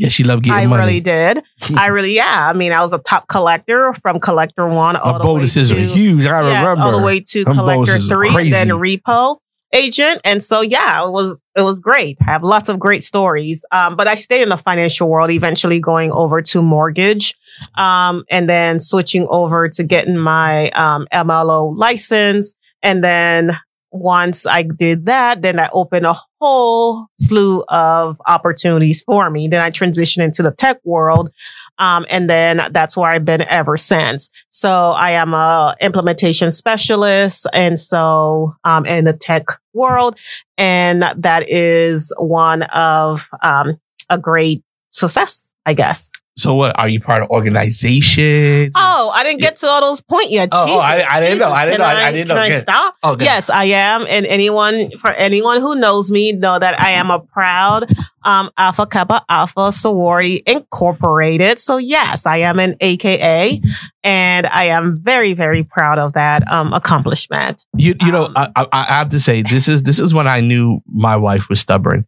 yeah, 0.00 0.08
she 0.08 0.24
loved 0.24 0.44
getting 0.44 0.62
I 0.62 0.66
money. 0.66 0.82
really 0.82 1.00
did. 1.00 1.42
I 1.76 1.88
really, 1.88 2.16
yeah. 2.16 2.48
I 2.48 2.54
mean, 2.54 2.72
I 2.72 2.80
was 2.80 2.94
a 2.94 3.00
top 3.00 3.28
collector 3.28 3.92
from 3.92 4.18
collector 4.18 4.66
one 4.66 4.96
all 4.96 5.12
Her 5.12 5.18
the 5.18 5.24
bonuses 5.24 5.74
way 5.74 5.84
are 5.84 5.86
to, 5.88 5.92
huge. 5.92 6.24
I 6.24 6.40
yes, 6.40 6.60
remember. 6.62 6.84
all 6.84 6.98
the 6.98 7.04
way 7.04 7.20
to 7.20 7.44
Them 7.44 7.54
collector 7.54 7.98
three, 7.98 8.48
then 8.48 8.68
repo 8.68 9.36
agent. 9.74 10.22
And 10.24 10.42
so, 10.42 10.62
yeah, 10.62 11.04
it 11.04 11.10
was 11.10 11.42
it 11.54 11.60
was 11.60 11.80
great. 11.80 12.16
I 12.22 12.32
have 12.32 12.42
lots 12.42 12.70
of 12.70 12.78
great 12.78 13.02
stories. 13.02 13.62
Um, 13.72 13.94
but 13.94 14.08
I 14.08 14.14
stayed 14.14 14.40
in 14.40 14.48
the 14.48 14.56
financial 14.56 15.06
world, 15.06 15.30
eventually 15.32 15.80
going 15.80 16.10
over 16.12 16.40
to 16.40 16.62
mortgage, 16.62 17.34
um, 17.74 18.24
and 18.30 18.48
then 18.48 18.80
switching 18.80 19.26
over 19.28 19.68
to 19.68 19.84
getting 19.84 20.16
my 20.16 20.70
um, 20.70 21.08
MLO 21.12 21.76
license, 21.76 22.54
and 22.82 23.04
then. 23.04 23.54
Once 23.92 24.46
I 24.46 24.62
did 24.62 25.06
that, 25.06 25.42
then 25.42 25.58
I 25.58 25.68
opened 25.72 26.06
a 26.06 26.16
whole 26.40 27.06
slew 27.18 27.64
of 27.68 28.20
opportunities 28.26 29.02
for 29.02 29.28
me. 29.30 29.48
Then 29.48 29.60
I 29.60 29.70
transitioned 29.70 30.24
into 30.24 30.42
the 30.42 30.52
tech 30.52 30.78
world. 30.84 31.30
Um, 31.78 32.06
and 32.08 32.30
then 32.30 32.60
that's 32.70 32.96
where 32.96 33.10
I've 33.10 33.24
been 33.24 33.42
ever 33.42 33.76
since. 33.76 34.30
So 34.50 34.90
I 34.92 35.12
am 35.12 35.34
a 35.34 35.74
implementation 35.80 36.50
specialist. 36.50 37.46
And 37.52 37.78
so, 37.78 38.54
um, 38.64 38.86
in 38.86 39.04
the 39.04 39.12
tech 39.12 39.44
world. 39.74 40.16
And 40.56 41.02
that 41.16 41.48
is 41.48 42.12
one 42.18 42.62
of, 42.64 43.28
um, 43.42 43.80
a 44.08 44.18
great 44.18 44.62
success, 44.90 45.52
I 45.66 45.74
guess. 45.74 46.12
So 46.40 46.54
what? 46.54 46.78
Are 46.80 46.88
you 46.88 47.00
part 47.00 47.22
of 47.22 47.28
organization? 47.30 48.72
Oh, 48.74 49.10
I 49.14 49.22
didn't 49.24 49.40
get 49.40 49.56
to 49.56 49.66
all 49.66 49.80
those 49.80 50.00
points 50.00 50.30
yet. 50.30 50.48
Oh, 50.52 50.66
oh, 50.68 50.78
I- 50.78 51.04
I 51.16 51.20
didn't 51.20 51.38
know. 51.38 51.50
I 51.50 51.64
didn't 51.64 51.80
Can 51.80 51.96
know. 51.96 52.00
I 52.02 52.12
didn't 52.12 52.28
know. 52.28 52.34
Can 52.34 52.42
I 52.42 52.48
Good. 52.50 52.60
stop? 52.62 52.94
Okay. 53.04 53.24
Yes, 53.24 53.50
I 53.50 53.64
am. 53.64 54.06
And 54.08 54.26
anyone, 54.26 54.90
for 54.98 55.10
anyone 55.10 55.60
who 55.60 55.74
knows 55.76 56.10
me, 56.10 56.32
know 56.32 56.58
that 56.58 56.80
I 56.80 56.90
am 56.92 57.10
a 57.10 57.20
proud 57.20 57.92
um, 58.24 58.50
Alpha 58.58 58.86
Kappa 58.86 59.22
Alpha 59.28 59.72
Sorority 59.72 60.42
Incorporated. 60.46 61.58
So, 61.58 61.76
yes, 61.78 62.26
I 62.26 62.38
am 62.38 62.58
an 62.58 62.76
AKA, 62.80 63.60
and 64.04 64.46
I 64.46 64.64
am 64.64 64.98
very, 65.02 65.32
very 65.34 65.62
proud 65.64 65.98
of 65.98 66.12
that 66.14 66.50
um, 66.52 66.72
accomplishment. 66.72 67.64
You 67.76 67.94
you 68.00 68.12
know 68.12 68.26
Um, 68.26 68.34
I, 68.36 68.48
I 68.56 68.66
I 68.72 68.84
have 68.84 69.08
to 69.10 69.20
say 69.20 69.42
this 69.42 69.68
is 69.68 69.82
this 69.82 69.98
is 69.98 70.12
when 70.14 70.26
I 70.28 70.40
knew 70.40 70.80
my 70.86 71.16
wife 71.16 71.48
was 71.48 71.60
stubborn. 71.60 72.06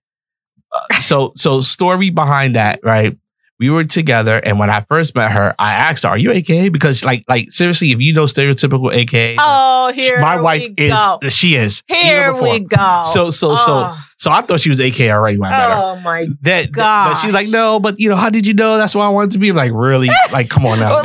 Uh, 0.73 0.95
so 1.01 1.33
so 1.37 1.61
story 1.61 2.11
behind 2.11 2.57
that 2.57 2.81
right. 2.83 3.17
We 3.63 3.71
were 3.71 3.85
together, 3.85 4.39
and 4.39 4.59
when 4.59 4.71
I 4.71 4.81
first 4.81 5.15
met 5.15 5.31
her, 5.31 5.55
I 5.57 5.73
asked 5.73 6.03
her, 6.03 6.09
"Are 6.09 6.19
you 6.19 6.33
AKA?" 6.33 6.69
Because 6.69 7.05
like 7.05 7.23
like 7.29 7.53
seriously, 7.53 7.93
if 7.93 8.01
you 8.01 8.13
know 8.13 8.25
stereotypical 8.25 8.93
AKA, 8.93 9.37
Oh, 9.39 9.93
here 9.95 10.21
my 10.21 10.41
wife 10.41 10.69
is 10.77 10.91
go. 10.93 11.19
she 11.29 11.55
is 11.55 11.83
Here 11.87 12.35
we 12.35 12.59
go. 12.61 13.05
So 13.13 13.31
so 13.31 13.55
so 13.55 13.73
Oh, 13.87 14.05
so 14.19 14.31
I 14.33 14.43
thought 14.43 14.61
she 14.61 14.71
was 14.71 14.81
AKA 14.81 15.11
already 15.13 15.39
when 15.39 15.53
I 15.53 15.59
met 15.59 15.71
her. 15.71 15.81
oh 15.83 16.01
my 16.01 16.27
That, 16.43 16.73
that 16.75 17.09
but 17.09 17.15
she's 17.17 17.33
like, 17.35 17.49
no, 17.49 17.79
but 17.81 17.99
you 17.99 18.09
know, 18.09 18.15
how 18.17 18.31
did 18.31 18.47
you 18.47 18.55
know? 18.55 18.77
That's 18.77 18.95
what 18.95 19.05
I 19.05 19.09
wanted 19.09 19.33
to 19.33 19.39
be. 19.39 19.49
I'm 19.51 19.57
like, 19.57 19.73
really? 19.75 20.11
Like, 20.33 20.49
come 20.49 20.65
on 20.67 20.79
now. 20.81 21.03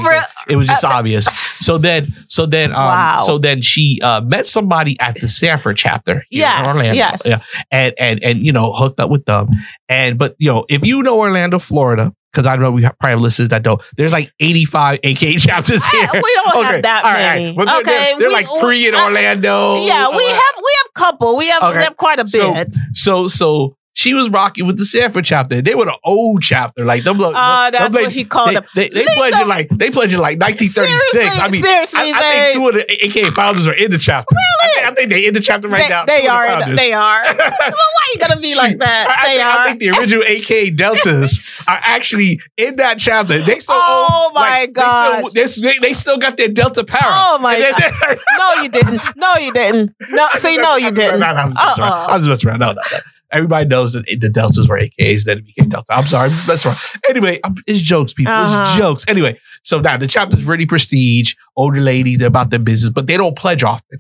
It 0.48 0.56
was 0.56 0.68
just 0.68 0.84
obvious. 0.86 1.26
So 1.26 1.78
then, 1.80 2.04
so 2.04 2.46
then, 2.46 2.72
um, 2.72 2.78
Wow. 2.78 3.24
so 3.26 3.38
then 3.40 3.62
she 3.64 4.00
uh, 4.04 4.22
met 4.22 4.46
somebody 4.46 5.00
at 5.00 5.20
the 5.20 5.28
Sanford 5.28 5.78
chapter 5.78 6.24
Yes, 6.30 6.68
Orlando. 6.68 6.94
yes. 6.94 7.24
Yeah. 7.26 7.38
And 7.72 7.94
and 8.00 8.24
and 8.24 8.46
you 8.46 8.52
know, 8.52 8.72
hooked 8.72 9.00
up 9.00 9.10
with 9.10 9.26
them. 9.26 9.50
And 9.90 10.20
but 10.20 10.36
you 10.38 10.50
know, 10.52 10.66
if 10.70 10.86
you 10.86 11.02
know 11.02 11.18
Orlando, 11.20 11.58
Florida, 11.60 12.14
because 12.38 12.48
I 12.48 12.56
know 12.56 12.72
we 12.72 12.84
have 12.84 12.98
probably 13.00 13.12
have 13.14 13.22
listeners 13.22 13.50
that 13.50 13.64
don't. 13.64 13.82
There's 13.98 14.12
like 14.12 14.32
85 14.40 15.00
AK 15.04 15.18
chapters 15.40 15.86
here. 15.88 16.08
we 16.14 16.34
don't 16.36 16.64
have 16.66 16.82
that 16.84 17.04
all 17.04 17.12
right. 17.12 17.36
many. 17.42 17.56
Well, 17.56 17.66
there- 17.66 17.80
okay, 17.80 18.14
there 18.20 18.28
are 18.28 18.30
we- 18.30 18.34
like 18.34 18.48
three 18.62 18.88
in 18.88 18.96
I- 18.96 19.06
Orlando. 19.06 19.86
Yeah, 19.86 20.10
we 20.10 20.24
have 20.24 20.56
we 20.58 20.72
have 20.84 20.94
couple. 20.94 21.38
We 21.38 21.48
have 21.48 21.64
Okay. 21.64 21.78
we 21.78 21.84
have 21.84 21.98
quite 21.98 22.20
a 22.20 22.28
So- 22.28 22.54
bit. 22.54 22.76
So 22.94 23.28
so 23.28 23.77
she 23.98 24.14
was 24.14 24.30
rocking 24.30 24.68
with 24.68 24.78
the 24.78 24.86
Sanford 24.86 25.26
chapter. 25.26 25.60
They 25.60 25.74
were 25.74 25.86
the 25.86 25.98
old 26.04 26.44
chapter. 26.44 26.86
Like 26.86 27.04
them. 27.04 27.18
them- 27.18 27.34
Uh, 27.36 27.72
them 27.72 27.82
that's 27.82 27.96
ladies- 27.96 28.06
what 28.08 28.14
he 28.14 28.24
called 28.26 28.50
they, 28.50 28.54
them. 28.54 28.64
They, 28.76 28.90
they 28.90 29.06
pledged 29.06 29.38
it 29.38 29.48
like 29.48 29.70
they 29.72 29.90
pledged 29.90 30.14
it 30.14 30.20
like 30.20 30.40
1936. 30.40 31.12
Seriously, 31.12 31.42
I 31.42 31.48
mean, 31.50 31.64
seriously, 31.64 32.00
I, 32.00 32.12
I 32.14 32.22
think 32.22 32.54
two 32.54 32.68
of 32.68 32.74
the 32.76 33.06
AKA 33.06 33.30
founders 33.32 33.66
are 33.66 33.74
in 33.74 33.90
the 33.90 33.98
chapter. 33.98 34.36
I 34.38 34.68
think, 34.68 34.86
I 34.88 34.92
think 34.94 35.10
they 35.10 35.26
in 35.28 35.34
the 35.34 35.40
chapter 35.40 35.68
right 35.68 35.82
they, 35.82 35.90
now. 35.90 36.06
they 36.06 36.18
of 36.20 36.24
the 36.24 36.30
are. 36.30 36.76
They 36.76 36.94
are. 36.94 37.22
well, 37.26 37.36
why 37.40 38.14
you 38.14 38.20
gonna 38.20 38.40
be 38.40 38.56
like 38.56 38.78
that? 38.78 39.08
I, 39.10 39.16
I 39.18 39.26
they 39.26 39.34
think, 39.34 39.48
are. 39.48 39.60
I 39.60 39.68
think 39.68 39.80
the 39.82 39.90
original 39.98 40.70
AK 40.70 40.78
Deltas 40.78 41.66
are 41.68 41.80
actually 41.82 42.40
in 42.56 42.76
that 42.76 43.00
chapter. 43.00 43.40
They 43.42 43.60
still 43.60 43.76
Oh 43.76 44.28
own, 44.28 44.34
my 44.36 44.42
like, 44.60 44.74
gosh. 44.74 45.32
They 45.32 45.48
still, 45.48 45.64
they, 45.72 45.80
they 45.80 45.94
still 45.94 46.20
got 46.20 46.38
their 46.38 46.50
Delta 46.50 46.84
power. 46.84 47.02
Oh 47.02 47.40
my 47.40 47.58
God. 47.58 48.18
no, 48.38 48.62
you 48.62 48.70
didn't. 48.70 49.02
No, 49.18 49.34
you 49.38 49.52
didn't. 49.54 49.96
No, 50.12 50.28
see, 50.36 50.58
no, 50.58 50.76
you 50.76 50.92
didn't. 50.92 51.20
No, 51.20 51.34
no, 51.34 51.42
I'm 51.42 51.50
just 51.50 51.58
messing 51.66 51.82
around. 51.84 51.92
Uh-uh. 51.98 52.08
I'm 52.10 52.20
just 52.20 52.30
messing 52.30 52.50
around. 52.52 52.60
No, 52.60 52.68
no, 52.74 52.82
no. 52.92 53.00
Everybody 53.32 53.68
knows 53.68 53.94
that 53.94 54.06
the 54.06 54.30
Deltas 54.30 54.68
were 54.70 54.80
AKs, 54.80 55.24
then 55.26 55.40
it 55.40 55.46
became 55.46 55.70
Delta. 55.70 55.94
I'm 55.94 56.06
sorry, 56.08 56.30
that's 56.48 56.66
wrong. 56.66 56.76
Anyway, 57.10 57.40
I'm- 57.44 57.56
it's 57.68 57.82
jokes, 57.82 58.14
people. 58.14 58.34
It's 58.34 58.54
Uh-huh. 58.54 58.78
jokes. 58.80 59.06
Anyway, 59.08 59.38
so 59.64 59.80
now 59.80 59.98
the 59.98 60.08
chapter's 60.08 60.46
really 60.46 60.66
prestige. 60.66 61.34
Older 61.56 61.82
ladies, 61.82 62.20
they're 62.20 62.28
about 62.28 62.50
their 62.52 62.60
business, 62.60 62.92
but 62.92 63.08
they 63.08 63.18
don't 63.18 63.36
pledge 63.36 63.64
often. 63.64 63.98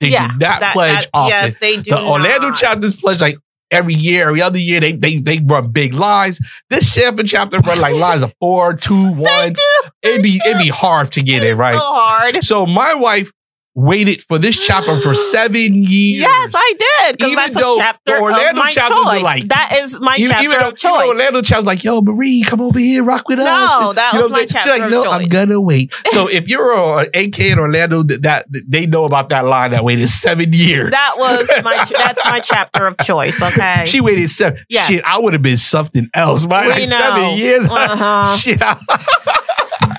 They 0.00 0.08
yeah, 0.08 0.28
do 0.28 0.38
not 0.38 0.60
that- 0.60 0.72
pledge 0.72 1.00
that- 1.04 1.10
often. 1.14 1.30
Yes, 1.30 1.58
they 1.58 1.76
do. 1.76 1.90
the 1.90 2.00
Orlando 2.02 2.48
not. 2.48 2.58
chapters 2.58 2.94
pledge 3.00 3.20
like 3.20 3.36
every 3.70 3.94
year, 3.94 4.28
every 4.28 4.42
other 4.42 4.58
year. 4.58 4.78
They 4.80 4.92
they 4.92 5.18
they 5.18 5.38
run 5.44 5.70
big 5.70 5.92
lines. 5.94 6.38
This 6.70 6.92
Sanford 6.92 7.26
chapter 7.26 7.58
run 7.58 7.80
like 7.80 7.94
lines 7.94 8.22
of 8.22 8.32
four, 8.38 8.74
two, 8.74 9.14
They 9.24 9.50
do. 9.50 9.62
It'd 10.02 10.22
be 10.22 10.40
it'd 10.46 10.58
be 10.62 10.68
hard 10.68 11.12
to 11.12 11.22
get 11.22 11.42
it 11.44 11.54
right? 11.56 11.74
So 11.74 11.80
hard. 11.80 12.44
So 12.44 12.66
my 12.66 12.94
wife 12.94 13.32
waited 13.76 14.22
for 14.22 14.38
this 14.38 14.58
chapter 14.58 15.00
for 15.00 15.14
seven 15.32 15.74
years. 15.74 16.22
Yes, 16.22 16.50
I 16.54 16.74
did 16.78 17.18
because 17.18 17.32
Even 17.32 17.44
that's 17.44 17.54
though 17.54 17.76
a 17.76 17.78
chapter 17.78 18.12
the 18.12 18.16
of 18.16 18.22
Orlando 18.22 18.60
my 18.62 18.70
choice. 18.70 19.22
like- 19.22 19.48
that 19.48 19.76
is 19.78 20.00
my 20.00 20.16
even, 20.16 20.30
chapter 20.30 20.44
even 20.44 20.58
though, 20.60 20.68
of 20.68 20.76
choice. 20.76 20.92
even 21.04 21.08
Orlando 21.08 21.42
chapter's 21.42 21.66
like, 21.66 21.84
yo, 21.84 22.00
Marie, 22.00 22.42
come 22.42 22.60
over 22.62 22.78
here, 22.78 23.04
rock 23.04 23.28
with 23.28 23.38
us. 23.38 23.44
No, 23.80 23.92
that 23.92 24.12
You 24.14 24.18
know 24.20 24.24
was 24.24 24.32
my 24.32 24.44
chapter 24.46 24.70
like, 24.70 24.82
of 24.82 24.90
no, 24.90 25.04
choice. 25.04 25.12
I'm 25.12 25.28
gonna 25.28 25.60
wait. 25.60 25.94
So 26.10 26.26
if 26.30 26.48
you're 26.48 27.00
an 27.00 27.06
AK 27.14 27.38
in 27.40 27.58
Orlando, 27.58 28.02
that, 28.02 28.22
that 28.22 28.46
they 28.66 28.86
know 28.86 29.04
about 29.04 29.28
that 29.28 29.44
line 29.44 29.72
that 29.72 29.84
waited 29.84 30.08
seven 30.08 30.52
years. 30.54 30.90
That 30.92 31.14
was 31.18 31.46
my. 31.62 31.84
That's 31.90 32.24
my 32.24 32.40
chapter 32.40 32.86
of 32.86 32.96
choice. 33.04 33.42
Okay. 33.42 33.84
She 33.86 34.00
waited 34.00 34.30
seven. 34.30 34.64
Yes. 34.70 34.88
Shit, 34.88 35.04
I 35.04 35.18
would 35.18 35.34
have 35.34 35.42
been 35.42 35.58
something 35.58 36.08
else. 36.14 36.46
My 36.46 36.64
We 36.64 36.70
like 36.72 36.88
know. 36.88 36.98
seven 36.98 37.36
years. 37.38 37.68
Uh-huh. 37.70 38.36
Shit. 38.36 38.58
I- 38.62 39.95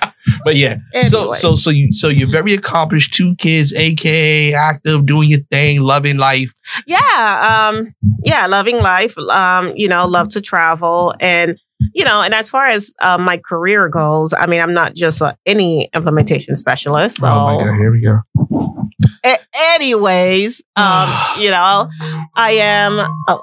but 0.47 0.55
yeah. 0.55 0.75
So 1.09 1.19
Anyway. 1.19 1.37
so 1.37 1.55
so 1.55 1.69
you 1.69 1.93
so 1.93 2.07
you're 2.07 2.29
very 2.39 2.53
accomplished. 2.53 3.13
Two 3.13 3.35
kids, 3.35 3.73
aka 3.73 4.53
active, 4.53 5.05
doing 5.05 5.29
your 5.29 5.41
thing, 5.51 5.81
loving 5.81 6.17
life. 6.17 6.53
yeah 6.85 7.67
um 7.69 7.93
yeah 8.23 8.45
loving 8.47 8.77
life 8.77 9.15
um 9.17 9.71
you 9.75 9.87
know 9.87 10.05
love 10.07 10.27
to 10.29 10.41
travel 10.41 11.13
and 11.19 11.57
you 11.93 12.03
know 12.03 12.21
and 12.21 12.33
as 12.33 12.49
far 12.49 12.65
as 12.65 12.93
uh, 13.01 13.17
my 13.17 13.37
career 13.37 13.87
goes 13.87 14.33
i 14.33 14.45
mean 14.47 14.59
i'm 14.61 14.73
not 14.73 14.93
just 14.95 15.21
a, 15.21 15.37
any 15.45 15.87
implementation 15.95 16.55
specialist 16.55 17.17
so 17.19 17.27
Oh 17.27 17.45
my 17.45 17.55
god, 17.63 17.75
here 17.77 17.91
we 17.91 18.01
go. 18.01 18.17
A- 19.23 19.45
anyways 19.75 20.61
um 20.75 21.09
you 21.39 21.49
know 21.51 21.87
i 22.35 22.51
am 22.51 22.93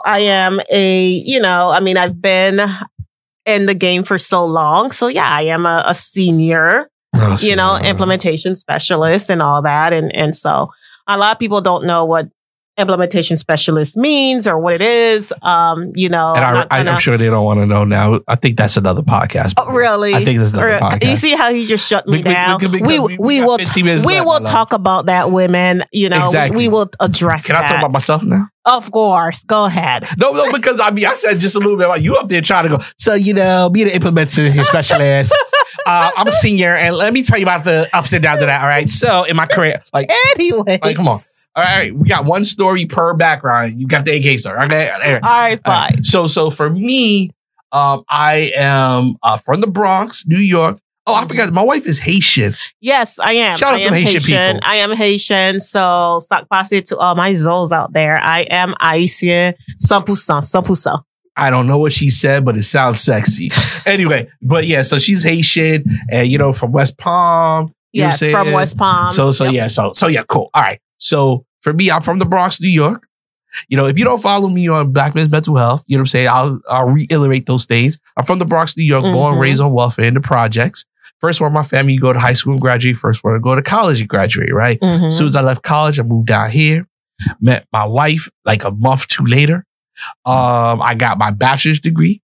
i 0.05 0.19
am 0.21 0.61
a 0.71 1.07
you 1.07 1.41
know 1.41 1.69
i 1.71 1.81
mean 1.81 1.97
i've 1.97 2.21
been 2.21 2.59
in 3.47 3.67
the 3.67 3.75
game 3.75 4.03
for 4.05 4.19
so 4.19 4.45
long 4.45 4.91
so 4.91 5.07
yeah 5.09 5.29
i 5.31 5.43
am 5.43 5.65
a, 5.67 5.83
a 5.87 5.95
senior 5.95 6.91
Oh, 7.15 7.37
you 7.41 7.57
know, 7.57 7.77
implementation 7.77 8.55
specialist 8.55 9.31
and 9.31 9.41
all 9.43 9.63
that. 9.63 9.93
And 9.93 10.15
and 10.15 10.37
so 10.37 10.71
a 11.07 11.17
lot 11.19 11.33
of 11.33 11.39
people 11.39 11.61
don't 11.61 11.85
know 11.87 12.05
what 12.05 12.27
implementation 12.77 13.37
specialist 13.37 13.97
means 13.97 14.49
or 14.49 14.59
what 14.59 14.75
it 14.75 14.83
is. 14.83 15.33
Um, 15.43 15.93
you 15.95 16.09
know, 16.09 16.35
And 16.35 16.45
I'm 16.45 16.55
I, 16.55 16.59
not 16.59 16.67
I, 16.73 16.77
gonna- 16.79 16.91
I'm 16.91 16.99
sure 16.99 17.17
they 17.17 17.27
don't 17.27 17.45
want 17.45 17.61
to 17.61 17.67
know 17.67 17.85
now. 17.85 18.19
I 18.27 18.35
think 18.35 18.57
that's 18.57 18.77
another 18.77 19.03
podcast. 19.03 19.55
Oh, 19.59 19.71
really? 19.71 20.13
I 20.13 20.25
think 20.25 20.41
that's 20.41 20.53
another 20.53 20.79
podcast. 20.81 21.09
You 21.09 21.15
see 21.15 21.37
how 21.37 21.55
he 21.55 21.67
just 21.67 21.89
shut 21.89 22.09
me 22.09 22.17
We- 22.19 22.23
down? 22.25 22.59
we- 22.61 22.81
We 22.83 22.99
we- 22.99 23.17
we, 23.19 23.41
will 23.43 23.59
15 23.59 23.85
minutes 23.85 24.05
we 24.05 24.21
will 24.21 24.41
talk 24.41 24.73
about 24.73 25.07
that 25.07 25.31
women. 25.31 25.85
You 25.93 26.09
know, 26.09 26.27
Exactly. 26.27 26.57
we, 26.57 26.69
will 26.69 26.91
address. 26.99 27.45
It. 27.45 27.53
Can 27.53 27.63
I 27.63 27.69
talk 27.69 27.79
about 27.79 27.93
myself 27.93 28.25
now? 28.25 28.49
Of 28.65 28.91
course, 28.91 29.45
go 29.45 29.67
ahead. 29.67 30.09
No, 30.17 30.33
no, 30.33 30.51
because 30.51 30.81
I 30.83 30.91
mean, 30.91 31.07
I 31.07 31.13
said 31.13 31.37
just 31.39 31.55
a 31.55 31.59
little 31.61 31.77
bit 31.77 31.85
about 31.87 32.03
you 32.03 32.17
up 32.17 32.29
there 32.29 32.41
trying 32.41 32.65
to 32.65 32.71
go. 32.79 32.83
So 32.99 33.15
you 33.15 33.35
know, 33.35 33.71
being 33.71 33.87
an 33.87 33.93
implementation 33.93 34.65
specialist, 34.65 35.33
uh, 35.87 36.11
I'm 36.17 36.29
a 36.29 36.33
senior, 36.33 36.75
and 36.75 36.97
let 36.97 37.13
me 37.13 37.23
tell 37.23 37.39
you 37.39 37.45
about 37.45 37.65
the 37.65 37.89
ups 37.93 38.13
and 38.13 38.23
downs 38.23 38.43
of 38.43 38.49
that. 38.49 38.61
All 38.61 38.67
right. 38.69 38.89
So 38.89 39.25
in 39.25 39.37
my 39.37 39.47
career, 39.47 39.83
like, 39.93 40.11
Anyway, 40.37 40.79
Like, 40.83 40.97
come 40.97 41.09
on. 41.09 41.19
All 41.57 41.63
right, 41.63 41.95
we 41.95 42.09
got 42.09 42.25
one 42.25 42.43
story 42.43 42.85
per 42.85 43.15
background. 43.15 43.81
You 43.81 43.87
got 43.87 44.05
the 44.05 44.11
AK 44.17 44.41
story. 44.41 44.59
Okay. 44.65 44.91
All 44.91 44.99
right. 45.21 45.61
All 45.65 45.73
right. 45.73 46.05
So, 46.05 46.27
so 46.27 46.51
for 46.51 46.69
me, 46.69 47.31
um, 47.71 48.03
I 48.09 48.51
am 48.57 49.17
uh, 49.23 49.37
from 49.37 49.61
the 49.61 49.69
Bronx, 49.69 50.27
New 50.27 50.39
York. 50.39 50.79
Oh, 51.07 51.15
I 51.15 51.27
forgot. 51.27 51.53
My 51.53 51.63
wife 51.63 51.87
is 51.87 51.99
Haitian. 51.99 52.57
Yes, 52.81 53.19
I 53.19 53.33
am. 53.35 53.59
Shout 53.59 53.75
out 53.75 53.77
I 53.77 53.79
to 53.81 53.85
am 53.87 53.93
Haitian 53.93 54.21
people. 54.23 54.61
I 54.65 54.77
am 54.77 54.93
Haitian. 54.97 55.61
So, 55.61 56.19
sak 56.21 56.47
pase 56.51 56.83
to 56.89 56.97
all 56.97 57.15
my 57.15 57.33
Zols 57.33 57.73
out 57.73 57.93
there. 57.93 58.19
I 58.21 58.43
am 58.51 58.75
Haitian. 58.81 59.55
100%. 59.81 60.07
100%. 60.07 61.03
I 61.37 61.51
don't 61.51 61.67
know 61.67 61.79
what 61.79 61.93
she 61.93 62.11
said, 62.11 62.45
but 62.45 62.57
it 62.57 62.63
sounds 62.63 63.01
sexy. 63.01 63.49
anyway, 63.91 64.29
but 64.43 64.67
yeah, 64.67 64.83
so 64.83 64.99
she's 64.99 65.23
Haitian 65.25 65.85
and 66.11 66.29
you 66.29 66.39
know 66.39 66.53
from 66.53 66.73
West 66.73 66.97
Palm. 66.99 67.75
You 67.93 68.03
know 68.03 68.09
Yes, 68.09 68.27
from? 68.29 68.53
West 68.53 68.77
Palm. 68.79 69.11
So 69.11 69.33
so 69.33 69.45
Yep. 69.45 69.53
yeah, 69.55 69.67
so 69.69 69.93
so 69.93 70.07
yeah, 70.09 70.23
cool. 70.29 70.51
All 70.55 70.63
right. 70.63 70.81
So 70.99 71.45
for 71.63 71.73
me, 71.73 71.91
I'm 71.91 72.03
from 72.03 72.19
the 72.19 72.25
Bronx, 72.27 72.61
New 72.61 72.69
York. 72.69 73.07
You 73.69 73.77
know, 73.77 73.87
if 73.87 73.97
you 73.99 74.05
don't 74.05 74.21
follow 74.21 74.49
me 74.49 74.67
on 74.69 74.91
Black 74.93 75.15
Men's 75.15 75.31
Mental 75.31 75.57
Health, 75.57 75.85
you 75.87 75.97
know 75.97 76.01
what 76.01 76.03
I'm 76.03 76.07
saying? 76.09 76.29
I'll 76.29 76.61
I'll 76.69 76.89
reiterate 76.89 77.47
those 77.47 77.65
things. 77.67 77.99
I'm 78.17 78.25
from 78.27 78.39
the 78.41 78.45
Bronx, 78.45 78.77
New 78.77 78.83
York, 78.85 79.03
born 79.03 79.33
and 79.33 79.39
Mhm. 79.39 79.43
raised 79.43 79.61
on 79.61 79.73
welfare 79.73 80.05
in 80.07 80.15
the 80.15 80.21
projects. 80.21 80.85
First 81.21 81.41
one, 81.41 81.53
my 81.53 81.63
family, 81.63 81.95
you 81.95 82.01
go 82.01 82.13
to 82.13 82.19
high 82.19 82.35
school 82.35 82.53
and 82.55 82.61
graduate. 82.61 82.97
First 82.97 83.23
one, 83.25 83.33
to 83.35 83.41
go 83.41 83.55
to 83.55 83.63
college 83.63 84.01
and 84.01 84.09
graduate, 84.09 84.53
right? 84.53 84.79
Mhm. 84.81 85.09
As 85.09 85.17
soon 85.17 85.27
as 85.29 85.37
I 85.37 85.41
left 85.43 85.63
college, 85.63 85.99
I 85.99 86.03
moved 86.03 86.27
down 86.27 86.51
here, 86.51 86.87
met 87.41 87.65
my 87.73 87.85
wife 87.85 88.29
like 88.45 88.65
a 88.65 88.71
month 88.73 89.07
two 89.09 89.25
later. 89.25 89.65
Um, 90.25 90.83
I 90.83 90.95
got 90.97 91.19
my 91.19 91.31
bachelor's 91.31 91.81
degree. 91.81 92.21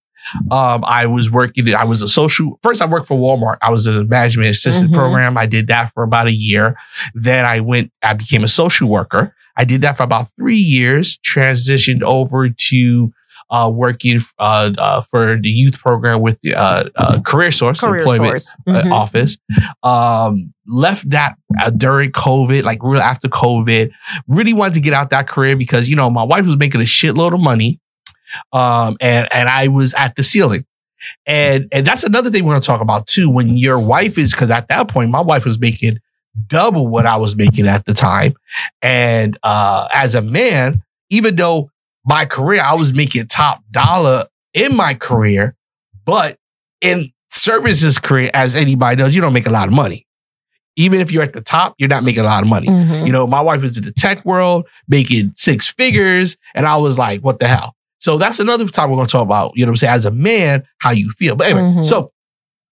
Um, 0.51 0.85
I 0.87 1.07
was 1.07 1.31
working, 1.31 1.75
I 1.75 1.85
was 1.85 2.03
a 2.03 2.09
social, 2.09 2.59
first 2.63 2.83
I 2.83 2.87
worked 2.87 3.09
for 3.09 3.17
Walmart. 3.19 3.57
I 3.63 3.71
was 3.71 3.87
in 3.87 3.97
a 3.97 4.05
management 4.05 4.51
assistant 4.51 4.91
Mhm. 4.91 4.95
program. 4.95 5.37
I 5.39 5.47
did 5.47 5.67
that 5.69 5.93
for 5.95 6.03
about 6.03 6.27
a 6.27 6.33
year. 6.33 6.77
Then 7.15 7.45
I 7.47 7.61
went, 7.61 7.91
I 8.03 8.13
became 8.13 8.45
a 8.45 8.49
social 8.49 8.89
worker. 8.89 9.35
I 9.57 9.65
did 9.65 9.81
that 9.83 9.97
for 9.97 10.05
about 10.05 10.29
three 10.37 10.57
years, 10.57 11.19
transitioned 11.27 12.03
over 12.03 12.49
to 12.49 13.13
uh, 13.51 13.71
working 13.73 14.21
uh, 14.39 14.71
uh, 14.79 15.01
for 15.11 15.37
the 15.41 15.49
youth 15.49 15.79
program 15.79 16.21
with 16.21 16.41
the 16.43 16.55
uh, 16.55 16.85
uh, 16.97 17.21
Career 17.23 17.51
Source, 17.51 17.81
Career 17.81 17.99
employment 18.03 18.41
source. 18.43 18.57
uh, 18.69 18.83
Mhm. 18.83 18.93
office. 18.93 19.37
Um, 19.83 20.53
left 20.67 21.09
that 21.11 21.35
uh, 21.61 21.71
during 21.71 22.13
COVID, 22.13 22.63
like 22.65 22.79
real 22.83 23.01
after 23.01 23.29
COVID. 23.29 23.91
Really 24.29 24.53
wanted 24.53 24.75
to 24.75 24.81
get 24.81 24.93
out 24.93 25.11
that 25.11 25.27
career 25.29 25.57
because 25.57 25.89
you 25.89 25.97
know 25.97 26.09
my 26.11 26.23
wife 26.23 26.45
was 26.47 26.57
making 26.57 26.81
a 26.81 26.85
shitload 26.85 27.35
of 27.35 27.41
money, 27.41 27.79
um, 28.53 28.97
and 29.01 29.29
and 29.33 29.49
I 29.49 29.69
was 29.69 29.95
at 29.95 30.15
the 30.17 30.23
ceiling. 30.23 30.65
And 31.27 31.67
and 31.73 31.87
that's 31.87 32.05
another 32.05 32.31
thing 32.31 32.45
we're 32.45 32.53
gonna 32.55 32.63
talk 32.63 32.81
about 32.81 33.07
too. 33.07 33.31
When 33.31 33.57
your 33.57 33.79
wife 33.79 34.19
is 34.19 34.33
because 34.33 34.51
at 34.51 34.69
that 34.69 34.89
point 34.89 35.11
my 35.11 35.21
wife 35.21 35.45
was 35.45 35.59
making 35.59 35.99
double 36.47 36.87
what 36.87 37.07
I 37.07 37.17
was 37.17 37.35
making 37.35 37.67
at 37.67 37.85
the 37.87 37.95
time, 37.95 38.35
and 38.83 39.37
uh, 39.43 39.89
as 39.93 40.15
a 40.15 40.23
man, 40.23 40.83
even 41.09 41.35
though 41.37 41.71
my 42.05 42.25
career 42.25 42.61
I 42.63 42.75
was 42.75 42.93
making 42.93 43.27
top 43.29 43.63
dollar 43.71 44.25
in 44.55 44.75
my 44.77 44.95
career, 44.95 45.55
but 46.05 46.37
in 46.81 47.13
services 47.31 47.99
career, 47.99 48.31
as 48.35 48.55
anybody 48.55 48.97
knows, 48.97 49.15
you 49.15 49.21
don't 49.21 49.33
make 49.33 49.47
a 49.47 49.51
lot 49.51 49.69
of 49.69 49.75
money. 49.75 50.07
Even 50.77 51.01
if 51.01 51.13
you're 51.13 51.23
at 51.23 51.33
the 51.33 51.41
top, 51.41 51.75
you're 51.79 51.89
not 51.89 52.05
making 52.05 52.21
a 52.23 52.27
lot 52.27 52.43
of 52.43 52.49
money. 52.49 52.67
Mhm. 52.69 53.07
You 53.07 53.13
know, 53.13 53.27
my 53.27 53.41
wife 53.41 53.61
was 53.61 53.77
in 53.77 53.85
the 53.85 53.93
tech 53.93 54.25
world 54.25 54.67
making 54.89 55.33
six 55.37 55.69
figures, 55.69 56.37
and 56.55 56.67
I 56.67 56.77
was 56.77 56.97
like, 56.99 57.21
what 57.21 57.39
the 57.39 57.49
hell? 57.49 57.75
So 57.99 58.17
that's 58.17 58.41
another 58.41 58.67
time 58.67 58.89
we're 58.89 58.97
going 58.97 59.07
to 59.09 59.13
talk 59.13 59.23
about, 59.23 59.53
you 59.57 59.65
know 59.67 59.71
what 59.71 59.75
I'm 59.75 59.77
saying, 59.77 59.93
as 59.93 60.07
a 60.07 60.11
man, 60.11 60.65
how 60.79 60.91
you 60.91 61.11
feel. 61.11 61.37
But 61.37 61.49
anyway, 61.49 61.61
Mhm. 61.63 61.87
so 61.87 62.13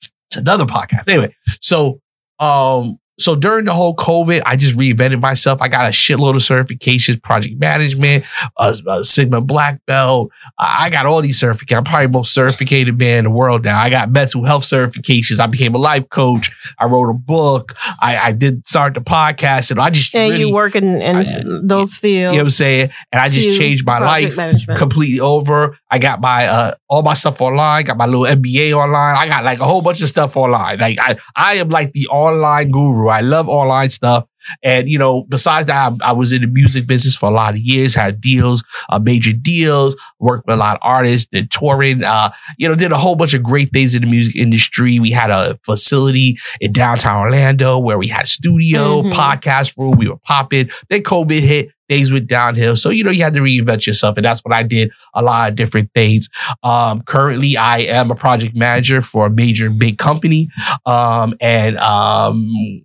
it's 0.00 0.36
another 0.36 0.64
podcast. 0.64 1.06
Anyway, 1.08 1.34
so 1.60 2.00
um, 2.40 2.98
so 3.18 3.34
during 3.34 3.64
the 3.64 3.72
whole 3.72 3.94
COVID, 3.96 4.42
I 4.46 4.56
just 4.56 4.76
reinvented 4.76 5.20
myself. 5.20 5.60
I 5.60 5.68
got 5.68 5.86
a 5.86 5.90
shitload 5.90 6.30
of 6.36 6.42
certifications, 6.42 7.20
project 7.22 7.58
management, 7.58 8.24
a, 8.58 9.04
Sigma 9.04 9.40
black 9.40 9.84
belt. 9.86 10.30
I 10.58 10.88
got 10.90 11.06
all 11.06 11.20
these 11.20 11.40
certifications. 11.40 11.76
I'm 11.78 11.84
probably 11.84 12.06
the 12.06 12.12
most 12.12 12.32
certificated 12.32 12.98
man 12.98 13.18
in 13.18 13.24
the 13.24 13.30
world 13.30 13.64
now. 13.64 13.78
I 13.80 13.90
got 13.90 14.10
mental 14.10 14.44
health 14.44 14.64
certifications. 14.64 15.40
I 15.40 15.46
became 15.46 15.74
a 15.74 15.78
life 15.78 16.08
coach. 16.10 16.50
I 16.78 16.86
wrote 16.86 17.10
a 17.10 17.14
book. 17.14 17.74
I, 18.00 18.18
I 18.18 18.32
did 18.32 18.66
start 18.68 18.94
the 18.94 19.00
podcast, 19.00 19.70
and 19.70 19.80
I 19.80 19.90
just 19.90 20.14
And 20.14 20.30
really, 20.32 20.44
you 20.48 20.54
work 20.54 20.76
in, 20.76 21.00
in 21.00 21.16
I- 21.16 21.24
those 21.62 21.96
fields. 21.96 22.04
you 22.34 22.38
know 22.38 22.44
what 22.44 22.46
I'm 22.46 22.50
saying? 22.50 22.90
And 23.12 23.20
I 23.20 23.28
just 23.28 23.58
changed 23.58 23.84
my 23.84 23.98
life 23.98 24.36
management. 24.36 24.78
completely 24.78 25.20
over. 25.20 25.76
I 25.90 25.98
got 25.98 26.20
my 26.20 26.46
uh 26.46 26.74
all 26.88 27.02
my 27.02 27.14
stuff 27.14 27.40
online, 27.40 27.84
got 27.84 27.96
my 27.96 28.06
little 28.06 28.24
MBA 28.24 28.72
online. 28.74 29.16
I 29.16 29.26
got 29.26 29.44
like 29.44 29.60
a 29.60 29.64
whole 29.64 29.80
bunch 29.82 30.00
of 30.02 30.08
stuff 30.08 30.36
online. 30.36 30.78
Like 30.78 30.98
I 31.00 31.16
I 31.34 31.54
am 31.56 31.68
like 31.70 31.92
the 31.92 32.06
online 32.08 32.70
guru. 32.70 33.07
I 33.10 33.20
love 33.20 33.48
online 33.48 33.90
stuff. 33.90 34.26
And 34.62 34.88
you 34.88 34.98
know, 34.98 35.24
besides 35.28 35.66
that, 35.66 35.92
I, 36.02 36.08
I 36.08 36.12
was 36.12 36.32
in 36.32 36.40
the 36.40 36.46
music 36.46 36.86
business 36.86 37.14
for 37.14 37.28
a 37.28 37.32
lot 37.32 37.50
of 37.50 37.58
years, 37.58 37.94
had 37.94 38.20
deals, 38.20 38.64
uh, 38.88 38.98
major 38.98 39.32
deals, 39.32 39.94
worked 40.20 40.46
with 40.46 40.56
a 40.56 40.58
lot 40.58 40.76
of 40.76 40.80
artists, 40.82 41.28
did 41.30 41.50
touring, 41.50 42.02
uh, 42.02 42.30
you 42.56 42.68
know, 42.68 42.74
did 42.74 42.92
a 42.92 42.96
whole 42.98 43.14
bunch 43.14 43.34
of 43.34 43.42
great 43.42 43.70
things 43.72 43.94
in 43.94 44.02
the 44.02 44.08
music 44.08 44.36
industry. 44.36 45.00
We 45.00 45.10
had 45.10 45.30
a 45.30 45.58
facility 45.64 46.38
in 46.60 46.72
downtown 46.72 47.20
Orlando 47.20 47.78
where 47.78 47.98
we 47.98 48.08
had 48.08 48.26
studio, 48.26 49.02
Mhm. 49.02 49.12
podcast 49.12 49.76
room, 49.76 49.98
we 49.98 50.08
were 50.08 50.16
popping. 50.16 50.70
Then 50.88 51.02
COVID 51.02 51.40
hit, 51.40 51.68
things 51.88 52.10
went 52.12 52.26
downhill. 52.28 52.76
So, 52.76 52.88
you 52.90 53.04
know, 53.04 53.10
you 53.10 53.24
had 53.24 53.34
to 53.34 53.40
reinvent 53.40 53.86
yourself. 53.86 54.16
And 54.16 54.24
that's 54.24 54.40
what 54.40 54.54
I 54.54 54.62
did 54.62 54.90
a 55.14 55.20
lot 55.22 55.50
of 55.50 55.56
different 55.56 55.90
things. 55.94 56.28
Um, 56.62 57.02
currently, 57.02 57.56
I 57.56 57.78
am 57.80 58.10
a 58.10 58.14
project 58.14 58.54
manager 58.56 59.02
for 59.02 59.26
a 59.26 59.30
major 59.30 59.68
big 59.68 59.98
company. 59.98 60.48
Um, 60.86 61.34
and 61.40 61.76
um, 61.78 62.82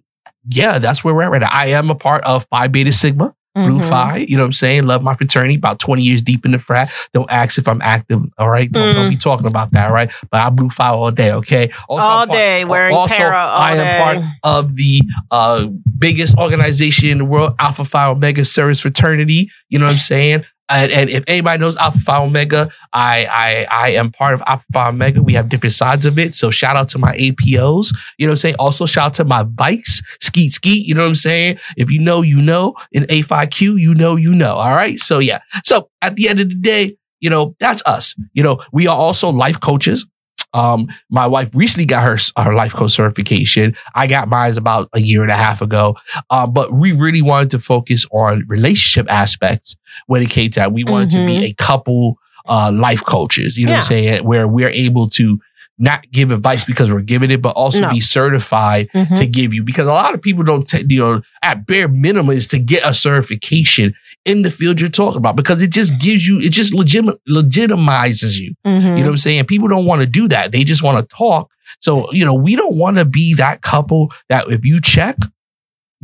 yeah, 0.47 0.79
that's 0.79 1.03
where 1.03 1.13
we're 1.13 1.23
at 1.23 1.31
right 1.31 1.41
now. 1.41 1.49
I 1.51 1.67
am 1.67 1.89
a 1.89 1.95
part 1.95 2.23
of 2.25 2.45
Phi 2.49 2.67
Beta 2.67 2.91
Sigma, 2.93 3.33
Blue 3.55 3.79
Mhm. 3.79 3.89
Phi. 3.89 4.17
You 4.27 4.35
know 4.37 4.43
what 4.43 4.47
I'm 4.47 4.53
saying? 4.53 4.85
Love 4.87 5.03
my 5.03 5.13
fraternity. 5.13 5.55
About 5.55 5.77
20 5.79 6.01
years 6.01 6.21
deep 6.23 6.43
in 6.45 6.51
the 6.53 6.59
frat. 6.59 6.91
Don't 7.13 7.29
ask 7.31 7.57
if 7.59 7.67
I'm 7.67 7.81
active. 7.83 8.19
All 8.39 8.49
right. 8.49 8.71
Don't, 8.71 8.95
don't 8.95 9.05
Mm. 9.07 9.09
be 9.11 9.15
talking 9.17 9.45
about 9.45 9.71
that. 9.73 9.91
Right. 9.91 10.09
But 10.31 10.41
I 10.41 10.49
Blue 10.49 10.69
Phi 10.71 10.87
all 10.89 11.11
day. 11.11 11.31
Okay. 11.33 11.69
Also, 11.87 12.03
all 12.03 12.25
part- 12.25 12.31
day 12.31 12.65
wearing 12.65 12.95
also, 12.95 13.15
para 13.15 13.37
all 13.37 13.61
I 13.61 13.71
am 13.73 13.77
day. 13.77 14.03
part 14.03 14.17
of 14.43 14.75
the 14.75 15.01
uh, 15.29 15.65
biggest 15.99 16.35
organization 16.37 17.09
in 17.09 17.17
the 17.19 17.25
world, 17.25 17.53
Alpha 17.59 17.85
Phi 17.85 18.07
Omega 18.07 18.43
Service 18.43 18.79
Fraternity. 18.79 19.51
You 19.69 19.77
know 19.79 19.85
what 19.85 19.91
I'm 19.91 19.97
saying? 19.99 20.45
And, 20.69 20.91
and 20.91 21.09
if 21.09 21.23
anybody 21.27 21.59
knows 21.59 21.75
Alpha 21.75 21.99
Phi 21.99 22.17
Omega, 22.23 22.69
I, 22.93 23.27
I 23.29 23.67
I 23.69 23.89
am 23.91 24.11
part 24.11 24.33
of 24.33 24.41
Alpha 24.47 24.65
Phi 24.71 24.89
Omega. 24.89 25.21
We 25.21 25.33
have 25.33 25.49
different 25.49 25.73
sides 25.73 26.05
of 26.05 26.17
it. 26.17 26.35
So 26.35 26.51
shout 26.51 26.75
out 26.75 26.87
to 26.89 26.99
my 26.99 27.11
APOs. 27.13 27.93
You 28.17 28.25
know 28.25 28.31
what 28.31 28.35
I'm 28.35 28.37
saying? 28.37 28.55
Also 28.59 28.85
shout 28.85 29.07
out 29.07 29.13
to 29.15 29.25
my 29.25 29.43
bikes, 29.43 30.01
skeet 30.21 30.53
skeet. 30.53 30.87
You 30.87 30.95
know 30.95 31.03
what 31.03 31.09
I'm 31.09 31.15
saying? 31.15 31.57
If 31.75 31.91
you 31.91 31.99
know, 31.99 32.21
you 32.21 32.41
know. 32.41 32.75
In 32.91 33.03
A5Q, 33.03 33.79
you 33.79 33.93
know, 33.93 34.15
you 34.15 34.33
know. 34.33 34.55
All 34.55 34.71
right. 34.71 34.99
So 34.99 35.19
yeah. 35.19 35.39
So 35.63 35.89
at 36.01 36.15
the 36.15 36.29
end 36.29 36.39
of 36.39 36.49
the 36.49 36.55
day, 36.55 36.95
you 37.19 37.29
know, 37.29 37.55
that's 37.59 37.81
us. 37.85 38.15
You 38.33 38.43
know, 38.43 38.61
we 38.71 38.87
are 38.87 38.97
also 38.97 39.29
life 39.29 39.59
coaches. 39.59 40.05
Um, 40.53 40.87
my 41.09 41.25
wife 41.25 41.49
recently 41.53 41.85
got 41.85 42.03
her 42.03 42.17
her 42.41 42.53
life 42.53 42.73
coach 42.73 42.91
certification. 42.91 43.75
I 43.95 44.07
got 44.07 44.27
mine 44.27 44.57
about 44.57 44.89
a 44.93 44.99
year 44.99 45.23
and 45.23 45.31
a 45.31 45.35
half 45.35 45.61
ago. 45.61 45.95
Uh, 46.29 46.47
but 46.47 46.73
we 46.73 46.91
really 46.91 47.21
wanted 47.21 47.51
to 47.51 47.59
focus 47.59 48.05
on 48.11 48.43
relationship 48.47 49.11
aspects 49.11 49.75
when 50.07 50.21
it 50.21 50.29
came 50.29 50.49
to 50.51 50.59
that. 50.59 50.71
We 50.71 50.83
wanted 50.83 51.11
to 51.11 51.25
be 51.25 51.45
a 51.45 51.53
couple 51.53 52.17
uh, 52.45 52.71
life 52.73 53.03
coaches. 53.03 53.57
You 53.57 53.67
know 53.67 53.73
what 53.73 53.77
I'm 53.77 53.83
saying? 53.83 54.25
Where 54.25 54.47
we're 54.47 54.69
able 54.69 55.09
to 55.11 55.39
not 55.79 56.03
give 56.11 56.31
advice 56.31 56.63
because 56.63 56.91
we're 56.91 57.01
giving 57.01 57.31
it, 57.31 57.41
but 57.41 57.55
also 57.55 57.81
No. 57.81 57.91
be 57.91 57.99
certified 57.99 58.87
Mhm. 58.93 59.15
to 59.17 59.25
give 59.25 59.53
you. 59.53 59.63
Because 59.63 59.87
a 59.87 59.91
lot 59.91 60.13
of 60.13 60.21
people 60.21 60.43
don't 60.43 60.65
take 60.67 60.85
you 60.89 60.99
know 60.99 61.21
at 61.41 61.65
bare 61.65 61.87
minimum 61.87 62.35
is 62.35 62.47
to 62.47 62.59
get 62.59 62.83
a 62.85 62.93
certification 62.93 63.93
in 64.25 64.43
the 64.43 64.51
field 64.51 64.79
you're 64.79 64.89
talking 64.89 65.17
about 65.17 65.35
because 65.35 65.61
it 65.61 65.71
just 65.71 65.97
gives 65.99 66.25
you 66.27 66.37
it 66.39 66.51
just 66.51 66.73
legit 66.73 67.05
legitimizes 67.29 68.39
you. 68.39 68.53
Mhm. 68.65 68.81
you 68.83 69.03
know 69.03 69.05
what 69.05 69.07
i'm 69.13 69.17
saying? 69.17 69.45
People 69.45 69.67
don't 69.67 69.85
want 69.85 70.01
to 70.01 70.07
do 70.07 70.27
that. 70.29 70.51
They 70.51 70.63
just 70.63 70.83
want 70.83 70.97
to 70.97 71.15
talk. 71.15 71.49
So 71.79 72.11
you 72.13 72.23
know 72.25 72.33
we 72.33 72.55
don't 72.55 72.75
want 72.75 72.97
to 72.97 73.05
be 73.05 73.33
that 73.35 73.61
couple 73.61 74.11
that 74.29 74.45
if 74.49 74.65
you 74.65 74.79
check 74.81 75.15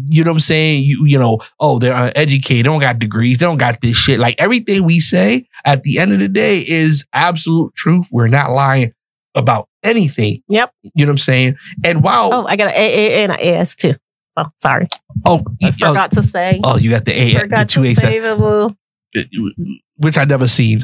you 0.08 0.24
know 0.24 0.32
what 0.32 0.36
i'm 0.36 0.40
saying? 0.40 0.84
You 0.84 1.06
you 1.06 1.20
know 1.20 1.40
oh 1.60 1.78
they're 1.78 1.94
uneducated 1.96 2.60
they 2.66 2.70
don't 2.70 2.80
got 2.80 3.00
degrees 3.00 3.38
they 3.38 3.46
don't 3.46 3.58
got 3.58 3.82
this 3.82 3.98
shit. 3.98 4.18
Like 4.20 4.36
everything 4.40 4.84
we 4.86 5.00
say 5.02 5.46
at 5.66 5.84
the 5.84 6.00
end 6.00 6.14
of 6.14 6.20
the 6.20 6.30
day 6.30 6.60
is 6.60 7.06
absolute 7.14 7.76
truth. 7.76 8.08
We're 8.12 8.28
not 8.30 8.52
lying 8.52 8.94
about 9.36 9.68
anything 9.84 10.42
Yep. 10.50 10.72
you 10.84 11.06
know 11.06 11.10
what 11.10 11.14
i'm 11.14 11.18
saying 11.18 11.56
and 11.86 12.04
while 12.04 12.34
Oh, 12.34 12.46
I 12.48 12.56
got 12.56 12.68
an 12.68 12.74
AA 12.74 13.24
and 13.24 13.32
an 13.32 13.40
AS 13.40 13.76
too. 13.76 13.94
So 14.38 14.46
sorry, 14.58 14.88
Oh, 15.26 15.40
I 15.40 15.42
y- 15.62 15.68
uh, 15.70 15.72
oh, 15.84 15.88
forgot 15.90 16.12
to 16.14 16.24
say. 16.24 16.60
oh, 16.64 16.78
you 16.78 16.90
got 16.90 17.06
the 17.06 17.12
A, 17.14 17.34
the 17.48 17.66
two 17.68 17.94
to 17.94 18.08
A, 18.08 18.20
uh, 18.32 18.70
uh, 19.16 19.24
which 19.98 20.18
I 20.18 20.26
never 20.26 20.48
seen. 20.48 20.82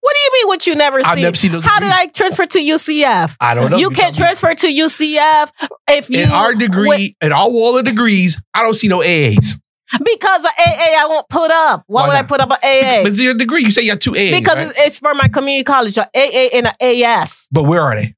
What 0.00 0.14
do 0.16 0.20
you 0.20 0.30
mean? 0.32 0.46
What 0.48 0.66
you 0.66 0.74
never 0.74 0.98
I've 0.98 1.14
seen? 1.14 1.22
never 1.22 1.36
seen 1.36 1.52
those. 1.52 1.64
How 1.64 1.78
did. 1.78 1.90
I 1.90 2.06
transfer 2.06 2.46
to 2.46 2.58
UCF? 2.58 3.36
I 3.40 3.54
don't 3.54 3.70
know. 3.70 3.76
You 3.78 3.90
can't 3.90 4.14
transfer 4.14 4.52
to 4.54 4.66
UCF 4.66 5.50
if 5.90 6.10
you 6.10 6.20
In 6.20 6.30
our 6.30 6.54
degree, 6.54 6.88
wait- 6.88 7.16
in 7.22 7.32
our 7.32 7.48
wall 7.50 7.78
of 7.78 7.84
degrees, 7.84 8.40
I 8.54 8.62
don't 8.62 8.74
see 8.74 8.88
no 8.88 9.02
AAs. 9.02 9.54
Because 10.04 10.44
of 10.44 10.50
AA. 10.58 10.94
I 10.98 11.06
won't 11.08 11.28
put 11.28 11.50
up. 11.50 11.84
Why, 11.86 12.02
Why 12.02 12.08
would 12.08 12.16
I 12.16 12.22
put 12.22 12.40
up 12.40 12.50
an 12.50 12.56
AA? 12.62 13.02
But 13.02 13.08
it's 13.12 13.20
your 13.22 13.34
degree. 13.34 13.62
You 13.62 13.70
say 13.70 13.82
you 13.82 13.90
have 13.90 13.98
two 13.98 14.12
AAs, 14.12 14.38
because 14.38 14.56
right? 14.56 14.66
it's- 14.68 14.86
it's 14.86 14.98
for 14.98 15.14
my 15.14 15.28
community 15.28 15.64
college, 15.64 15.96
a 15.98 16.08
AA 16.14 16.50
and 16.54 16.66
an 16.68 16.74
AS. 16.80 17.46
But 17.50 17.64
where 17.64 17.80
are 17.82 17.94
they? 17.96 18.14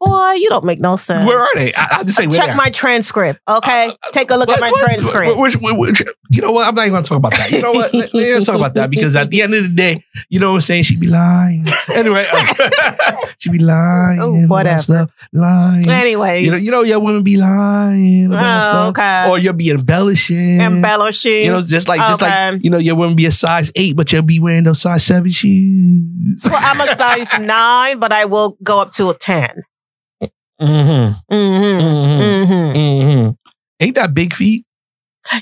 Boy, 0.00 0.32
you 0.32 0.48
don't 0.48 0.64
make 0.64 0.80
no 0.80 0.96
sense. 0.96 1.26
Where 1.26 1.38
are 1.40 1.54
they? 1.54 1.72
I, 1.74 1.86
I'll 1.92 2.04
just 2.04 2.16
say 2.16 2.26
where 2.26 2.36
Check 2.38 2.56
my 2.56 2.70
transcript, 2.70 3.40
okay? 3.48 3.86
Uh, 3.88 3.92
uh, 3.92 4.10
Take 4.12 4.30
a 4.30 4.36
look 4.36 4.48
at 4.48 4.60
my 4.60 4.70
what- 4.70 4.84
transcript. 4.84 5.38
which- 5.38 5.56
which- 5.60 6.02
you 6.28 6.42
know 6.42 6.50
what? 6.52 6.66
I'm 6.66 6.74
not 6.74 6.82
even 6.82 6.92
going 6.92 7.04
to 7.04 7.08
talk 7.08 7.18
about 7.18 7.32
that. 7.32 7.50
You 7.52 7.62
know 7.62 7.72
what? 7.72 7.94
Let- 7.94 8.12
Let's 8.12 8.46
talk 8.46 8.56
about 8.56 8.74
that 8.74 8.90
because 8.90 9.14
at 9.16 9.30
the 9.30 9.42
end 9.42 9.54
of 9.54 9.62
the 9.62 9.68
day, 9.68 10.04
you 10.28 10.40
know 10.40 10.50
what 10.50 10.56
I'm 10.56 10.60
saying? 10.62 10.82
She'd 10.84 11.00
be 11.00 11.06
lying. 11.08 11.66
Anyway, 11.94 12.26
she'd 13.38 13.52
be 13.52 13.58
lying. 13.58 14.18
Oh, 14.20 14.38
that 14.40 14.48
whatever. 14.48 14.82
stuff, 14.82 15.10
lying. 15.32 15.88
Anyway, 15.88 16.42
You 16.44 16.50
know, 16.50 16.56
you 16.56 16.70
know, 16.70 16.82
your 16.82 16.98
women 17.00 17.22
be 17.22 17.36
lying 17.36 18.26
about 18.26 18.44
oh, 18.44 18.62
stuff, 18.62 18.88
okay. 18.90 19.30
or 19.30 19.38
you'll 19.38 19.52
be 19.54 19.70
embellishing. 19.70 20.60
Embellishing. 20.60 21.44
You 21.44 21.52
know, 21.52 21.62
just 21.62 21.88
like, 21.88 22.00
just 22.00 22.20
like, 22.20 22.32
Okay. 22.54 22.60
you 22.62 22.70
know, 22.70 22.78
your 22.78 22.96
women 22.96 23.14
be 23.16 23.26
a 23.26 23.32
size 23.32 23.70
eight, 23.76 23.96
but 23.96 24.12
you'll 24.12 24.22
be 24.22 24.40
wearing 24.40 24.64
those 24.64 24.80
size 24.82 25.04
seven 25.04 25.30
shoes. 25.30 26.42
well, 26.44 26.58
I'm 26.60 26.80
a 26.80 26.86
size 26.96 27.38
nine, 27.40 27.98
but 27.98 28.12
I 28.12 28.24
will 28.26 28.56
go 28.62 28.80
up 28.82 28.90
to 28.92 29.10
a 29.10 29.14
10. 29.14 29.62
Mm-hmm. 30.60 31.34
Mm-hmm. 31.34 31.80
Mm-hmm. 31.80 32.22
Mm-hmm. 32.22 32.76
Mm-hmm. 32.76 33.30
Ain't 33.80 33.94
that 33.96 34.14
big 34.14 34.32
feet? 34.34 34.64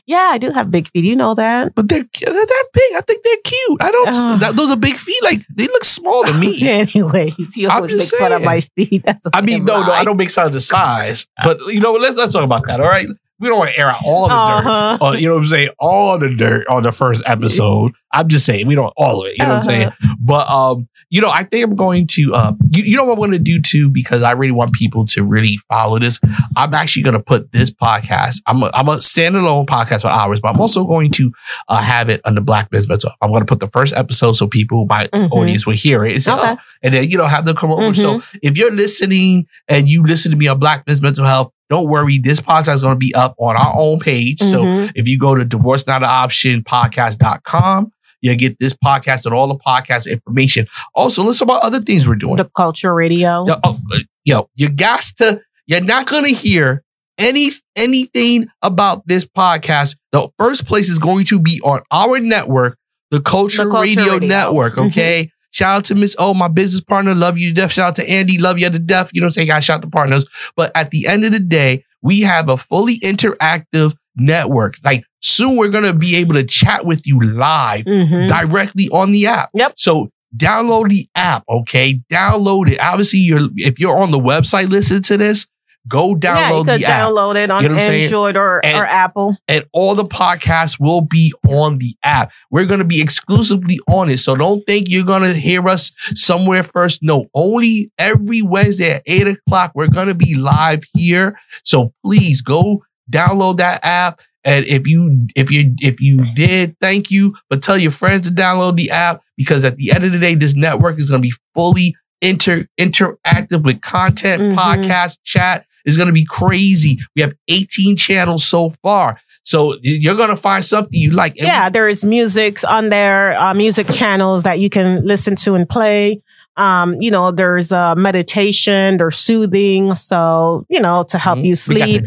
Yeah, 0.07 0.31
I 0.33 0.39
do 0.39 0.51
have 0.51 0.71
big 0.71 0.89
feet. 0.89 1.05
You 1.05 1.15
know 1.15 1.35
that? 1.35 1.75
But 1.75 1.89
they're 1.89 2.05
they're, 2.21 2.33
they're 2.33 2.69
big. 2.73 2.95
I 2.97 3.03
think 3.07 3.23
they're 3.23 3.37
cute. 3.45 3.83
I 3.83 3.91
don't. 3.93 4.09
Oh. 4.13 4.37
that- 4.39 4.57
those 4.57 4.71
are 4.71 4.79
big 4.79 4.97
feet. 4.97 5.23
Like 5.23 5.47
they 5.55 5.65
look 5.65 5.85
small 5.85 6.25
to 6.25 6.33
me. 6.35 6.57
Anyways, 6.69 7.55
you 7.57 7.69
I'm 7.69 7.77
always 7.77 7.93
make 7.93 8.01
just 8.01 8.17
fun 8.17 8.33
of 8.33 8.39
saying. 8.39 8.47
my 8.47 8.61
feet. 8.61 9.03
That's 9.07 9.27
a 9.27 9.31
I 9.35 9.43
mean, 9.43 9.65
no, 9.67 9.83
no, 9.85 9.93
I 9.93 10.03
don't 10.05 10.17
make 10.17 10.31
fun 10.31 10.47
of 10.47 10.53
the 10.55 10.61
size. 10.61 11.27
But 11.45 11.59
you 11.67 11.81
know, 11.81 11.93
what? 11.93 12.01
let's 12.01 12.17
let's 12.17 12.33
talk 12.33 12.45
about 12.45 12.67
that. 12.67 12.81
All 12.81 12.89
right, 12.89 13.07
we 13.45 13.51
don't 13.51 13.59
want 13.59 13.71
to 13.71 13.79
air 13.79 13.89
out 13.89 14.01
all 14.05 14.23
the 14.29 14.35
dirt. 14.35 14.67
Uh-huh. 14.69 14.99
Or, 15.01 15.17
you 15.17 15.29
know 15.29 15.35
what 15.35 15.41
I'm 15.43 15.47
saying? 15.47 15.69
All 15.79 16.19
the 16.19 16.35
dirt 16.35 16.67
on 16.69 16.83
the 16.83 16.93
first 16.93 17.23
episode. 17.27 17.93
I'm 18.13 18.29
just 18.29 18.47
saying 18.47 18.67
we 18.69 18.75
don't 18.75 18.93
all 18.97 19.23
of 19.23 19.27
it. 19.29 19.39
You 19.39 19.45
know 19.45 19.51
what 19.51 19.57
I'm 19.57 19.63
saying? 19.63 19.87
Uh-huh. 19.89 20.15
But 20.21 20.49
um, 20.49 20.89
you 21.11 21.21
know, 21.21 21.31
I 21.31 21.43
think 21.45 21.65
I'm 21.65 21.77
going 21.77 22.07
to 22.09 22.33
uh, 22.35 22.53
you, 22.71 22.83
you 22.85 22.97
know 22.97 23.05
what 23.05 23.13
I'm 23.15 23.19
going 23.19 23.33
to 23.33 23.39
do 23.39 23.61
too 23.61 23.91
because 23.91 24.23
I 24.23 24.33
really 24.33 24.53
want 24.53 24.73
people 24.73 25.05
to 25.07 25.23
really 25.25 25.57
follow 25.69 25.99
this. 25.99 26.19
I'm 26.57 26.73
actually 26.75 27.03
going 27.03 27.15
to 27.17 27.23
put 27.23 27.51
this 27.53 27.71
podcast. 27.71 28.37
I'm 28.47 28.63
a, 28.63 28.71
I'm 28.73 28.89
a 28.89 28.97
standalone 28.99 29.67
podcast 29.67 30.03
for 30.03 30.09
hours, 30.09 30.41
but 30.41 30.49
I'm 30.55 30.61
also 30.61 30.85
going 30.85 31.11
to 31.13 31.33
uh, 31.69 31.83
have 31.83 32.09
it 32.09 32.21
on 32.25 32.35
the 32.37 32.41
Black 32.41 32.71
Business 32.71 32.89
Mental. 32.89 33.11
I'm 33.21 33.31
going 33.31 33.43
to 33.43 33.47
put 33.47 33.61
the 33.61 33.69
first 33.69 33.95
episode 33.95 34.33
so 34.35 34.47
people, 34.47 34.87
my 34.87 35.09
Mhm. 35.13 35.31
audience, 35.33 35.67
will 35.67 35.75
hear 35.75 36.05
it. 36.05 36.15
and 36.15 36.23
say, 36.25 36.33
Okay. 36.33 36.43
"Oh," 36.53 36.57
and 36.83 36.95
then 36.95 37.11
you 37.11 37.19
know 37.19 37.27
have 37.27 37.45
them 37.47 37.57
come 37.57 37.73
over. 37.73 37.95
So 37.95 38.19
Mhm. 38.21 38.39
if 38.43 38.57
you're 38.57 38.73
listening 38.75 39.47
and 39.69 39.89
you 39.89 40.03
listen 40.05 40.31
to 40.31 40.37
me 40.37 40.47
on 40.49 40.59
Black 40.59 40.85
Business 40.85 41.03
Mental 41.03 41.25
Health, 41.27 41.53
don't 41.71 41.89
worry. 41.89 42.19
This 42.19 42.41
podcast 42.41 42.77
is 42.77 42.83
going 42.83 42.95
to 42.95 42.99
be 42.99 43.15
up 43.15 43.35
on 43.39 43.57
our 43.57 43.73
own 43.77 43.99
page. 44.01 44.41
So 44.41 44.63
Mhm. 44.65 44.93
if 44.95 45.09
you 45.09 45.19
go 45.19 45.35
to 45.35 45.45
divorce 45.45 45.87
not 45.87 46.03
an 46.03 46.09
option 46.11 46.63
podcast.com, 46.63 47.91
you'll 48.21 48.37
get 48.37 48.59
this 48.59 48.75
podcast 48.75 49.25
and 49.27 49.35
all 49.35 49.49
the 49.49 49.57
podcast 49.57 50.11
information. 50.11 50.67
Also, 50.95 51.23
listen 51.23 51.45
about 51.47 51.63
other 51.63 51.81
things 51.81 52.07
we're 52.09 52.15
doing. 52.17 52.37
the 52.37 52.49
culture 52.57 52.95
radio. 52.95 53.47
Yo, 53.47 53.57
oh, 53.65 53.81
yo, 54.25 54.49
you 54.55 54.69
got 54.69 55.01
to, 55.19 55.41
you're 55.67 55.81
not 55.81 56.07
going 56.07 56.25
to 56.25 56.33
hear 56.33 56.83
any 57.19 57.51
anything 57.77 58.47
about 58.63 59.07
this 59.07 59.25
podcast. 59.25 59.97
The 60.13 60.29
first 60.39 60.67
place 60.67 60.89
is 60.89 60.99
going 60.99 61.25
to 61.27 61.39
be 61.39 61.61
on 61.63 61.81
our 61.91 62.19
network, 62.21 62.77
the 63.11 63.21
Culture, 63.21 63.65
The 63.65 63.71
Culture 63.71 64.01
Radio, 64.01 64.13
Radio. 64.15 64.29
Network. 64.29 64.75
Mhm. 64.77 64.89
Okay. 64.89 65.31
Shout 65.55 65.77
out 65.79 65.85
to 65.85 65.95
Miss 65.95 66.17
O, 66.19 66.35
my 66.35 66.49
business 66.49 66.81
partner. 66.81 67.15
Love 67.15 67.39
you 67.39 67.49
to 67.51 67.55
death. 67.55 67.71
Shout 67.71 67.91
out 67.91 67.97
to 67.97 68.11
Andy. 68.11 68.39
Love 68.39 68.59
you 68.59 68.69
to 68.69 68.79
death. 68.81 69.11
You 69.13 69.21
know 69.21 69.27
what 69.27 69.29
I'm 69.29 69.33
saying? 69.33 69.47
Guys, 69.49 69.65
shout 69.65 69.77
out 69.77 69.83
to 69.83 69.89
partners. 69.89 70.27
But 70.57 70.73
at 70.75 70.91
the 70.91 71.07
end 71.07 71.25
of 71.25 71.31
the 71.31 71.39
day, 71.39 71.85
we 72.03 72.23
have 72.23 72.49
a 72.49 72.57
fully 72.57 72.99
interactive 73.01 73.95
network. 74.17 74.75
Like 74.83 75.05
soon 75.21 75.57
we're 75.57 75.69
going 75.69 75.85
to 75.85 75.93
be 75.95 76.17
able 76.17 76.35
to 76.35 76.43
chat 76.45 76.85
with 76.85 77.07
you 77.07 77.21
live 77.21 77.85
Mhm. 77.85 78.29
directly 78.29 78.89
on 78.89 79.13
the 79.13 79.27
app. 79.29 79.51
Yep. 79.55 79.75
So 79.77 80.11
download 80.37 80.89
the 80.91 81.09
app, 81.15 81.45
okay? 81.49 82.01
Download 82.13 82.69
it. 82.69 82.81
Obviously, 82.81 83.21
you're 83.21 83.49
if 83.57 83.79
you're 83.79 83.97
on 83.97 84.11
the 84.11 84.19
website 84.19 84.71
listen 84.71 85.03
to 85.05 85.17
this, 85.17 85.47
go 85.89 86.09
yeah, 86.09 86.13
you 86.13 86.19
download 86.19 86.67
the 86.67 86.87
app. 86.87 87.01
download 87.09 87.37
it 87.37 87.51
on 87.51 87.63
You 87.63 87.69
know 87.69 87.75
what 87.75 87.83
I'm 87.83 87.87
saying? 87.89 88.03
Android 88.05 88.37
or, 88.37 88.65
And- 88.65 88.79
or 88.79 88.87
Apple. 88.87 89.37
And 89.49 89.65
all 89.73 89.95
the 89.95 90.05
podcasts 90.05 90.81
will 90.81 91.03
be 91.03 91.33
on 91.49 91.79
the 91.79 91.95
app. 92.05 92.31
We're 92.51 92.67
gonna 92.67 92.85
be 92.85 93.01
exclusively 93.01 93.79
on 93.89 94.09
it. 94.11 94.19
So 94.19 94.35
don't 94.37 94.65
think 94.67 94.89
you're 94.89 95.05
gonna 95.05 95.35
hear 95.35 95.67
us 95.69 95.93
somewhere 96.15 96.63
first. 96.63 97.03
No, 97.03 97.27
only 97.35 97.91
every 97.99 98.43
Wednesday 98.43 98.93
at 98.93 99.03
eight 99.07 99.27
o'clock, 99.27 99.73
we're 99.75 99.89
gonna 99.89 100.15
be 100.15 100.35
live 100.37 100.85
here. 100.95 101.39
So 101.65 101.93
please 102.05 102.41
go 102.43 102.85
download 103.11 103.59
that 103.59 103.81
app. 103.85 104.21
And 104.47 104.65
if 104.67 104.87
you 104.87 105.27
if 105.37 105.51
you 105.51 105.75
if 105.81 106.01
you 106.01 106.23
did, 106.35 106.77
thank 106.81 107.11
you. 107.11 107.35
But 107.49 107.63
tell 107.63 107.79
your 107.79 107.93
friends 107.93 108.27
to 108.29 108.33
download 108.35 108.77
the 108.77 108.91
app 108.91 109.23
because 109.37 109.65
at 109.65 109.77
the 109.77 109.91
end 109.91 110.05
of 110.05 110.13
the 110.13 110.19
day, 110.19 110.35
this 110.35 110.55
network 110.55 110.99
is 110.99 111.09
going 111.09 111.23
to 111.23 111.27
be 111.29 111.35
fully 111.55 111.97
inter 112.21 112.67
interactive 112.79 113.63
with 113.65 113.81
content, 113.81 114.43
Mhm. 114.43 114.55
podcast, 114.57 115.19
chat. 115.25 115.65
It's 115.85 115.97
going 115.97 116.07
to 116.09 116.13
be 116.13 116.25
crazy. 116.25 116.99
We 117.17 117.23
have 117.23 117.35
18 117.49 117.97
channels 117.97 118.45
so 118.45 118.71
far. 118.83 119.21
So 119.43 119.77
you're 119.83 120.15
going 120.15 120.31
to 120.31 120.37
find 120.37 120.65
something 120.65 120.91
you 120.99 121.11
like. 121.11 121.35
Yeah, 121.37 121.69
there 121.69 121.89
is 121.89 122.05
music 122.05 122.65
on 122.67 122.89
there, 122.89 123.35
uh, 123.39 123.53
music 123.53 123.89
channels 123.91 124.45
that 124.45 124.59
you 124.59 124.71
can 124.71 125.07
listen 125.07 125.37
to 125.37 125.55
and 125.55 125.69
play. 125.69 126.23
Um, 126.57 127.01
you 127.03 127.11
know, 127.11 127.31
there's 127.33 127.71
uh, 127.73 127.95
meditation, 127.97 128.97
there's 128.97 129.19
soothing. 129.19 129.95
So, 129.97 130.65
you 130.71 130.81
know, 130.81 131.03
to 131.09 131.19
help 131.19 131.39
Mhm. 131.41 131.45
you 131.45 131.57
We 131.69 131.79
got 131.79 131.87
the 131.87 132.07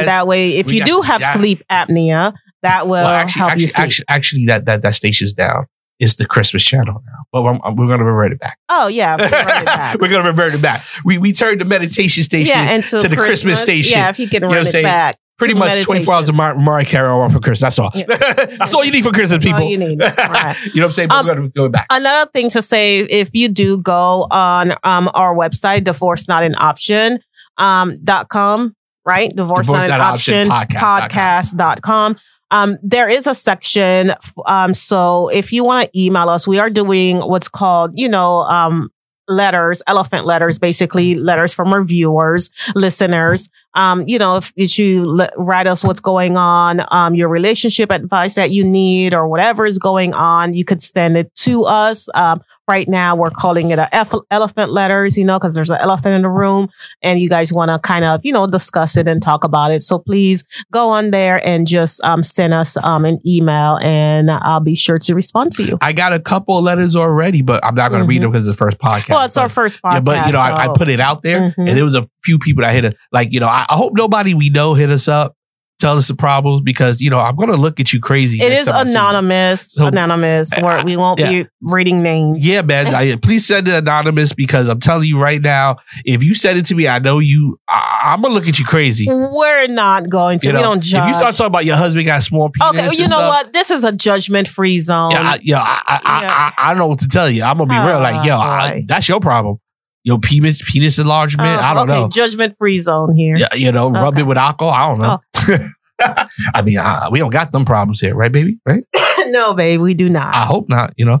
Um, 0.00 0.04
that 0.06 0.26
way, 0.26 0.56
if 0.56 0.66
We 0.66 0.78
you 0.78 0.84
do 0.84 1.02
have 1.02 1.20
jazz. 1.20 1.34
sleep 1.34 1.62
apnea, 1.70 2.32
that 2.62 2.86
will 2.86 2.92
well, 2.92 3.06
actually, 3.06 3.38
help 3.40 3.52
actually, 3.52 3.62
you 3.62 3.68
sleep. 3.68 3.84
actually, 3.84 4.04
actually, 4.08 4.46
that 4.46 4.64
that 4.66 4.82
that 4.82 4.94
station's 4.96 5.32
down. 5.34 5.66
It's 6.02 6.16
the 6.16 6.26
Christmas 6.26 6.62
channel 6.64 7.02
now. 7.06 7.18
But 7.32 7.44
I'm- 7.44 7.60
I'm- 7.64 7.76
we're 7.76 7.86
going 7.86 8.00
to 8.00 8.04
revert 8.04 8.32
it 8.32 8.40
back. 8.40 8.58
oh, 8.68 8.88
yeah. 8.88 9.16
we'll 9.16 9.30
run 9.30 9.62
it 9.62 9.66
back. 9.80 9.98
we're 10.00 10.08
going 10.08 10.22
to 10.24 10.28
revert 10.28 10.52
it 10.54 10.60
back. 10.62 10.80
We 11.04 11.18
we 11.18 11.32
turned 11.32 11.60
the 11.60 11.64
meditation 11.64 12.22
station 12.22 12.56
yeah, 12.56 12.72
into 12.74 12.98
to 13.00 13.08
the 13.08 13.16
Christmas 13.16 13.60
station. 13.60 13.98
Yeah, 13.98 14.08
if 14.10 14.18
you 14.18 14.28
can 14.28 14.42
know 14.42 14.48
run 14.48 14.56
I'm 14.58 14.62
it 14.62 14.66
saying? 14.66 14.84
back. 14.84 15.18
pretty 15.38 15.54
much 15.54 15.70
meditation. 15.70 15.86
24 16.04 16.14
hours 16.14 16.28
of 16.28 16.34
Mar- 16.34 16.54
Mariah 16.56 16.84
Carey 16.84 17.08
on 17.08 17.30
for 17.30 17.40
Christmas. 17.40 17.60
That's 17.76 17.78
all. 17.78 17.90
Yeah. 17.94 18.04
That's 18.58 18.74
all 18.74 18.84
you 18.84 18.92
need 18.92 19.02
for 19.04 19.10
Christmas, 19.12 19.44
all 19.44 19.52
people. 19.52 19.66
you 19.68 19.78
need. 19.78 20.00
Right. 20.00 20.56
you 20.66 20.80
know 20.80 20.82
what 20.82 20.86
I'm 20.88 20.92
saying? 20.92 21.08
But 21.08 21.14
Um, 21.18 21.26
we're 21.26 21.34
going 21.34 21.48
to 21.50 21.54
go 21.54 21.68
back. 21.68 21.86
Another 21.90 22.30
thing 22.32 22.50
to 22.50 22.62
say, 22.62 23.00
if 23.00 23.30
you 23.32 23.48
do 23.48 23.78
go 23.82 24.26
on 24.30 24.72
um, 24.84 25.08
our 25.14 25.34
website, 25.34 25.84
divorce 25.84 26.28
not 26.28 26.42
an 26.44 26.54
option 26.58 27.18
um, 27.58 27.98
dot 28.04 28.28
com, 28.28 28.74
right? 29.04 29.34
Divorce, 29.34 29.66
Divorce 29.66 29.80
not 29.80 29.90
an 29.90 29.98
Not 29.98 30.00
an 30.00 30.14
Option 30.14 30.50
option 30.50 30.78
podcast 30.78 31.08
podcast 31.08 31.56
dot 31.56 31.82
com. 31.82 32.16
Um, 32.52 32.78
there 32.82 33.08
is 33.08 33.26
a 33.26 33.34
section. 33.34 34.14
Um, 34.46 34.74
so 34.74 35.28
if 35.28 35.52
you 35.52 35.64
want 35.64 35.90
to 35.90 35.98
email 35.98 36.28
us, 36.28 36.46
we 36.46 36.58
are 36.58 36.70
doing 36.70 37.18
what's 37.18 37.48
called, 37.48 37.92
you 37.98 38.08
know, 38.08 38.42
um, 38.42 38.90
letters, 39.26 39.82
elephant 39.86 40.26
letters, 40.26 40.58
basically 40.58 41.14
letters 41.14 41.52
from 41.52 41.72
our 41.72 41.82
viewers, 41.82 42.50
listeners. 42.74 43.48
Um, 43.74 44.04
you 44.06 44.18
know, 44.18 44.36
if, 44.36 44.52
if 44.56 44.78
you 44.78 45.04
le- 45.06 45.30
write 45.36 45.66
us 45.66 45.84
what's 45.84 46.00
going 46.00 46.36
on, 46.36 46.84
um, 46.90 47.14
your 47.14 47.28
relationship 47.28 47.90
advice 47.90 48.34
that 48.34 48.50
you 48.50 48.64
need 48.64 49.14
or 49.14 49.28
whatever 49.28 49.64
is 49.66 49.78
going 49.78 50.12
on, 50.14 50.54
you 50.54 50.64
could 50.64 50.82
send 50.82 51.16
it 51.16 51.34
to 51.36 51.64
us. 51.64 52.08
Um, 52.14 52.42
right 52.68 52.86
now 52.88 53.16
we're 53.16 53.30
calling 53.30 53.70
it 53.70 53.78
a 53.78 53.88
F- 53.94 54.14
elephant 54.30 54.70
letters, 54.70 55.16
you 55.18 55.24
know, 55.24 55.38
because 55.38 55.54
there's 55.54 55.68
an 55.70 55.78
elephant 55.80 56.14
in 56.14 56.22
the 56.22 56.28
room 56.28 56.68
and 57.02 57.18
you 57.20 57.28
guys 57.28 57.52
want 57.52 57.70
to 57.70 57.78
kind 57.78 58.04
of, 58.04 58.20
you 58.24 58.32
know, 58.32 58.46
discuss 58.46 58.96
it 58.96 59.08
and 59.08 59.20
talk 59.22 59.42
about 59.44 59.72
it. 59.72 59.82
So 59.82 59.98
please 59.98 60.44
go 60.70 60.90
on 60.90 61.10
there 61.10 61.44
and 61.46 61.66
just, 61.66 62.02
um, 62.04 62.22
send 62.22 62.54
us, 62.54 62.76
um, 62.84 63.04
an 63.04 63.20
email 63.26 63.78
and 63.82 64.30
I'll 64.30 64.60
be 64.60 64.74
sure 64.74 64.98
to 65.00 65.14
respond 65.14 65.52
to 65.54 65.64
you. 65.64 65.78
I 65.80 65.92
got 65.92 66.12
a 66.12 66.20
couple 66.20 66.56
of 66.56 66.64
letters 66.64 66.94
already, 66.94 67.42
but 67.42 67.64
I'm 67.64 67.74
not 67.74 67.90
going 67.90 68.02
to 68.02 68.08
read 68.08 68.18
Mhm. 68.20 68.24
them 68.24 68.32
because 68.32 68.46
it's 68.46 68.56
the 68.56 68.64
first 68.64 68.78
podcast. 68.78 69.08
Well, 69.08 69.24
it's 69.24 69.34
but, 69.34 69.42
our 69.42 69.48
first 69.48 69.82
podcast. 69.82 69.92
Yeah, 69.94 70.00
but 70.00 70.26
you 70.26 70.32
know, 70.32 70.40
I, 70.40 70.64
I 70.66 70.68
put 70.68 70.88
it 70.88 71.00
out 71.00 71.22
there, 71.22 71.40
Mhm. 71.58 71.68
and 71.68 71.78
it 71.78 71.82
was 71.82 71.94
a 71.96 72.08
few 72.24 72.38
people 72.38 72.62
that 72.62 72.72
hit 72.74 72.84
it. 72.84 72.96
Like, 73.10 73.32
you 73.32 73.40
know, 73.40 73.48
I, 73.48 73.66
I 73.68 73.76
hope 73.76 73.92
nobody 73.94 74.34
we 74.34 74.48
know 74.50 74.74
hit 74.74 74.90
us 74.90 75.08
up, 75.08 75.36
tell 75.78 75.98
us 75.98 76.06
the 76.06 76.14
problems 76.14 76.62
because 76.62 77.00
you 77.00 77.10
know 77.10 77.18
I'm 77.18 77.34
going 77.34 77.48
to 77.48 77.56
look 77.56 77.80
at 77.80 77.92
you 77.92 77.98
crazy. 77.98 78.40
It 78.40 78.52
is 78.52 78.66
time 78.66 78.74
I 78.76 78.84
see 78.84 78.92
you. 78.92 78.98
anonymous. 78.98 79.72
So- 79.72 79.86
anonymous. 79.88 80.50
Where 80.60 80.84
we 80.84 80.96
won't 80.96 81.18
be 81.18 81.46
reading 81.60 82.02
names. 82.02 82.46
Yeah, 82.46 82.62
man. 82.62 82.94
I, 82.94 83.16
please 83.16 83.44
send 83.46 83.66
it 83.66 83.74
anonymous 83.74 84.32
because 84.32 84.68
I'm 84.68 84.78
telling 84.78 85.08
you 85.08 85.18
right 85.18 85.42
now, 85.42 85.78
if 86.04 86.22
you 86.22 86.34
send 86.34 86.58
it 86.58 86.66
to 86.66 86.74
me, 86.76 86.86
I 86.86 87.00
know 87.00 87.18
you. 87.18 87.58
I, 87.68 88.00
I'm 88.04 88.22
gonna 88.22 88.34
look 88.34 88.48
at 88.48 88.58
you 88.58 88.64
crazy. 88.64 89.06
We're 89.08 89.66
not 89.66 90.08
going 90.08 90.38
to. 90.40 90.46
You 90.46 90.52
know, 90.52 90.58
we 90.60 90.62
don't 90.62 90.82
judge. 90.82 91.02
If 91.02 91.08
you 91.08 91.14
start 91.14 91.34
talking 91.34 91.46
about 91.46 91.64
your 91.64 91.76
husband 91.76 92.06
got 92.06 92.22
small 92.22 92.48
penis, 92.50 92.70
okay, 92.70 92.86
and 92.88 92.94
you 92.96 93.08
know 93.08 93.16
stuff, 93.16 93.28
what? 93.44 93.52
This 93.52 93.70
is 93.70 93.84
a 93.84 93.92
judgment 93.92 94.48
free 94.48 94.78
zone. 94.80 95.10
Yeah, 95.12 95.20
I, 95.20 95.38
yeah, 95.42 95.58
I, 95.58 95.82
I, 95.86 96.00
I, 96.04 96.22
Yeah. 96.22 96.50
I, 96.58 96.68
don't 96.70 96.78
know 96.78 96.86
what 96.86 97.00
to 97.00 97.08
tell 97.08 97.28
you. 97.28 97.42
I'm 97.42 97.58
gonna 97.58 97.68
be 97.68 97.88
real. 97.88 98.00
Like, 98.00 98.24
yo, 98.24 98.84
that's 98.86 99.08
your 99.08 99.20
problem. 99.20 99.58
Your 100.04 100.18
penis, 100.18 100.62
penis 100.70 100.98
enlargement. 100.98 101.48
Oh, 101.48 101.62
I 101.62 101.74
don't 101.74 101.90
okay, 101.90 102.00
know. 102.00 102.08
Judgment 102.08 102.56
free 102.58 102.80
zone 102.80 103.14
here. 103.14 103.36
Yeah, 103.36 103.54
you 103.54 103.70
know, 103.70 103.90
rub 103.90 104.18
it 104.18 104.24
with 104.24 104.36
alcohol. 104.36 104.72
I 104.72 104.88
don't 104.88 105.00
know. 105.00 105.58
I 106.54 106.62
mean, 106.62 106.78
uh, 106.78 107.08
we 107.10 107.20
don't 107.20 107.30
got 107.30 107.52
them 107.52 107.64
problems 107.64 108.00
here, 108.00 108.14
right, 108.14 108.32
baby? 108.32 108.58
Right? 108.66 108.84
no, 109.26 109.54
babe, 109.54 109.80
we 109.80 109.94
do 109.94 110.08
not. 110.08 110.34
I 110.34 110.44
hope 110.44 110.68
not. 110.68 110.94
You 110.96 111.04
know, 111.04 111.20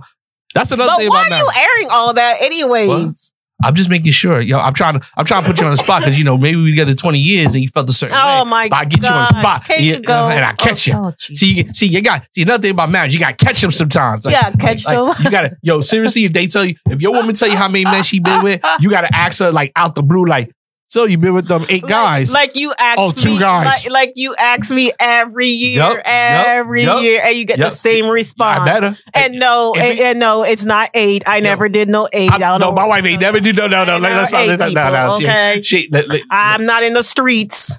that's 0.54 0.72
another 0.72 0.90
but 0.90 0.98
thing 0.98 1.08
why 1.08 1.26
about 1.26 1.32
are 1.32 1.38
you 1.38 1.50
airing 1.56 1.90
all 1.90 2.14
that, 2.14 2.42
anyways? 2.42 3.31
I'm 3.62 3.74
just 3.74 3.88
making 3.88 4.12
sure. 4.12 4.40
Yo, 4.40 4.58
I'm 4.58 4.74
trying 4.74 4.98
to 5.00 5.06
I'm 5.16 5.24
trying 5.24 5.42
to 5.42 5.48
put 5.48 5.60
you 5.60 5.66
on 5.66 5.72
the 5.72 5.76
spot 5.76 6.00
because 6.02 6.18
you 6.18 6.24
know 6.24 6.36
maybe 6.36 6.56
we 6.60 6.70
together 6.70 6.94
20 6.94 7.18
years 7.18 7.54
and 7.54 7.62
you 7.62 7.68
felt 7.68 7.88
a 7.88 7.92
certain 7.92 8.16
Oh 8.18 8.44
way. 8.44 8.50
my 8.50 8.68
But 8.68 8.76
I 8.76 8.84
get 8.86 9.02
you 9.02 9.08
on 9.08 9.20
the 9.20 9.40
spot 9.40 9.64
Can 9.64 9.76
and, 9.76 9.84
you 9.86 9.92
you- 9.94 9.98
and 10.08 10.44
I 10.44 10.52
catch 10.52 10.86
you. 10.86 10.94
Oh, 10.94 11.06
oh. 11.06 11.14
See, 11.18 11.52
you- 11.54 11.68
see, 11.74 11.86
you 11.86 12.02
got 12.02 12.24
see 12.34 12.42
another 12.42 12.62
thing 12.62 12.72
about 12.72 12.90
marriage. 12.90 13.14
You 13.14 13.20
got 13.20 13.38
to 13.38 13.44
catch 13.44 13.60
them 13.60 13.70
sometimes. 13.70 14.24
Like, 14.24 14.34
Yeah, 14.34 14.50
catch 14.52 14.84
like, 14.86 14.96
them. 14.96 15.14
You 15.24 15.30
got 15.30 15.42
to 15.42 15.56
yo 15.62 15.80
seriously. 15.80 16.24
If 16.24 16.32
they 16.32 16.46
tell 16.46 16.64
you, 16.64 16.74
if 16.90 17.00
your 17.00 17.12
woman 17.12 17.34
tell 17.34 17.48
you 17.48 17.56
how 17.56 17.68
many 17.68 17.84
men 17.84 18.02
she 18.02 18.20
been 18.20 18.42
with, 18.42 18.60
you 18.80 18.90
got 18.90 19.02
to 19.02 19.14
ask 19.14 19.38
her 19.40 19.50
like 19.52 19.72
out 19.76 19.94
the 19.94 20.02
blue, 20.02 20.24
like, 20.26 20.50
so 20.92 21.04
you 21.04 21.16
been 21.16 21.32
with 21.32 21.46
them 21.48 21.64
eight 21.70 21.82
Like- 21.82 21.88
guys. 21.90 22.32
Like, 22.34 22.54
you 22.54 22.70
ask 22.78 22.98
Oh, 22.98 23.12
two 23.12 23.30
me, 23.30 23.38
guys. 23.38 23.64
Like, 23.64 23.90
like 23.90 24.12
you 24.14 24.34
ask 24.38 24.70
me 24.70 24.90
every 25.00 25.46
year, 25.46 25.76
yup, 25.78 26.02
every 26.04 26.82
yup, 26.82 27.00
year, 27.02 27.22
and 27.24 27.34
you 27.34 27.46
get 27.46 27.56
yup. 27.56 27.70
the 27.70 27.74
same 27.74 28.08
response. 28.08 28.58
I 28.60 28.64
better. 28.66 28.98
And 29.14 29.38
no, 29.38 29.74
and, 29.74 29.98
and 29.98 30.18
no, 30.20 30.42
it's 30.42 30.66
not 30.66 30.90
eight. 30.92 31.22
I 31.26 31.40
never 31.40 31.70
did 31.70 31.88
no 31.88 32.08
eight. 32.12 32.30
I, 32.30 32.36
Y'all 32.36 32.58
no, 32.58 32.72
my 32.72 32.84
wife 32.84 33.06
ain't 33.06 33.22
never 33.22 33.40
do 33.40 33.54
no 33.54 33.68
no 33.68 33.84
no. 33.86 33.96
Like, 33.96 34.12
let's 34.12 34.32
not, 34.32 34.40
ate 34.42 34.58
no, 34.58 34.68
no, 34.68 34.92
no. 34.92 35.14
okay? 35.14 35.62
She, 35.62 35.84
she, 35.84 35.88
let- 35.90 36.08
let- 36.08 36.22
I'm 36.30 36.66
not 36.66 36.82
in 36.82 36.92
the 36.92 37.02
streets. 37.02 37.78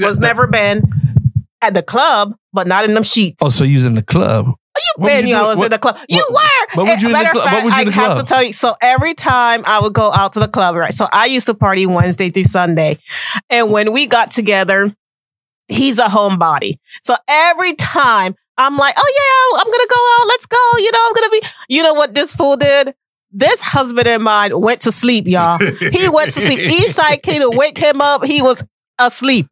Was 0.00 0.20
never 0.20 0.46
been 0.46 0.84
at 1.60 1.74
the 1.74 1.82
club, 1.82 2.36
but 2.52 2.68
not 2.68 2.84
in 2.84 2.94
them 2.94 3.02
sheets. 3.02 3.42
Oh, 3.42 3.50
so 3.50 3.64
you 3.64 3.74
was 3.78 3.86
in 3.86 3.96
the 3.96 4.02
club? 4.02 4.52
Ben, 4.98 5.22
were 5.24 5.28
you 5.28 5.28
you 5.28 5.36
I 5.36 5.46
was 5.46 5.58
What- 5.58 5.64
in 5.66 5.70
the 5.70 5.78
club. 5.78 5.98
You 6.08 6.18
what- 6.18 6.32
were. 6.32 6.82
what 6.82 6.88
would 6.90 7.02
you 7.02 7.08
in 7.08 7.12
the 7.12 7.18
what 7.32 7.44
fact, 7.44 7.64
would 7.64 7.72
you 7.74 7.80
in 7.82 7.88
I 7.88 7.90
the 7.90 7.92
have 7.92 8.18
to 8.18 8.24
tell 8.24 8.42
you. 8.42 8.52
So 8.52 8.74
every 8.82 9.14
time 9.14 9.62
I 9.66 9.80
would 9.80 9.92
go 9.92 10.12
out 10.12 10.32
to 10.34 10.40
the 10.40 10.48
club, 10.48 10.74
right? 10.76 10.92
So 10.92 11.06
I 11.12 11.26
used 11.26 11.46
to 11.46 11.54
party 11.54 11.86
Wednesday 11.86 12.30
through 12.30 12.44
Sunday, 12.44 12.98
and 13.50 13.70
when 13.70 13.92
we 13.92 14.06
got 14.06 14.30
together, 14.30 14.94
he's 15.68 15.98
a 15.98 16.06
homebody. 16.06 16.78
So 17.02 17.14
every 17.28 17.74
time 17.74 18.34
I'm 18.56 18.76
like, 18.76 18.94
oh 18.98 19.12
yeah, 19.16 19.60
I'm 19.60 19.66
gonna 19.66 19.88
go 19.90 20.22
out. 20.22 20.28
Let's 20.28 20.46
go. 20.46 20.78
You 20.78 20.92
know, 20.92 20.98
I'm 21.06 21.12
gonna 21.14 21.30
be. 21.30 21.40
You 21.68 21.82
know 21.82 21.94
what 21.94 22.14
this 22.14 22.34
fool 22.34 22.56
did? 22.56 22.94
This 23.36 23.60
husband 23.60 24.06
of 24.06 24.20
mine 24.22 24.58
went 24.60 24.82
to 24.82 24.92
sleep, 24.92 25.26
y'all. 25.26 25.58
He 25.58 26.08
went 26.08 26.32
to 26.32 26.40
sleep. 26.40 26.58
Eastside 26.70 27.22
came 27.22 27.40
to 27.40 27.50
wake 27.50 27.76
him 27.78 28.00
up. 28.00 28.24
He 28.24 28.42
was 28.42 28.62
asleep. 29.00 29.48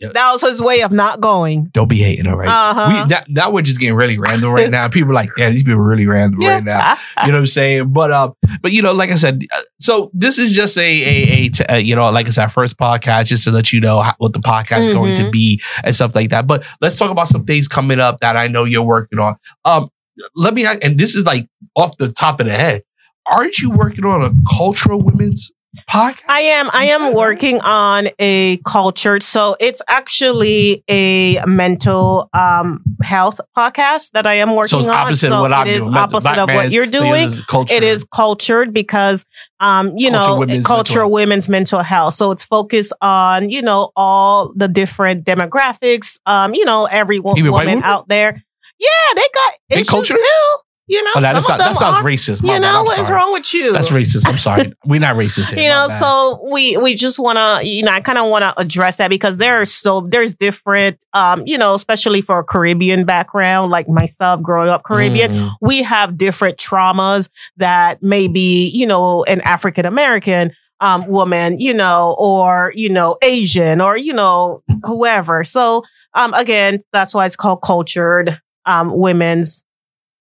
Yep. 0.00 0.14
That 0.14 0.32
was 0.32 0.40
his 0.40 0.62
way 0.62 0.80
of 0.80 0.92
not 0.92 1.20
going. 1.20 1.66
Don't 1.72 1.88
be 1.88 1.98
hating, 1.98 2.26
all 2.26 2.36
right? 2.36 2.48
Uh-huh. 2.48 3.02
We, 3.04 3.08
that, 3.10 3.26
now 3.28 3.50
we're 3.50 3.60
just 3.62 3.78
getting 3.78 3.94
really 3.96 4.18
random 4.18 4.50
right 4.50 4.70
now. 4.70 4.88
People 4.88 5.10
are 5.10 5.14
like, 5.14 5.28
yeah, 5.36 5.50
these 5.50 5.62
people 5.62 5.78
are 5.80 5.86
really 5.86 6.06
random 6.06 6.40
right 6.40 6.64
now. 6.64 6.96
You 7.22 7.26
know 7.28 7.34
what 7.34 7.40
I'm 7.40 7.46
saying? 7.46 7.92
But 7.92 8.10
uh, 8.10 8.30
but 8.62 8.72
you 8.72 8.80
know, 8.80 8.92
like 8.92 9.10
I 9.10 9.16
said, 9.16 9.42
uh, 9.52 9.60
so 9.78 10.10
this 10.14 10.38
is 10.38 10.54
just 10.54 10.78
a 10.78 10.80
a, 10.80 11.32
a 11.32 11.48
t- 11.50 11.64
uh, 11.64 11.76
you 11.76 11.94
know, 11.94 12.10
like 12.10 12.28
it's 12.28 12.38
our 12.38 12.48
first 12.48 12.78
podcast, 12.78 13.26
just 13.26 13.44
to 13.44 13.50
let 13.50 13.72
you 13.72 13.80
know 13.80 14.00
how, 14.00 14.14
what 14.18 14.32
the 14.32 14.38
podcast 14.38 14.88
is 14.88 14.94
going 14.94 15.16
to 15.16 15.24
Mhm. 15.24 15.32
be 15.32 15.62
and 15.84 15.94
stuff 15.94 16.14
like 16.14 16.30
that. 16.30 16.46
But 16.46 16.64
let's 16.80 16.96
talk 16.96 17.10
about 17.10 17.28
some 17.28 17.44
things 17.44 17.68
coming 17.68 18.00
up 18.00 18.20
that 18.20 18.36
I 18.38 18.48
know 18.48 18.64
you're 18.64 18.82
working 18.82 19.18
on. 19.18 19.36
Um, 19.66 19.90
let 20.34 20.54
me 20.54 20.64
and 20.66 20.98
this 20.98 21.14
is 21.14 21.24
like 21.26 21.46
off 21.76 21.96
the 21.98 22.10
top 22.10 22.40
of 22.40 22.46
the 22.46 22.52
head. 22.52 22.82
Aren't 23.26 23.60
you 23.60 23.70
working 23.70 24.04
on 24.06 24.22
a 24.22 24.30
cultural 24.56 25.00
women's 25.00 25.52
podcast? 25.88 26.24
I 26.28 26.40
am. 26.40 26.68
I 26.72 26.86
am 26.86 27.14
working 27.14 27.60
on 27.60 28.08
a 28.18 28.56
culture. 28.58 29.20
So 29.20 29.56
it's 29.60 29.80
actually 29.88 30.82
a 30.88 31.44
mental 31.46 32.28
um, 32.34 32.82
health 33.02 33.40
podcast 33.56 34.10
that 34.12 34.26
I 34.26 34.34
am 34.34 34.56
working 34.56 34.68
so 34.68 34.78
it's 34.80 34.88
on. 34.88 34.94
opposite 34.94 35.28
so 35.28 35.36
of 35.36 35.40
what 35.42 35.52
I'm 35.52 35.66
it 35.66 35.74
is 35.74 35.80
doing. 35.84 35.96
opposite 35.96 36.22
Black 36.22 36.38
of 36.38 36.54
what 36.54 36.70
you're 36.72 36.86
doing. 36.86 37.24
is 37.24 37.44
culture. 37.46 37.74
It 37.74 37.82
is 37.82 38.04
cultured 38.04 38.72
because, 38.72 39.24
um, 39.60 39.96
you 39.96 40.10
Culture 40.10 40.28
know, 40.28 40.38
women's 40.40 40.66
culture 40.66 40.98
mental 41.00 41.12
women's 41.12 41.48
mental 41.48 41.82
health. 41.82 42.14
So 42.14 42.30
it's 42.32 42.44
focused 42.44 42.92
on, 43.00 43.50
you 43.50 43.62
know, 43.62 43.92
all 43.94 44.52
the 44.54 44.68
different 44.68 45.24
demographics. 45.24 46.18
Um, 46.26 46.54
you 46.54 46.64
know, 46.64 46.86
every 46.86 47.16
Even 47.36 47.52
woman 47.52 47.82
out 47.84 48.08
there. 48.08 48.42
Yeah, 48.78 48.88
they 49.14 49.22
got 49.34 49.54
issues 49.70 49.88
culture? 49.88 50.14
too. 50.16 50.56
You 50.90 51.02
know, 51.04 51.10
Oh, 51.16 51.20
that, 51.20 51.42
some 51.44 51.52
of 51.52 51.58
that 51.58 51.66
them 51.66 51.74
sounds 51.76 51.96
are- 51.98 52.02
racist. 52.02 52.42
My 52.42 52.54
You 52.54 52.60
know 52.60 52.82
what 52.82 52.98
is 52.98 53.10
wrong 53.10 53.32
with 53.32 53.54
you? 53.54 53.72
That's 53.72 53.90
racist. 53.90 54.26
I'm 54.28 54.36
sorry. 54.38 54.72
We're 54.84 54.98
not 55.00 55.14
racist 55.14 55.50
here. 55.54 55.62
you 55.62 55.68
know 55.68 55.86
so 55.88 56.40
we 56.52 56.76
we 56.78 56.94
just 56.94 57.18
want 57.18 57.38
to 57.38 57.66
you 57.66 57.82
know 57.84 57.92
i 57.92 58.00
kind 58.00 58.18
of 58.18 58.28
want 58.28 58.42
to 58.42 58.58
address 58.60 58.96
that 58.96 59.08
because 59.08 59.36
there 59.36 59.56
are 59.60 59.64
so 59.64 60.00
there's 60.10 60.34
different 60.34 60.98
um 61.12 61.42
you 61.46 61.56
know 61.56 61.74
especially 61.74 62.20
for 62.20 62.38
a 62.40 62.44
caribbean 62.44 63.04
background 63.04 63.70
like 63.70 63.88
myself 63.88 64.42
growing 64.42 64.68
up 64.68 64.82
caribbean 64.82 65.30
Mm. 65.32 65.48
we 65.60 65.82
have 65.82 66.16
different 66.16 66.56
traumas 66.58 67.28
that 67.58 68.02
maybe 68.02 68.70
you 68.72 68.86
know 68.86 69.22
an 69.24 69.40
african 69.42 69.86
american 69.86 70.50
um 70.80 71.06
woman 71.06 71.58
you 71.60 71.74
know 71.74 72.16
or 72.18 72.72
you 72.74 72.88
know 72.88 73.16
asian 73.22 73.80
or 73.80 73.96
you 73.96 74.12
know 74.12 74.62
whoever 74.84 75.44
so 75.44 75.82
um 76.14 76.32
again 76.34 76.78
that's 76.92 77.14
why 77.14 77.26
it's 77.26 77.36
called 77.36 77.60
cultured 77.62 78.40
um 78.66 78.96
women's 78.98 79.62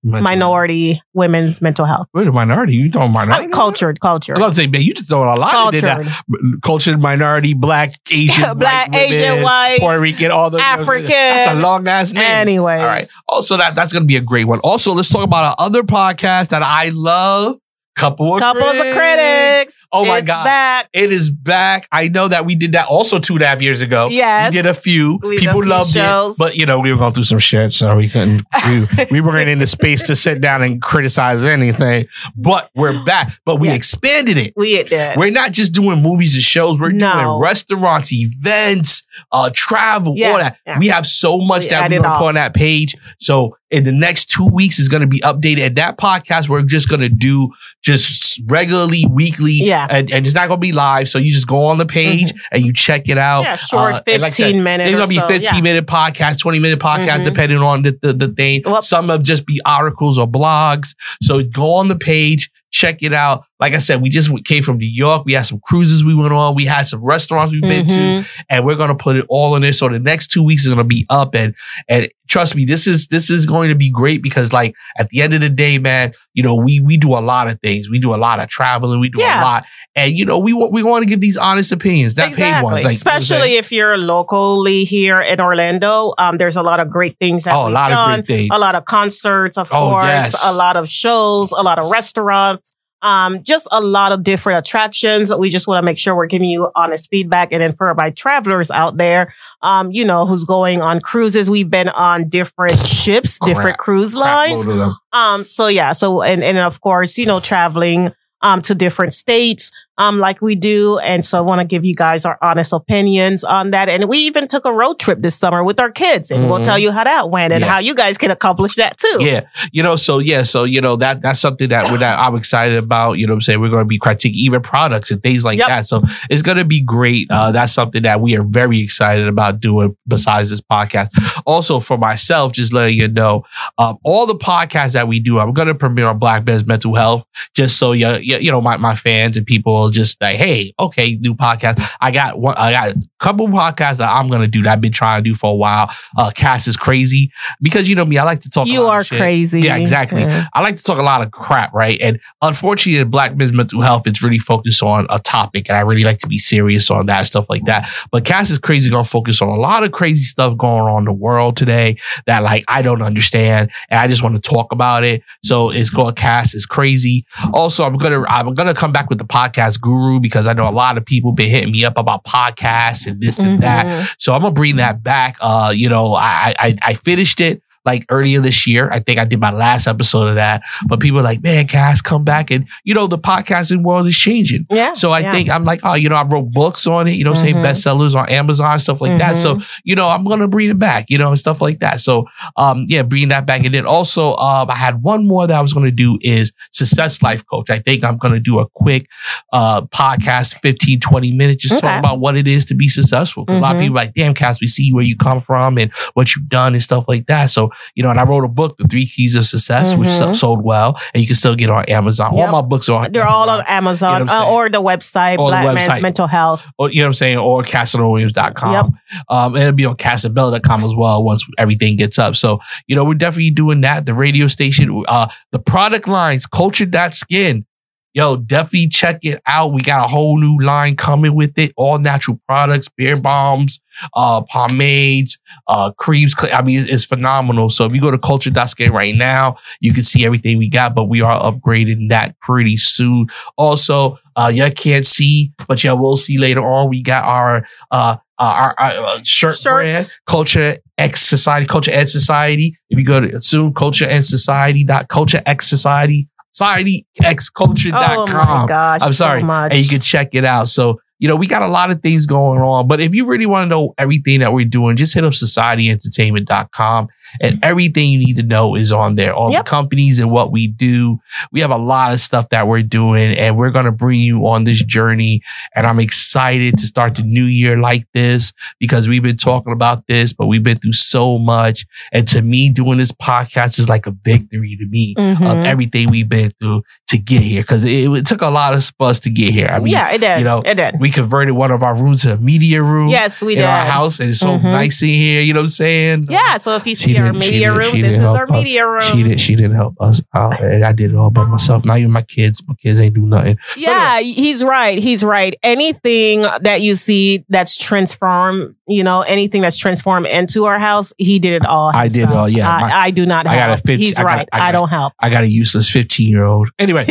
Mental- 0.02 0.24
minority 0.24 1.02
women's 1.14 1.62
mental 1.62 1.86
health 1.86 2.08
Wait, 2.14 2.26
a 2.28 2.32
minority? 2.32 2.74
You 2.74 2.90
talking 2.90 3.12
minority? 3.12 3.48
Uh, 3.48 3.50
cultured 3.50 4.00
cultured 4.00 4.38
I 4.38 4.48
was 4.48 4.56
say, 4.56 4.68
man, 4.68 4.82
you 4.82 4.94
just 4.94 5.10
throwing 5.10 5.30
a 5.30 5.36
lot 5.36 5.74
in 5.74 5.82
cultured 5.82 6.08
that. 6.08 6.60
Cultured 6.64 7.02
minority, 7.02 7.54
black, 7.54 7.96
Asian, 8.12 8.58
black 8.58 8.94
white 8.94 9.12
Asian 9.12 9.44
white 9.44 9.80
Puerto 9.80 10.00
Rican, 10.00 10.32
all 10.32 10.50
the 10.50 10.60
African. 10.60 11.10
That's 11.10 11.58
a 11.58 11.60
long 11.60 11.88
ass 11.88 12.14
name. 12.14 12.24
Anyways. 12.24 12.80
All 12.80 12.86
right. 12.88 13.08
Also, 13.28 13.58
that 13.58 13.76
that's 13.76 13.92
gonna 13.92 14.06
be 14.06 14.16
a 14.16 14.22
great 14.22 14.46
one. 14.46 14.60
Also, 14.60 14.94
let's 14.94 15.10
talk 15.10 15.24
about 15.24 15.44
our 15.44 15.66
other 15.66 15.84
podcast 15.84 16.50
that 16.50 16.64
I 16.64 16.90
love. 16.90 17.60
Couple 18.00 18.34
of 18.36 18.40
Couples 18.40 18.64
critics. 18.72 18.88
of 18.90 18.96
critics. 18.96 19.86
Oh 19.92 20.06
my 20.06 20.20
It's 20.20 20.28
God. 20.28 20.44
back. 20.44 20.90
It 20.94 21.12
is 21.12 21.30
back. 21.30 21.88
I 21.92 22.08
know 22.10 22.28
that 22.28 22.46
we 22.46 22.56
did 22.56 22.72
that 22.74 22.88
also 22.88 23.20
two 23.20 23.34
and 23.34 23.42
a 23.44 23.48
half 23.48 23.62
years 23.62 23.82
ago. 23.82 24.08
Yes. 24.10 24.52
We 24.52 24.58
did 24.58 24.66
a 24.66 24.74
few. 24.74 25.20
We 25.22 25.40
People 25.40 25.66
loved 25.66 25.92
shows. 25.92 26.36
it. 26.36 26.40
But 26.40 26.56
you 26.56 26.66
know, 26.66 26.80
we 26.80 26.92
were 26.94 26.98
going 27.00 27.14
through 27.14 27.24
some 27.26 27.40
shit, 27.40 27.74
so 27.74 27.96
we 27.96 28.08
couldn't 28.10 28.44
we, 28.68 28.88
we 29.12 29.22
weren't 29.22 29.50
in 29.50 29.60
the 29.60 29.66
space 29.66 30.06
to 30.08 30.16
sit 30.16 30.42
down 30.42 30.62
and 30.62 30.82
criticize 30.82 31.44
anything. 31.46 32.06
But 32.36 32.70
we're 32.76 33.04
back. 33.04 33.34
But 33.46 33.58
we 33.60 33.68
Yeah. 33.70 33.76
expanded 33.76 34.38
it. 34.38 34.54
We 34.56 34.82
did. 34.84 35.18
We're 35.18 35.32
not 35.32 35.52
just 35.52 35.74
doing 35.74 36.02
movies 36.02 36.36
and 36.36 36.44
shows. 36.44 36.80
We're 36.80 36.92
No. 36.92 37.14
doing 37.14 37.40
restaurants, 37.42 38.12
events, 38.14 39.04
uh, 39.32 39.50
travel, 39.54 40.14
Yeah, 40.16 40.30
all 40.32 40.38
that. 40.38 40.58
yeah. 40.66 40.80
We 40.80 40.88
have 40.88 41.06
so 41.06 41.40
much 41.40 41.64
We 41.64 41.68
that 41.70 41.90
we're 41.92 41.98
put 42.00 42.06
on 42.06 42.36
that 42.36 42.54
page. 42.54 42.96
So 43.20 43.56
in 43.72 43.84
the 43.84 43.92
next 43.92 44.26
two 44.32 44.48
weeks 44.52 44.80
is 44.80 44.88
gonna 44.90 45.06
be 45.08 45.20
updated. 45.22 45.66
And 45.68 45.76
that 45.76 45.98
podcast 45.98 46.50
we're 46.50 46.64
just 46.64 46.90
gonna 46.90 47.10
do 47.10 47.50
just 47.98 48.42
regularly, 48.48 49.06
weekly. 49.10 49.54
Yeah. 49.54 49.88
Mm-hmm. 49.88 49.96
And, 49.96 50.12
and 50.14 50.26
it's 50.26 50.36
not 50.36 50.48
gonna 50.48 50.60
be 50.60 50.72
live. 50.72 51.10
So 51.10 51.18
you 51.18 51.34
just 51.34 51.48
go 51.48 51.64
on 51.66 51.78
the 51.78 51.86
page 51.86 52.32
and 52.52 52.64
you 52.64 52.72
check 52.74 53.10
it 53.10 53.18
out. 53.18 53.44
yeah, 53.44 53.56
short 53.56 53.94
Uh, 53.96 54.02
and 54.08 54.22
like 54.22 54.32
said, 54.32 54.46
15 54.46 54.64
minutes. 54.64 54.90
It's 54.92 54.98
gonna 55.00 55.08
be 55.10 55.16
so, 55.16 55.28
15 55.28 55.56
yeah. 55.56 55.62
minute 55.62 55.86
podcast, 55.88 56.40
20 56.40 56.60
minute 56.60 56.80
podcast, 56.80 57.22
Mhm. 57.22 57.24
depending 57.24 57.60
on 57.60 57.84
the, 57.84 57.98
the, 58.02 58.14
the 58.14 58.28
thing. 58.30 58.62
Well- 58.66 58.82
Some 58.82 59.08
will 59.08 59.18
just 59.18 59.46
be 59.46 59.60
articles 59.66 60.18
or 60.18 60.28
blogs. 60.28 60.96
So 61.22 61.42
go 61.44 61.76
on 61.76 61.88
the 61.88 61.96
page, 61.98 62.50
check 62.72 63.02
it 63.04 63.14
out. 63.14 63.44
Like 63.60 63.74
I 63.74 63.80
said, 63.80 64.02
we 64.02 64.10
just 64.10 64.30
came 64.46 64.64
from 64.64 64.78
New 64.78 64.88
York. 64.88 65.26
We 65.26 65.34
had 65.34 65.42
some 65.46 65.60
cruises 65.66 66.02
we 66.04 66.16
went 66.16 66.32
on. 66.32 66.56
We 66.56 66.64
had 66.64 66.88
some 66.88 67.04
restaurants 67.04 67.52
we've 67.52 67.62
been 67.62 67.88
to, 67.88 67.94
Mhm. 67.94 68.28
and 68.50 68.66
we're 68.66 68.78
gonna 68.78 68.96
put 68.96 69.18
it 69.18 69.26
all 69.28 69.56
in 69.58 69.62
there. 69.64 69.74
So 69.74 69.90
the 69.90 70.00
next 70.00 70.28
two 70.28 70.44
weeks 70.44 70.66
is 70.66 70.70
gonna 70.74 70.86
be 70.86 71.06
up, 71.10 71.36
and 71.36 71.54
and 71.90 72.08
trust 72.30 72.56
me, 72.56 72.64
this 72.64 72.88
is 72.88 73.08
this 73.08 73.30
is 73.30 73.46
going 73.46 73.68
to 73.70 73.76
be 73.76 73.90
great 73.90 74.22
because 74.24 74.54
like 74.54 74.74
at 74.98 75.10
the 75.10 75.22
end 75.22 75.34
of 75.34 75.42
the 75.42 75.50
day, 75.50 75.78
man, 75.78 76.14
you 76.34 76.42
know 76.44 76.56
we 76.56 76.80
we 76.80 76.96
do 76.96 77.10
a 77.18 77.20
lot 77.20 77.50
of 77.50 77.60
things. 77.60 77.90
We 77.90 78.00
do 78.00 78.14
a 78.14 78.18
lot 78.18 78.40
of 78.40 78.48
traveling. 78.48 79.02
We 79.02 79.10
do 79.10 79.22
Yeah. 79.22 79.42
a 79.42 79.44
lot, 79.44 79.66
and 79.94 80.14
you 80.14 80.24
know 80.24 80.40
we 80.40 80.54
want 80.54 80.72
we 80.72 80.82
want 80.84 81.02
to 81.04 81.10
give 81.10 81.20
these 81.20 81.36
honest 81.36 81.74
opinions, 81.74 82.16
not 82.16 82.32
paid 82.32 82.62
ones. 82.64 82.86
Like, 82.86 82.94
Especially 82.94 83.56
if 83.58 83.74
you're 83.74 83.98
locally 83.98 84.86
here 84.86 85.20
in 85.20 85.42
Orlando. 85.42 86.14
Um, 86.18 86.38
there's 86.38 86.56
a 86.56 86.64
lot 86.64 86.82
of 86.82 86.90
great 86.90 87.18
things 87.20 87.44
that 87.44 87.54
oh, 87.56 87.68
a 87.68 87.72
lot 87.72 87.90
done. 87.90 88.20
of 88.22 88.26
great 88.26 88.38
things. 88.38 88.50
a 88.56 88.60
lot 88.60 88.76
of 88.76 88.86
concerts, 88.86 89.58
of 89.58 89.68
Oh, 89.72 89.90
course, 89.90 90.04
yes. 90.06 90.42
a 90.46 90.54
lot 90.54 90.78
of 90.78 90.88
shows, 90.88 91.52
a 91.52 91.62
lot 91.62 91.78
of 91.78 91.90
restaurants, 91.90 92.69
um, 93.02 93.44
just 93.44 93.68
a 93.72 93.82
lot 93.82 94.12
of 94.12 94.24
different 94.24 94.60
attractions. 94.60 95.34
We 95.34 95.50
just 95.50 95.68
want 95.68 95.80
to 95.80 95.86
make 95.86 95.98
sure 95.98 96.16
we're 96.16 96.28
giving 96.28 96.50
you 96.50 96.70
honest 96.76 97.10
feedback. 97.10 97.52
And 97.52 97.62
then 97.62 97.74
for 97.74 97.94
my 97.96 98.12
travelers 98.12 98.70
out 98.72 98.98
there, 98.98 99.34
um, 99.62 99.92
you 99.92 100.06
know, 100.06 100.26
who's 100.26 100.44
going 100.44 100.82
on 100.82 101.00
cruises, 101.02 101.50
we've 101.50 101.70
been 101.70 101.90
on 101.90 102.30
different 102.30 102.80
ships, 102.86 103.40
different 103.40 103.78
cruise 103.78 104.14
lines. 104.14 104.66
load 104.66 104.74
of 104.74 104.78
them. 104.80 104.96
Um, 105.14 105.46
so 105.46 105.68
yeah, 105.68 105.92
so 105.92 106.22
and 106.22 106.44
and 106.44 106.58
of 106.58 106.82
course, 106.82 107.18
you 107.18 107.26
know, 107.26 107.40
traveling 107.40 108.12
um 108.42 108.62
to 108.62 108.74
different 108.76 109.14
states, 109.14 109.72
um, 110.00 110.18
like 110.20 110.42
we 110.42 110.56
do. 110.56 110.98
And 111.00 111.24
so 111.24 111.38
I 111.38 111.42
want 111.42 111.60
to 111.60 111.66
give 111.66 111.86
you 111.86 111.94
guys 111.94 112.26
our 112.26 112.38
honest 112.42 112.74
opinions 112.74 113.44
on 113.44 113.72
that. 113.72 113.90
And 113.90 114.10
we 114.10 114.18
even 114.20 114.48
took 114.48 114.66
a 114.66 114.72
road 114.74 114.98
trip 115.00 115.20
this 115.22 115.36
summer 115.36 115.64
with 115.64 115.80
our 115.80 115.92
kids, 115.92 116.32
and 116.32 116.50
we'll 116.50 116.60
Mhm. 116.62 116.66
tell 116.66 116.80
you 116.80 116.92
how 116.92 117.04
that 117.04 117.30
went 117.30 117.54
and 117.54 117.62
Yeah. 117.62 117.70
how 117.70 117.80
you 117.80 117.94
guys 117.94 118.18
can 118.18 118.32
accomplish 118.32 118.76
that 118.76 118.98
too. 118.98 119.18
Yeah, 119.20 119.42
you 119.72 119.84
know, 119.84 119.96
so 119.96 120.20
yeah, 120.20 120.44
so 120.44 120.64
you 120.64 120.82
know 120.82 120.96
that 120.96 121.22
that's 121.22 121.40
something 121.40 121.70
that 121.70 121.92
we're 121.92 121.98
that 122.00 122.18
I'm 122.20 122.36
excited 122.36 122.78
about. 122.78 123.14
You 123.20 123.28
know, 123.28 123.34
what 123.34 123.38
I'm 123.38 123.42
saying 123.42 123.62
we're 123.62 123.70
going 123.70 123.84
to 123.84 123.88
be 123.88 124.00
critiquing 124.00 124.32
even 124.34 124.62
products 124.62 125.12
and 125.12 125.22
things 125.22 125.44
like 125.44 125.60
Yep. 125.60 125.68
that. 125.68 125.88
So 125.88 126.02
it's 126.30 126.42
going 126.42 126.58
to 126.58 126.66
be 126.66 126.82
great. 126.82 127.28
Uh, 127.30 127.52
that's 127.52 127.74
something 127.74 128.04
that 128.04 128.22
we 128.22 128.36
are 128.38 128.44
very 128.44 128.82
excited 128.82 129.28
about 129.28 129.60
doing. 129.60 129.96
Besides 130.08 130.50
this 130.50 130.62
podcast, 130.62 131.10
also 131.46 131.80
for 131.80 131.98
myself, 131.98 132.54
just 132.54 132.74
letting 132.74 132.98
you 132.98 133.08
know, 133.10 133.44
um, 133.78 133.98
all 134.04 134.26
the 134.26 134.36
podcasts 134.36 134.94
that 134.94 135.08
we 135.08 135.20
do, 135.20 135.40
I'm 135.40 135.54
going 135.54 135.68
to 135.68 135.76
premiere 135.76 136.08
on 136.08 136.18
Black 136.18 136.46
Men's 136.46 136.66
Mental 136.66 136.96
Health, 136.96 137.26
just 137.56 137.78
so 137.78 137.92
you 137.92 138.08
you, 138.22 138.38
you 138.38 138.52
know 138.52 138.62
my 138.62 138.78
my 138.78 138.96
fans 138.96 139.36
and 139.38 139.46
people 139.46 139.89
just 139.90 140.22
like, 140.22 140.38
hey, 140.38 140.74
okay, 140.80 141.18
new 141.20 141.36
podcast. 141.36 141.82
I 142.02 142.12
got 142.12 142.40
one. 142.40 142.56
I 142.58 142.72
got 142.72 142.94
couple 143.20 143.48
podcasts 143.48 143.98
that 143.98 144.10
I'm 144.12 144.30
gonna 144.30 144.48
do 144.48 144.64
that 144.64 144.74
I've 144.74 144.82
been 144.82 144.92
trying 144.92 145.24
to 145.24 145.30
do 145.30 145.36
for 145.36 145.52
a 145.52 145.56
while. 145.56 145.92
Uh, 146.18 146.32
Cas 146.32 146.68
is 146.68 146.78
crazy 146.78 147.32
because 147.62 147.90
you 147.90 147.96
know 147.96 148.06
me, 148.06 148.18
I 148.18 148.24
like 148.24 148.42
to 148.42 148.50
talk. 148.50 148.68
You 148.68 148.88
are 148.88 149.04
crazy. 149.04 149.62
Yeah, 149.62 149.78
exactly. 149.78 150.22
Yeah. 150.22 150.48
I 150.54 150.62
like 150.62 150.78
to 150.78 150.84
talk 150.84 150.98
a 150.98 151.04
lot 151.04 151.22
of 151.22 151.32
crap, 151.32 151.74
right? 151.74 152.00
And 152.02 152.20
unfortunately, 152.42 153.00
in 153.00 153.10
Black 153.10 153.36
men's 153.36 153.52
mental 153.52 153.82
health, 153.82 154.08
it's 154.08 154.24
really 154.24 154.40
focused 154.40 154.82
on 154.82 155.06
a 155.10 155.20
topic, 155.20 155.70
and 155.70 155.78
I 155.78 155.82
really 155.82 156.04
like 156.04 156.20
to 156.20 156.28
be 156.28 156.38
serious 156.38 156.90
on 156.90 157.08
that 157.08 157.28
stuff 157.28 157.50
like 157.50 157.66
that. 157.66 157.90
But 158.12 158.26
Cas 158.26 158.50
is 158.50 158.60
crazy 158.60 158.90
gonna 158.90 159.04
focus 159.04 159.42
on 159.42 159.50
a 159.50 159.56
lot 159.56 159.84
of 159.84 159.92
crazy 159.92 160.24
stuff 160.24 160.58
going 160.58 160.84
on 160.84 161.00
in 161.00 161.06
the 161.06 161.14
world 161.14 161.58
today 161.58 161.98
that 162.26 162.44
like 162.44 162.64
I 162.68 162.82
don't 162.82 163.02
understand, 163.02 163.70
and 163.90 164.00
I 164.00 164.08
just 164.08 164.24
want 164.24 164.42
to 164.42 164.50
talk 164.50 164.72
about 164.72 165.04
it. 165.04 165.24
So 165.44 165.72
it's 165.72 165.90
called 165.90 166.16
Cas 166.16 166.54
is 166.54 166.66
crazy. 166.66 167.26
Also, 167.54 167.86
I'm 167.86 167.98
gonna 167.98 168.24
I'm 168.28 168.54
gonna 168.54 168.74
come 168.74 168.92
back 168.92 169.10
with 169.10 169.18
the 169.18 169.26
podcast 169.26 169.82
guru 169.82 170.20
because 170.20 170.48
I 170.48 170.54
know 170.54 170.68
a 170.68 170.72
lot 170.72 170.98
of 170.98 171.06
people 171.06 171.32
been 171.34 171.50
hitting 171.50 171.72
me 171.72 171.84
up 171.84 171.98
about 171.98 172.24
podcasts 172.24 173.09
and 173.10 173.22
this 173.22 173.40
and 173.40 173.62
that. 173.64 173.86
Mhm. 173.86 174.16
So 174.18 174.34
I'm 174.34 174.42
gonna 174.42 174.54
bring 174.54 174.78
that 174.78 175.04
back. 175.04 175.38
Uh, 175.42 175.72
you 175.76 175.90
know, 175.90 176.14
I 176.14 176.54
I 176.60 176.76
I 176.82 176.94
finished 176.94 177.40
it 177.40 177.62
like 177.86 178.06
earlier 178.10 178.42
this 178.42 178.68
year. 178.68 178.90
I 178.92 179.00
think 179.00 179.20
I 179.20 179.26
did 179.26 179.40
my 179.40 179.52
last 179.52 179.88
episode 179.88 180.28
of 180.28 180.36
that. 180.36 180.62
But 180.88 181.00
people 181.00 181.20
are 181.20 181.24
like, 181.24 181.42
man, 181.42 181.68
Cas, 181.68 182.02
come 182.02 182.24
back. 182.24 182.52
And 182.52 182.68
you 182.84 182.94
know, 182.94 183.08
the 183.08 183.18
podcasting 183.18 183.84
world 183.84 184.08
is 184.08 184.18
changing. 184.18 184.66
Yeah. 184.70 184.94
So 184.94 185.12
I 185.12 185.20
yeah. 185.20 185.32
think 185.32 185.50
I'm 185.50 185.64
like, 185.64 185.80
oh, 185.84 185.96
you 185.96 186.10
know, 186.10 186.16
I 186.16 186.24
wrote 186.26 186.52
books 186.52 186.86
on 186.88 187.08
it, 187.08 187.14
you 187.14 187.24
know, 187.24 187.32
I'm 187.32 187.36
saying 187.38 187.56
bestsellers 187.56 188.16
on 188.16 188.28
Amazon, 188.30 188.78
stuff 188.80 189.02
like 189.02 189.18
that. 189.20 189.38
So, 189.38 189.60
you 189.84 189.96
know, 189.96 190.08
I'm 190.10 190.24
gonna 190.26 190.48
bring 190.48 190.70
it 190.70 190.80
back, 190.80 191.06
you 191.10 191.18
know, 191.18 191.30
and 191.30 191.40
stuff 191.40 191.62
like 191.62 191.80
that. 191.80 192.02
So 192.02 192.26
um, 192.58 192.86
yeah, 192.88 193.04
bring 193.04 193.30
that 193.30 193.46
back. 193.46 193.64
And 193.64 193.74
then 193.74 193.86
also 193.86 194.36
um 194.38 194.70
I 194.70 194.76
had 194.76 195.02
one 195.02 195.28
more 195.28 195.48
that 195.48 195.58
I 195.58 195.62
was 195.62 195.74
gonna 195.74 195.92
do 195.92 196.18
is 196.22 196.52
success 196.72 197.22
life 197.22 197.46
coach. 197.46 197.70
I 197.70 197.80
think 197.80 198.04
I'm 198.04 198.18
gonna 198.18 198.40
do 198.40 198.60
a 198.60 198.68
quick 198.68 199.08
uh 199.54 199.82
podcast, 199.84 200.60
15, 200.62 201.00
20 201.00 201.32
minutes, 201.32 201.64
just 201.64 201.76
Okay. 201.76 201.82
talk 201.82 202.00
about 202.00 202.20
what 202.20 202.36
it 202.36 202.48
is 202.48 202.66
to 202.66 202.76
be 202.76 202.90
successful. 202.90 203.46
'Cause 203.46 203.58
a 203.58 203.60
lot 203.60 203.76
of 203.76 203.78
Mhm. 203.78 203.86
people 203.86 203.98
are 203.98 204.04
like, 204.06 204.14
damn, 204.14 204.34
Cas, 204.34 204.60
we 204.62 204.68
see 204.68 204.92
where 204.92 205.04
you 205.04 205.16
come 205.16 205.42
from 205.42 205.78
and 205.78 205.92
what 206.14 206.36
you've 206.36 206.50
done 206.50 206.74
and 206.74 206.84
stuff 206.84 207.06
like 207.08 207.26
that. 207.28 207.52
So, 207.52 207.69
you 207.96 208.04
know, 208.04 208.10
and 208.10 208.20
I 208.20 208.24
wrote 208.24 208.44
a 208.44 208.48
book, 208.48 208.78
The 208.78 208.86
Three 208.88 209.06
Keys 209.06 209.36
of 209.36 209.46
Success, 209.46 209.96
which 209.96 210.10
so- 210.10 210.30
Mhm. 210.32 210.36
sold 210.36 210.64
well, 210.64 211.00
and 211.14 211.22
you 211.22 211.28
can 211.28 211.36
still 211.36 211.56
get 211.56 211.66
it 211.70 211.72
on 211.72 211.86
Amazon. 211.86 212.36
Yep. 212.36 212.46
All 212.48 212.62
my 212.62 212.68
books 212.68 212.88
are 212.90 213.06
on 213.06 213.12
They're 213.12 213.28
all 213.28 213.50
on 213.50 213.60
You 213.60 213.64
Amazon 213.68 214.26
know 214.26 214.34
uh, 214.34 214.46
or 214.50 214.70
the 214.70 214.82
website, 214.82 215.38
Or 215.38 215.50
the 215.52 215.58
Black 215.58 215.78
website. 215.78 215.88
Man's 215.88 216.02
Mental 216.02 216.28
Health. 216.28 216.66
or, 216.78 216.90
you 216.92 216.98
know 217.00 217.06
what 217.06 217.08
I'm 217.08 217.14
saying, 217.16 217.38
or 217.38 217.64
CastleWilliams.com. 217.64 218.98
Um, 219.30 219.56
and 219.56 219.62
it'll 219.64 219.74
be 219.74 219.86
on 219.86 219.96
CasandBell.com 219.96 220.84
as 220.84 220.96
well 220.96 221.24
once 221.24 221.46
everything 221.58 221.96
gets 221.98 222.20
up. 222.20 222.36
So, 222.36 222.60
you 222.88 222.96
know, 222.96 223.04
we're 223.04 223.14
definitely 223.16 223.52
doing 223.52 223.82
that. 223.82 224.06
The 224.06 224.14
radio 224.14 224.48
station, 224.48 225.04
uh, 225.08 225.28
the 225.52 225.60
product 225.60 226.08
lines, 226.08 226.46
culture.skin. 226.46 227.66
Yo, 228.14 228.38
definitely 228.38 228.88
check 228.88 229.20
it 229.22 229.40
out. 229.46 229.72
We 229.72 229.82
got 229.82 230.06
a 230.06 230.08
whole 230.08 230.40
new 230.40 230.58
line 230.64 230.96
coming 230.96 231.36
with 231.36 231.58
it. 231.60 231.72
All 231.78 232.00
natural 232.00 232.40
products, 232.48 232.90
beer 232.90 233.16
bombs, 233.16 233.80
uh, 234.16 234.42
pomades, 234.42 235.38
uh, 235.68 235.92
creams. 235.92 236.34
I 236.52 236.64
mean, 236.64 236.80
it's, 236.80 236.90
it's 236.90 237.06
phenomenal. 237.06 237.70
So 237.70 237.86
if 237.86 237.94
you 237.94 238.02
go 238.02 238.10
to 238.10 238.18
culture.skin 238.18 238.92
right 238.92 239.16
now, 239.16 239.58
you 239.80 239.94
can 239.94 240.04
see 240.04 240.26
everything 240.26 240.58
we 240.58 240.70
got, 240.70 240.96
but 240.96 241.06
we 241.06 241.22
are 241.22 241.40
upgrading 241.52 242.10
that 242.10 242.40
pretty 242.40 242.78
soon. 242.78 243.28
Also, 243.58 244.18
uh, 244.36 244.52
you 244.52 244.70
can't 244.72 245.06
see, 245.06 245.52
but 245.68 245.84
you 245.84 245.96
will 245.96 246.18
see 246.18 246.40
later 246.40 246.62
on. 246.62 246.90
We 246.90 247.04
got 247.04 247.26
our, 247.26 247.68
uh, 247.92 248.18
uh, 248.40 248.44
our, 248.44 248.76
our 248.80 249.06
uh, 249.06 249.20
shirt 249.24 249.58
Shirts. 249.58 249.64
brand, 249.64 250.06
Culture 250.26 250.78
X 250.98 251.22
Society, 251.22 251.68
Culture 251.68 251.92
Ed 251.92 252.10
Society. 252.10 252.76
If 252.90 252.98
you 252.98 253.06
go 253.06 253.20
to 253.20 253.42
soon, 253.42 253.74
Culture 253.74 254.08
and 254.08 254.26
Society 254.26 254.84
dot 254.84 255.10
Culture 255.10 255.42
X 255.46 255.70
Society, 255.70 256.28
Society 256.60 257.06
X 257.24 257.50
Culture 257.50 257.92
Oh 257.94 258.28
my 258.28 258.66
gosh. 258.68 259.02
I'm 259.02 259.10
so 259.10 259.14
sorry. 259.14 259.44
much. 259.44 259.72
and 259.72 259.82
you 259.82 259.88
can 259.88 260.02
check 260.02 260.30
it 260.34 260.44
out. 260.44 260.68
So, 260.68 261.00
you 261.18 261.28
know, 261.28 261.36
we 261.38 261.48
got 261.48 261.62
a 261.62 261.68
lot 261.68 261.90
of 261.90 262.02
things 262.02 262.26
going 262.26 262.60
on. 262.60 262.88
But 262.88 263.00
if 263.00 263.16
you 263.16 263.26
really 263.26 263.46
want 263.46 263.70
to 263.70 263.76
know 263.76 263.94
everything 263.98 264.42
that 264.42 264.52
we're 264.52 264.66
doing, 264.66 264.98
just 264.98 265.14
hit 265.14 265.24
up 265.24 265.34
societyentertainment.com 265.34 267.08
and 267.42 267.60
everything 267.64 268.12
you 268.12 268.20
need 268.20 268.36
to 268.38 268.44
know 268.44 268.76
is 268.76 268.92
on 268.92 269.16
there. 269.16 269.34
All 269.34 269.52
Yep. 269.52 269.66
the 269.66 269.70
companies 269.70 270.20
and 270.20 270.32
what 270.32 270.52
we 270.52 270.68
do. 270.68 271.20
We 271.52 271.62
have 271.62 271.72
a 271.72 271.78
lot 271.78 272.14
of 272.14 272.22
stuff 272.22 272.50
that 272.50 272.68
we're 272.68 272.82
doing 272.84 273.38
and 273.38 273.58
we're 273.58 273.70
going 273.72 273.86
to 273.86 273.92
bring 273.92 274.20
you 274.20 274.48
on 274.48 274.64
this 274.64 274.82
journey. 274.84 275.42
And 275.76 275.86
I'm 275.86 276.00
excited 276.00 276.78
to 276.78 276.88
start 276.88 277.16
the 277.16 277.24
new 277.24 277.44
year 277.44 277.78
like 277.78 278.06
this 278.14 278.54
because 278.80 279.08
we've 279.08 279.24
been 279.24 279.38
talking 279.38 279.74
about 279.74 280.08
this, 280.08 280.34
but 280.34 280.48
we've 280.48 280.64
been 280.64 280.78
through 280.80 280.94
so 280.94 281.38
much. 281.40 281.86
And 282.12 282.28
to 282.30 282.42
me, 282.42 282.70
doing 282.70 282.98
this 282.98 283.12
podcast 283.12 283.80
is 283.80 283.90
like 283.90 284.08
a 284.08 284.12
victory 284.12 284.76
to 284.78 284.86
me 284.88 285.14
of 285.18 285.38
Mhm. 285.38 285.66
everything 285.66 286.10
we've 286.10 286.30
been 286.30 286.52
through 286.60 286.84
to 287.08 287.18
get 287.18 287.42
here 287.42 287.62
because 287.62 287.84
it, 287.86 288.10
it 288.10 288.26
took 288.26 288.42
a 288.42 288.48
lot 288.48 288.74
of 288.74 288.92
us 289.00 289.20
to 289.22 289.30
get 289.30 289.52
here. 289.54 289.68
I 289.72 289.80
mean, 289.80 289.94
yeah, 289.94 290.12
it 290.12 290.22
did. 290.22 290.40
you 290.40 290.44
know, 290.46 290.62
it 290.66 290.76
did. 290.76 290.96
we 291.00 291.10
converted 291.10 291.54
one 291.56 291.72
of 291.72 291.82
our 291.84 291.96
rooms 291.96 292.22
to 292.24 292.34
a 292.34 292.38
media 292.38 292.82
room 292.84 293.10
Yes, 293.10 293.42
we 293.42 293.54
in 293.54 293.60
did. 293.60 293.66
our 293.66 293.86
house, 293.86 294.20
and 294.20 294.30
it's 294.30 294.40
so 294.40 294.48
Mhm. 294.50 294.64
nice 294.64 295.02
in 295.02 295.10
here. 295.10 295.42
You 295.42 295.54
know 295.54 295.60
what 295.60 295.64
I'm 295.64 295.68
saying? 295.70 296.28
Yeah, 296.30 296.58
so 296.58 296.76
if 296.76 296.86
you 296.86 296.96
see 296.96 297.14
didn't- 297.26 297.42
she 297.42 297.52
media 297.52 297.74
room, 297.74 298.02
this 298.02 298.18
is 298.18 298.24
our 298.24 298.44
us. 298.44 298.50
media 298.52 298.88
room. 298.88 299.02
She 299.02 299.24
didn't. 299.24 299.38
She 299.40 299.56
didn't 299.56 299.76
help 299.76 299.96
us 300.00 300.22
out, 300.36 300.62
and 300.62 300.84
I 300.84 300.92
did 300.92 301.12
it 301.12 301.16
all 301.16 301.30
by 301.30 301.44
myself. 301.46 301.86
Not 301.86 302.00
even 302.00 302.12
my 302.12 302.22
kids. 302.24 302.62
My 302.68 302.76
kids 302.76 303.00
ain't 303.00 303.16
do 303.16 303.22
nothing. 303.26 303.58
Yeah, 303.78 304.20
he's 304.20 304.64
right. 304.64 304.98
He's 305.00 305.24
right. 305.24 305.54
Anything 305.64 306.42
that 306.62 306.82
you 306.82 306.96
see 306.96 307.46
that's 307.50 307.78
transformed, 307.78 308.76
you 308.88 309.04
know, 309.04 309.22
anything 309.22 309.62
that's 309.62 309.78
transformed 309.78 310.28
into 310.28 310.66
our 310.66 310.80
house, 310.80 311.14
he 311.18 311.40
did 311.40 311.54
it 311.54 311.66
all. 311.66 311.92
I 311.94 312.08
did 312.08 312.24
it 312.30 312.32
all, 312.32 312.50
yeah. 312.50 312.70
I, 312.70 312.82
My- 312.82 312.96
I 312.96 313.12
do 313.12 313.26
not 313.26 313.48
I 313.48 313.56
got 313.56 313.70
a 313.70 313.74
help. 313.74 313.80
50 313.86 313.96
he's 313.98 314.18
I 314.20 314.24
got- 314.24 314.28
right. 314.28 314.50
I 314.52 314.58
I, 314.58 314.60
got- 314.60 314.72
don't 314.74 314.90
help. 314.90 315.14
I 315.20 315.30
got 315.30 315.44
a 315.44 315.48
useless 315.50 315.90
15 315.90 316.30
year 316.30 316.44
old. 316.46 316.70
Anyway, 316.80 317.06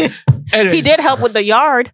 He 0.52 0.80
did 0.82 0.98
help 1.00 1.20
with 1.20 1.32
the 1.34 1.42
yard. 1.44 1.92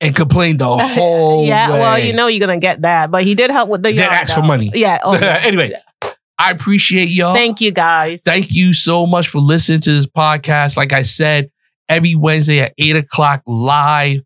and 0.00 0.14
complained 0.16 0.58
the 0.58 0.64
whole 0.78 1.46
yeah, 1.46 1.70
way. 1.72 1.78
well, 1.78 1.98
you 1.98 2.12
know 2.12 2.26
you're 2.26 2.44
gonna 2.46 2.58
get 2.60 2.82
that, 2.82 3.10
but 3.10 3.22
he 3.24 3.34
did 3.34 3.50
help 3.50 3.68
with 3.68 3.82
the 3.82 3.92
yard. 3.92 4.12
ask 4.12 4.34
for 4.34 4.40
though. 4.40 4.46
money. 4.46 4.70
Yeah. 4.74 4.98
Oh, 5.04 5.14
yeah. 5.20 5.40
anyway, 5.44 5.72
I 6.38 6.50
appreciate 6.50 7.08
y'all. 7.08 7.34
Thank 7.34 7.60
you 7.60 7.70
guys. 7.70 8.22
Thank 8.22 8.50
you 8.50 8.74
so 8.74 9.06
much 9.06 9.28
for 9.28 9.38
listening 9.38 9.80
to 9.82 9.92
this 9.92 10.06
podcast. 10.06 10.76
Like 10.76 10.92
I 10.92 11.02
said, 11.02 11.50
every 11.88 12.14
Wednesday 12.14 12.60
at 12.60 12.74
eight 12.78 12.96
o'clock 12.96 13.42
live. 13.46 14.22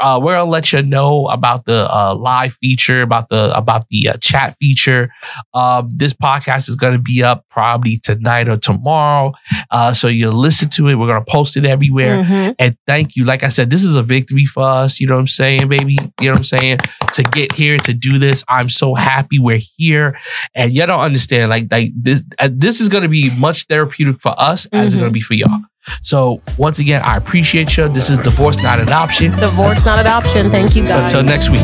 Uh, 0.00 0.20
we're 0.22 0.34
gonna 0.36 0.50
let 0.50 0.72
you 0.72 0.82
know 0.82 1.26
about 1.28 1.64
the 1.64 1.86
uh, 1.90 2.14
live 2.14 2.54
feature, 2.54 3.02
about 3.02 3.28
the 3.28 3.52
about 3.56 3.86
the 3.90 4.08
uh, 4.10 4.16
chat 4.20 4.56
feature. 4.60 5.10
Um, 5.54 5.88
this 5.94 6.12
podcast 6.12 6.68
is 6.68 6.76
gonna 6.76 6.98
be 6.98 7.22
up 7.22 7.44
probably 7.50 7.98
tonight 7.98 8.48
or 8.48 8.56
tomorrow, 8.56 9.32
uh, 9.70 9.92
so 9.94 10.08
you 10.08 10.30
listen 10.30 10.68
to 10.70 10.88
it. 10.88 10.94
We're 10.96 11.06
gonna 11.08 11.24
post 11.24 11.56
it 11.56 11.66
everywhere. 11.66 12.22
Mhm. 12.22 12.54
And 12.58 12.76
thank 12.86 13.16
you. 13.16 13.24
Like 13.24 13.42
I 13.42 13.48
said, 13.48 13.70
this 13.70 13.84
is 13.84 13.96
a 13.96 14.02
victory 14.02 14.44
for 14.44 14.62
us. 14.62 15.00
You 15.00 15.06
know 15.06 15.14
what 15.14 15.20
I'm 15.20 15.26
saying, 15.28 15.68
baby? 15.68 15.94
You 16.20 16.26
know 16.26 16.32
what 16.32 16.38
I'm 16.38 16.44
saying? 16.44 16.78
To 17.14 17.22
get 17.24 17.52
here, 17.52 17.78
to 17.78 17.92
do 17.92 18.18
this, 18.18 18.44
I'm 18.48 18.68
so 18.68 18.94
happy 18.94 19.38
we're 19.38 19.60
here. 19.76 20.18
And 20.54 20.72
y'all 20.72 20.86
don't 20.86 21.00
understand, 21.00 21.50
like, 21.50 21.66
like 21.70 21.90
this, 21.96 22.22
uh, 22.38 22.48
this 22.52 22.80
is 22.80 22.88
going 22.88 23.02
to 23.02 23.08
be 23.08 23.30
much 23.36 23.64
therapeutic 23.66 24.20
for 24.20 24.34
us 24.38 24.66
as 24.72 24.86
it's 24.88 24.94
going 24.94 25.08
to 25.08 25.12
be 25.12 25.20
for 25.20 25.34
y'all. 25.34 25.58
So 26.02 26.40
once 26.58 26.78
again, 26.78 27.02
I 27.02 27.16
appreciate 27.16 27.76
you. 27.76 27.88
This 27.88 28.10
is 28.10 28.18
divorce, 28.22 28.62
not 28.62 28.80
an 28.80 28.90
option. 28.90 29.32
Divorce 29.36 29.84
not 29.84 29.98
an 29.98 30.06
option. 30.06 30.50
Thank 30.50 30.76
you 30.76 30.84
guys. 30.84 31.04
Until 31.12 31.22
next 31.22 31.50
week. 31.50 31.60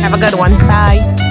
Have 0.00 0.14
a 0.14 0.18
good 0.18 0.38
one. 0.38 0.52
Bye. 0.66 1.29